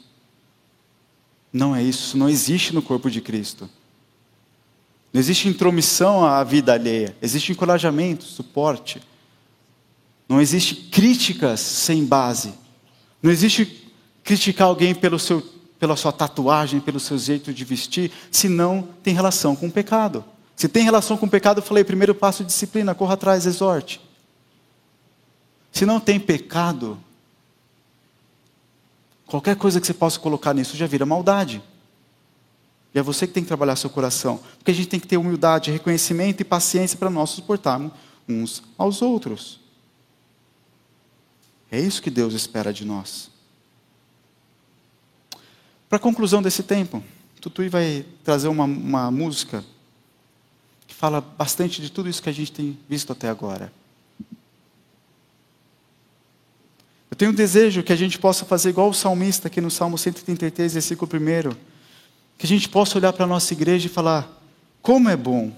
Não 1.52 1.74
é 1.74 1.82
isso. 1.82 2.16
Não 2.16 2.28
existe 2.28 2.72
no 2.72 2.80
corpo 2.80 3.10
de 3.10 3.20
Cristo. 3.20 3.68
Não 5.12 5.20
existe 5.20 5.48
intromissão 5.48 6.24
à 6.24 6.44
vida 6.44 6.72
alheia. 6.72 7.16
Existe 7.20 7.50
encorajamento, 7.50 8.22
suporte. 8.22 9.02
Não 10.28 10.40
existe 10.40 10.76
críticas 10.76 11.58
sem 11.58 12.04
base. 12.04 12.54
Não 13.20 13.32
existe 13.32 13.90
criticar 14.22 14.68
alguém 14.68 14.94
pelo 14.94 15.18
seu, 15.18 15.42
pela 15.80 15.96
sua 15.96 16.12
tatuagem, 16.12 16.78
pelo 16.78 17.00
seu 17.00 17.18
jeito 17.18 17.54
de 17.54 17.64
vestir, 17.64 18.12
se 18.30 18.50
não 18.50 18.86
tem 19.02 19.14
relação 19.14 19.56
com 19.56 19.66
o 19.66 19.72
pecado. 19.72 20.22
Se 20.54 20.68
tem 20.68 20.84
relação 20.84 21.16
com 21.16 21.24
o 21.24 21.30
pecado, 21.30 21.58
eu 21.58 21.62
falei, 21.62 21.82
primeiro 21.82 22.14
passo 22.14 22.44
disciplina, 22.44 22.94
corra 22.94 23.14
atrás, 23.14 23.46
exorte. 23.46 23.98
Se 25.72 25.86
não 25.86 25.98
tem 25.98 26.20
pecado, 26.20 26.98
qualquer 29.26 29.56
coisa 29.56 29.80
que 29.80 29.86
você 29.86 29.94
possa 29.94 30.20
colocar 30.20 30.52
nisso 30.52 30.76
já 30.76 30.86
vira 30.86 31.06
maldade. 31.06 31.62
E 32.94 32.98
é 32.98 33.02
você 33.02 33.26
que 33.26 33.32
tem 33.32 33.42
que 33.42 33.48
trabalhar 33.48 33.76
seu 33.76 33.88
coração. 33.88 34.38
Porque 34.58 34.72
a 34.72 34.74
gente 34.74 34.88
tem 34.88 35.00
que 35.00 35.06
ter 35.06 35.16
humildade, 35.16 35.70
reconhecimento 35.70 36.42
e 36.42 36.44
paciência 36.44 36.98
para 36.98 37.08
nós 37.08 37.30
suportarmos 37.30 37.92
uns 38.28 38.62
aos 38.76 39.00
outros. 39.00 39.60
É 41.70 41.80
isso 41.80 42.02
que 42.02 42.10
Deus 42.10 42.34
espera 42.34 42.70
de 42.70 42.84
nós. 42.84 43.29
Para 45.90 45.96
a 45.96 46.00
conclusão 46.00 46.40
desse 46.40 46.62
tempo, 46.62 47.02
Tutui 47.40 47.68
vai 47.68 48.06
trazer 48.22 48.46
uma, 48.46 48.62
uma 48.62 49.10
música 49.10 49.64
que 50.86 50.94
fala 50.94 51.20
bastante 51.20 51.82
de 51.82 51.90
tudo 51.90 52.08
isso 52.08 52.22
que 52.22 52.28
a 52.28 52.32
gente 52.32 52.52
tem 52.52 52.78
visto 52.88 53.12
até 53.12 53.28
agora. 53.28 53.72
Eu 57.10 57.16
tenho 57.16 57.32
um 57.32 57.34
desejo 57.34 57.82
que 57.82 57.92
a 57.92 57.96
gente 57.96 58.20
possa 58.20 58.44
fazer 58.44 58.68
igual 58.68 58.88
o 58.88 58.94
salmista 58.94 59.48
aqui 59.48 59.60
no 59.60 59.68
Salmo 59.68 59.98
133, 59.98 60.74
versículo 60.74 61.10
1. 61.12 61.56
Que 62.38 62.46
a 62.46 62.48
gente 62.48 62.68
possa 62.68 62.96
olhar 62.96 63.12
para 63.12 63.24
a 63.24 63.28
nossa 63.28 63.52
igreja 63.52 63.86
e 63.86 63.90
falar: 63.90 64.30
como 64.80 65.08
é 65.08 65.16
bom 65.16 65.52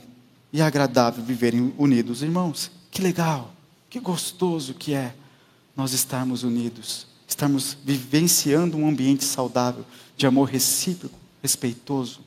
e 0.51 0.63
agradável 0.63 1.23
viverem 1.23 1.75
unidos, 1.77 2.23
irmãos. 2.23 2.71
Que 2.91 3.03
legal, 3.03 3.55
que 3.91 4.01
gostoso 4.01 4.73
que 4.73 4.95
é 4.95 5.15
nós 5.77 5.93
estarmos 5.93 6.43
unidos, 6.43 7.07
estarmos 7.29 7.77
vivenciando 7.85 8.79
um 8.79 8.89
ambiente 8.89 9.25
saudável 9.25 9.85
de 10.23 10.27
amor 10.29 10.49
recíproco, 10.49 11.19
respeitoso, 11.43 12.21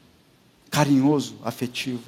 carinhoso, 0.69 1.37
afetivo. 1.45 2.03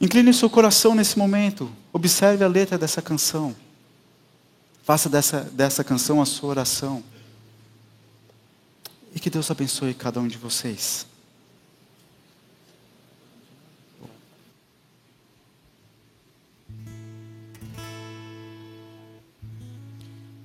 Incline 0.00 0.34
seu 0.34 0.50
coração 0.50 0.92
nesse 0.92 1.16
momento. 1.16 1.70
Observe 1.92 2.42
a 2.42 2.48
letra 2.48 2.76
dessa 2.76 3.00
canção. 3.00 3.54
Faça 4.82 5.08
dessa, 5.08 5.42
dessa 5.42 5.84
canção 5.84 6.20
a 6.20 6.26
sua 6.26 6.50
oração. 6.50 7.04
E 9.14 9.20
que 9.20 9.30
Deus 9.30 9.48
abençoe 9.52 9.94
cada 9.94 10.18
um 10.18 10.26
de 10.26 10.36
vocês. 10.36 11.06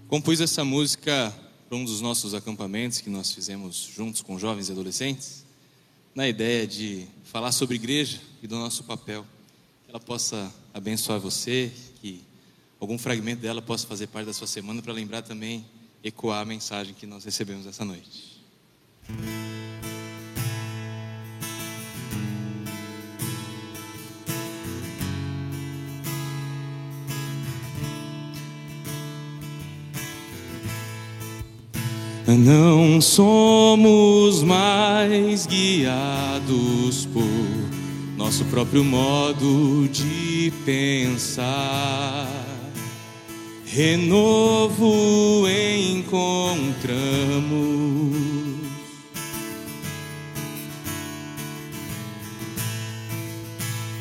Compus 0.07 0.41
essa 0.41 0.63
música 0.63 1.33
para 1.67 1.77
um 1.77 1.83
dos 1.83 1.99
nossos 1.99 2.33
acampamentos 2.33 3.01
que 3.01 3.09
nós 3.09 3.31
fizemos 3.31 3.91
juntos 3.93 4.21
com 4.21 4.39
jovens 4.39 4.69
e 4.69 4.71
adolescentes, 4.71 5.45
na 6.15 6.27
ideia 6.27 6.65
de 6.65 7.05
falar 7.25 7.51
sobre 7.51 7.75
igreja 7.75 8.19
e 8.41 8.47
do 8.47 8.55
nosso 8.55 8.83
papel. 8.83 9.25
Que 9.85 9.91
ela 9.91 9.99
possa 9.99 10.53
abençoar 10.73 11.19
você, 11.19 11.71
que 12.01 12.23
algum 12.79 12.97
fragmento 12.97 13.41
dela 13.41 13.61
possa 13.61 13.85
fazer 13.85 14.07
parte 14.07 14.27
da 14.27 14.33
sua 14.33 14.47
semana 14.47 14.81
para 14.81 14.93
lembrar 14.93 15.21
também, 15.21 15.65
ecoar 16.03 16.41
a 16.41 16.45
mensagem 16.45 16.93
que 16.93 17.05
nós 17.05 17.25
recebemos 17.25 17.65
essa 17.65 17.83
noite. 17.83 18.41
Não 32.97 33.01
somos 33.01 34.41
mais 34.41 35.45
guiados 35.45 37.05
por 37.13 37.21
nosso 38.17 38.43
próprio 38.45 38.83
modo 38.83 39.87
de 39.87 40.51
pensar. 40.65 42.27
Renovo 43.67 45.47
encontramos. 45.47 46.57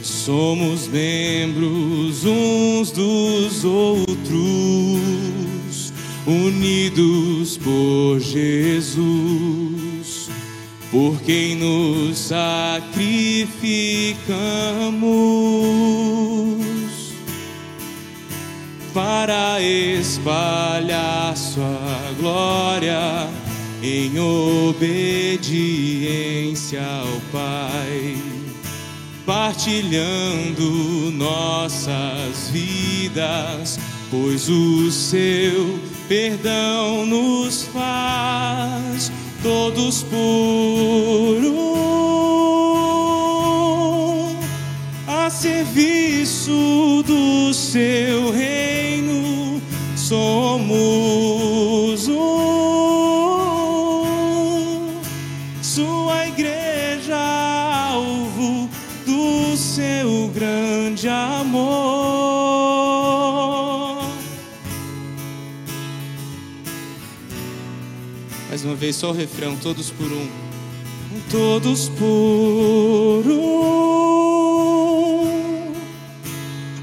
Somos 0.00 0.88
membros 0.88 2.24
uns 2.24 2.90
dos 2.92 3.62
outros 3.62 5.05
unidos 6.26 7.56
por 7.58 8.18
Jesus, 8.18 8.98
por 10.90 11.20
quem 11.22 11.54
nos 11.54 12.18
sacrificamos 12.18 13.06
para 18.92 19.60
espalhar 19.62 21.36
Sua 21.36 22.12
glória 22.18 23.28
em 23.82 24.18
obediência 24.18 25.60
ao 26.82 27.20
Pai, 27.30 28.16
partilhando 29.24 31.12
nossas 31.12 32.50
vidas, 32.50 33.78
pois 34.10 34.48
o 34.48 34.90
seu 34.90 35.85
perdão 36.08 37.04
nos 37.04 37.64
faz 37.64 39.10
todos 39.42 40.04
um, 41.44 41.56
a 45.06 45.28
serviço 45.30 47.02
do 47.06 47.52
seu 47.52 48.30
reino, 48.30 49.60
somos 49.96 50.65
vez, 68.76 68.96
só 68.96 69.10
o 69.10 69.12
refrão, 69.12 69.56
todos 69.56 69.90
por 69.90 70.12
um. 70.12 70.28
Todos 71.30 71.88
por 71.88 73.24
um, 73.26 73.72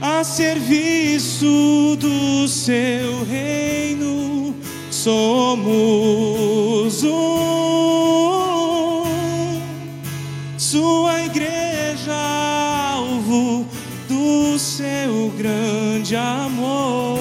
a 0.01 0.23
serviço 0.23 1.95
do 1.99 2.47
seu 2.47 3.23
reino, 3.23 4.55
somos 4.89 5.65
um, 7.03 7.09
sua 10.57 11.23
igreja, 11.23 12.13
alvo 12.13 13.67
do 14.09 14.57
seu 14.59 15.31
grande 15.37 16.15
amor. 16.15 17.12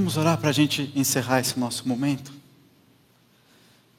Vamos 0.00 0.16
orar 0.16 0.38
para 0.38 0.48
a 0.48 0.52
gente 0.52 0.90
encerrar 0.96 1.40
esse 1.40 1.60
nosso 1.60 1.86
momento? 1.86 2.32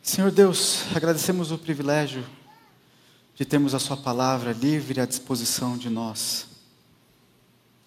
Senhor 0.01 0.31
Deus, 0.31 0.79
agradecemos 0.95 1.51
o 1.51 1.59
privilégio 1.59 2.25
de 3.35 3.45
termos 3.45 3.75
a 3.75 3.79
Sua 3.79 3.95
palavra 3.95 4.51
livre 4.51 4.99
à 4.99 5.05
disposição 5.05 5.77
de 5.77 5.91
nós, 5.91 6.47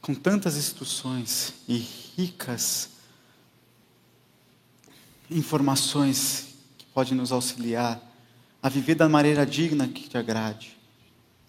com 0.01 0.15
tantas 0.15 0.57
instruções 0.57 1.55
e 1.67 1.77
ricas 2.17 2.91
informações 5.29 6.55
que 6.79 6.87
podem 6.95 7.15
nos 7.15 7.33
auxiliar 7.33 8.01
a 8.63 8.69
viver 8.69 8.95
da 8.95 9.09
maneira 9.09 9.45
digna 9.45 9.89
que 9.89 10.09
te 10.09 10.17
agrade, 10.17 10.79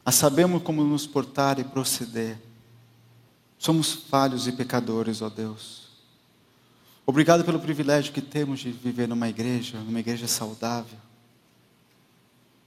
a 0.04 0.12
sabermos 0.12 0.64
como 0.64 0.84
nos 0.84 1.06
portar 1.06 1.60
e 1.60 1.64
proceder. 1.64 2.40
Somos 3.60 3.94
falhos 3.94 4.48
e 4.48 4.52
pecadores, 4.52 5.22
ó 5.22 5.30
Deus. 5.30 5.85
Obrigado 7.08 7.44
pelo 7.44 7.60
privilégio 7.60 8.12
que 8.12 8.22
temos 8.22 8.60
de 8.60 8.72
viver 8.72 9.08
numa 9.08 9.30
igreja, 9.30 9.78
numa 9.80 10.00
igreja 10.00 10.28
saudável, 10.28 10.98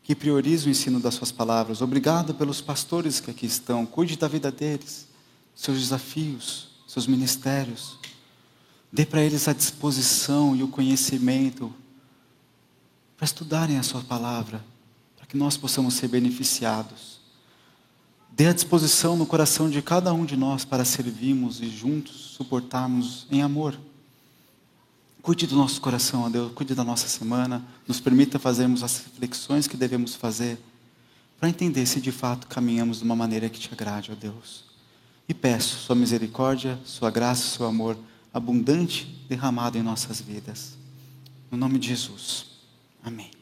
que 0.03 0.15
prioriza 0.15 0.69
o 0.69 0.71
ensino 0.71 1.01
das 1.01 1.15
Suas 1.15 1.33
palavras. 1.33 1.83
Obrigado 1.83 2.33
pelos 2.35 2.61
pastores 2.61 3.19
que 3.19 3.31
aqui 3.31 3.47
estão. 3.47 3.85
Cuide 3.85 4.17
da 4.17 4.29
vida 4.29 4.53
deles, 4.53 5.09
seus 5.55 5.81
desafios, 5.81 6.69
seus 6.87 7.07
ministérios. 7.07 7.99
Dê 8.93 9.05
para 9.05 9.23
eles 9.23 9.49
a 9.49 9.53
disposição 9.53 10.55
e 10.55 10.63
o 10.63 10.69
conhecimento 10.69 11.75
para 13.17 13.25
estudarem 13.25 13.77
a 13.77 13.83
Sua 13.83 14.03
palavra, 14.03 14.65
para 15.17 15.27
que 15.27 15.37
nós 15.37 15.57
possamos 15.57 15.95
ser 15.95 16.07
beneficiados. 16.07 17.19
Dê 18.31 18.47
a 18.47 18.53
disposição 18.53 19.17
no 19.17 19.27
coração 19.27 19.69
de 19.69 19.83
cada 19.83 20.13
um 20.13 20.25
de 20.25 20.37
nós 20.37 20.65
para 20.65 20.85
servirmos 20.85 21.61
e 21.61 21.69
juntos 21.69 22.15
suportarmos 22.37 23.27
em 23.33 23.43
amor. 23.43 23.77
Cuide 25.29 25.47
do 25.47 25.57
nosso 25.57 25.79
coração, 25.83 26.23
ó 26.23 26.31
Deus, 26.31 26.51
cuide 26.55 26.75
da 26.75 26.83
nossa 26.83 27.07
semana, 27.07 27.63
nos 27.87 28.01
permita 28.01 28.39
fazermos 28.39 28.83
as 28.83 29.05
reflexões 29.05 29.67
que 29.67 29.77
devemos 29.77 30.15
fazer 30.15 30.59
para 31.39 31.51
entender 31.51 31.85
se 31.85 32.01
de 32.01 32.11
fato 32.11 32.47
caminhamos 32.47 33.01
de 33.01 33.05
uma 33.05 33.15
maneira 33.15 33.47
que 33.51 33.61
te 33.61 33.69
agrade, 33.71 34.11
ó 34.11 34.15
Deus. 34.15 34.65
E 35.29 35.35
peço 35.35 35.81
Sua 35.81 35.95
misericórdia, 35.95 36.81
Sua 36.83 37.11
graça, 37.11 37.59
Seu 37.59 37.67
amor 37.67 37.99
abundante 38.33 39.05
derramado 39.29 39.77
em 39.77 39.83
nossas 39.83 40.19
vidas. 40.19 40.79
No 41.51 41.59
nome 41.59 41.79
de 41.79 41.89
Jesus. 41.89 42.47
Amém. 43.05 43.38